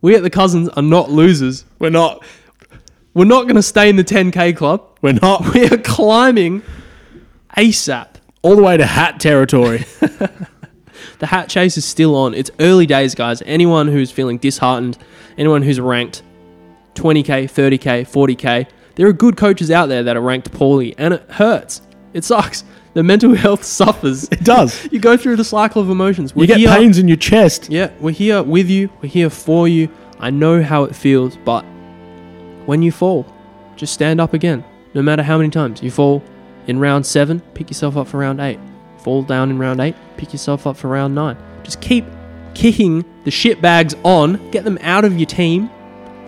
We 0.00 0.16
at 0.16 0.22
the 0.22 0.30
Cousins 0.30 0.68
are 0.70 0.82
not 0.82 1.10
losers. 1.10 1.64
We're 1.78 1.90
not. 1.90 2.24
We're 3.14 3.24
not 3.24 3.42
going 3.42 3.56
to 3.56 3.62
stay 3.62 3.88
in 3.88 3.96
the 3.96 4.04
10K 4.04 4.56
club. 4.56 4.82
We're 5.02 5.12
not. 5.12 5.44
We 5.54 5.66
are 5.66 5.78
climbing 5.78 6.62
ASAP. 7.56 8.06
All 8.42 8.56
the 8.56 8.62
way 8.62 8.76
to 8.76 8.86
hat 8.86 9.20
territory. 9.20 9.84
The 11.20 11.26
hat 11.26 11.48
chase 11.48 11.76
is 11.76 11.84
still 11.84 12.14
on. 12.16 12.34
It's 12.34 12.50
early 12.60 12.86
days, 12.86 13.14
guys. 13.14 13.42
Anyone 13.46 13.88
who's 13.88 14.10
feeling 14.10 14.38
disheartened, 14.38 14.98
anyone 15.38 15.62
who's 15.62 15.78
ranked 15.78 16.22
20k, 16.94 17.44
30k, 17.44 18.02
40k, 18.08 18.66
there 18.96 19.06
are 19.06 19.12
good 19.12 19.36
coaches 19.36 19.70
out 19.70 19.86
there 19.86 20.02
that 20.02 20.16
are 20.16 20.20
ranked 20.20 20.50
poorly, 20.52 20.94
and 20.98 21.14
it 21.14 21.22
hurts. 21.30 21.82
It 22.12 22.24
sucks. 22.24 22.64
The 22.94 23.02
mental 23.02 23.34
health 23.44 23.64
suffers. 23.64 24.24
it 24.24 24.42
does. 24.44 24.88
You 24.92 24.98
go 24.98 25.16
through 25.16 25.36
the 25.36 25.44
cycle 25.44 25.80
of 25.80 25.90
emotions. 25.90 26.34
We're 26.34 26.42
You 26.42 26.46
get 26.48 26.58
here- 26.58 26.68
pains 26.70 26.98
in 26.98 27.06
your 27.06 27.16
chest. 27.16 27.68
Yeah, 27.70 27.90
we're 28.00 28.10
here 28.12 28.42
with 28.42 28.68
you. 28.68 28.90
We're 29.02 29.08
here 29.10 29.30
for 29.30 29.68
you. 29.68 29.88
I 30.18 30.30
know 30.30 30.62
how 30.62 30.84
it 30.84 30.94
feels, 30.96 31.36
but 31.44 31.62
when 32.66 32.82
you 32.82 32.92
fall, 32.92 33.26
just 33.76 33.92
stand 33.94 34.20
up 34.20 34.34
again. 34.34 34.64
No 34.94 35.02
matter 35.02 35.22
how 35.22 35.36
many 35.38 35.50
times 35.50 35.82
you 35.82 35.90
fall 35.90 36.22
in 36.66 36.78
round 36.78 37.06
seven, 37.06 37.40
pick 37.54 37.70
yourself 37.70 37.96
up 37.96 38.08
for 38.08 38.18
round 38.18 38.40
eight. 38.40 38.58
Fall 39.02 39.22
down 39.22 39.50
in 39.50 39.58
round 39.58 39.80
eight, 39.80 39.96
pick 40.16 40.32
yourself 40.32 40.66
up 40.66 40.76
for 40.76 40.88
round 40.88 41.14
nine. 41.14 41.36
Just 41.62 41.80
keep 41.80 42.04
kicking 42.54 43.04
the 43.24 43.30
shit 43.30 43.62
bags 43.62 43.94
on. 44.02 44.50
Get 44.50 44.64
them 44.64 44.78
out 44.82 45.04
of 45.04 45.18
your 45.18 45.26
team. 45.26 45.70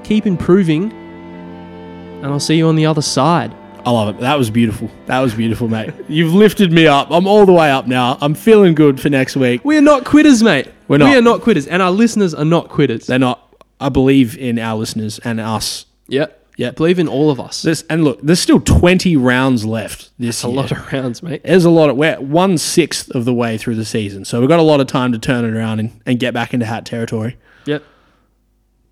Keep 0.04 0.26
improving, 0.26 0.92
and 0.92 2.26
I'll 2.26 2.40
see 2.40 2.56
you 2.56 2.66
on 2.66 2.76
the 2.76 2.86
other 2.86 3.02
side. 3.02 3.54
I 3.84 3.90
love 3.90 4.14
it. 4.14 4.20
That 4.20 4.38
was 4.38 4.48
beautiful. 4.50 4.90
That 5.06 5.20
was 5.20 5.34
beautiful, 5.34 5.68
mate. 5.68 5.92
You've 6.08 6.32
lifted 6.34 6.72
me 6.72 6.86
up. 6.86 7.10
I'm 7.10 7.26
all 7.26 7.46
the 7.46 7.52
way 7.52 7.70
up 7.70 7.86
now. 7.86 8.16
I'm 8.20 8.34
feeling 8.34 8.74
good 8.74 9.00
for 9.00 9.10
next 9.10 9.36
week. 9.36 9.64
We 9.64 9.76
are 9.76 9.82
not 9.82 10.04
quitters, 10.04 10.42
mate. 10.42 10.68
We're 10.88 10.98
not. 10.98 11.10
We 11.10 11.16
are 11.16 11.22
not 11.22 11.40
quitters, 11.40 11.66
and 11.66 11.82
our 11.82 11.90
listeners 11.90 12.34
are 12.34 12.44
not 12.44 12.68
quitters. 12.68 13.06
They're 13.06 13.18
not. 13.18 13.56
I 13.80 13.88
believe 13.88 14.38
in 14.38 14.58
our 14.58 14.76
listeners 14.76 15.18
and 15.24 15.40
us. 15.40 15.86
Yep. 16.08 16.41
Yeah. 16.56 16.70
Believe 16.72 16.98
in 16.98 17.08
all 17.08 17.30
of 17.30 17.40
us. 17.40 17.62
This 17.62 17.84
and 17.88 18.04
look, 18.04 18.20
there's 18.22 18.40
still 18.40 18.60
20 18.60 19.16
rounds 19.16 19.64
left 19.64 20.10
this 20.18 20.44
a 20.44 20.48
year. 20.48 20.56
lot 20.56 20.72
of 20.72 20.92
rounds, 20.92 21.22
mate. 21.22 21.42
There's 21.44 21.64
a 21.64 21.70
lot 21.70 21.88
of 21.90 21.96
we're 21.96 22.20
one 22.20 22.58
sixth 22.58 23.10
of 23.10 23.24
the 23.24 23.34
way 23.34 23.56
through 23.56 23.76
the 23.76 23.84
season, 23.84 24.24
so 24.24 24.40
we've 24.40 24.48
got 24.48 24.58
a 24.60 24.62
lot 24.62 24.80
of 24.80 24.86
time 24.86 25.12
to 25.12 25.18
turn 25.18 25.44
it 25.44 25.56
around 25.56 25.80
and, 25.80 26.00
and 26.04 26.18
get 26.20 26.34
back 26.34 26.52
into 26.52 26.66
hat 26.66 26.84
territory. 26.84 27.36
Yep. 27.64 27.82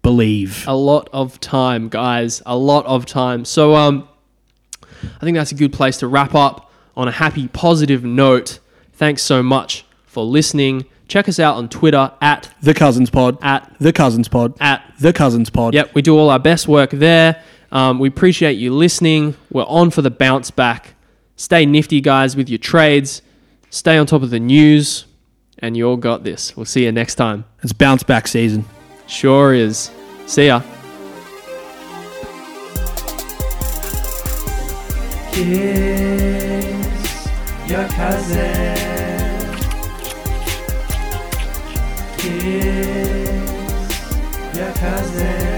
Believe. 0.02 0.64
a 0.66 0.74
lot 0.74 1.10
of 1.12 1.38
time, 1.40 1.88
guys. 1.90 2.42
A 2.46 2.56
lot 2.56 2.86
of 2.86 3.04
time. 3.04 3.44
So, 3.44 3.74
um, 3.74 4.08
I 5.20 5.24
think 5.24 5.36
that's 5.36 5.52
a 5.52 5.54
good 5.54 5.72
place 5.74 5.98
to 5.98 6.08
wrap 6.08 6.34
up 6.34 6.72
on 6.96 7.06
a 7.08 7.10
happy, 7.10 7.48
positive 7.48 8.02
note. 8.04 8.58
Thanks 8.94 9.22
so 9.22 9.42
much 9.42 9.84
for 10.06 10.24
listening. 10.24 10.86
Check 11.10 11.28
us 11.28 11.40
out 11.40 11.56
on 11.56 11.68
Twitter 11.68 12.12
at 12.22 12.48
The 12.62 12.72
Cousins 12.72 13.10
Pod. 13.10 13.36
at 13.42 13.74
The 13.80 13.92
Cousins 13.92 14.28
Pod. 14.28 14.54
at. 14.60 14.84
The 15.00 15.12
Cousins 15.12 15.50
Pod. 15.50 15.74
Yep, 15.74 15.92
we 15.94 16.02
do 16.02 16.16
all 16.16 16.30
our 16.30 16.38
best 16.38 16.68
work 16.68 16.90
there. 16.90 17.42
Um, 17.72 17.98
we 17.98 18.06
appreciate 18.06 18.52
you 18.58 18.72
listening. 18.72 19.34
We're 19.50 19.64
on 19.64 19.90
for 19.90 20.02
the 20.02 20.10
bounce 20.10 20.52
back. 20.52 20.94
Stay 21.34 21.66
nifty, 21.66 22.00
guys, 22.00 22.36
with 22.36 22.48
your 22.48 22.58
trades. 22.60 23.22
Stay 23.70 23.98
on 23.98 24.06
top 24.06 24.22
of 24.22 24.30
the 24.30 24.38
news, 24.38 25.06
and 25.58 25.76
you 25.76 25.88
all 25.88 25.96
got 25.96 26.22
this. 26.22 26.56
We'll 26.56 26.64
see 26.64 26.84
you 26.84 26.92
next 26.92 27.16
time. 27.16 27.44
It's 27.60 27.72
bounce 27.72 28.04
back 28.04 28.28
season. 28.28 28.64
Sure 29.08 29.52
is. 29.52 29.90
See 30.26 30.46
ya. 30.46 30.62
Kiss 35.90 37.28
your 37.68 37.88
cousin. 37.88 38.89
Kiss 42.20 43.30
your 44.54 44.72
cousin. 44.74 45.56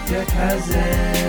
your 0.09 0.25
cousin. 0.25 1.27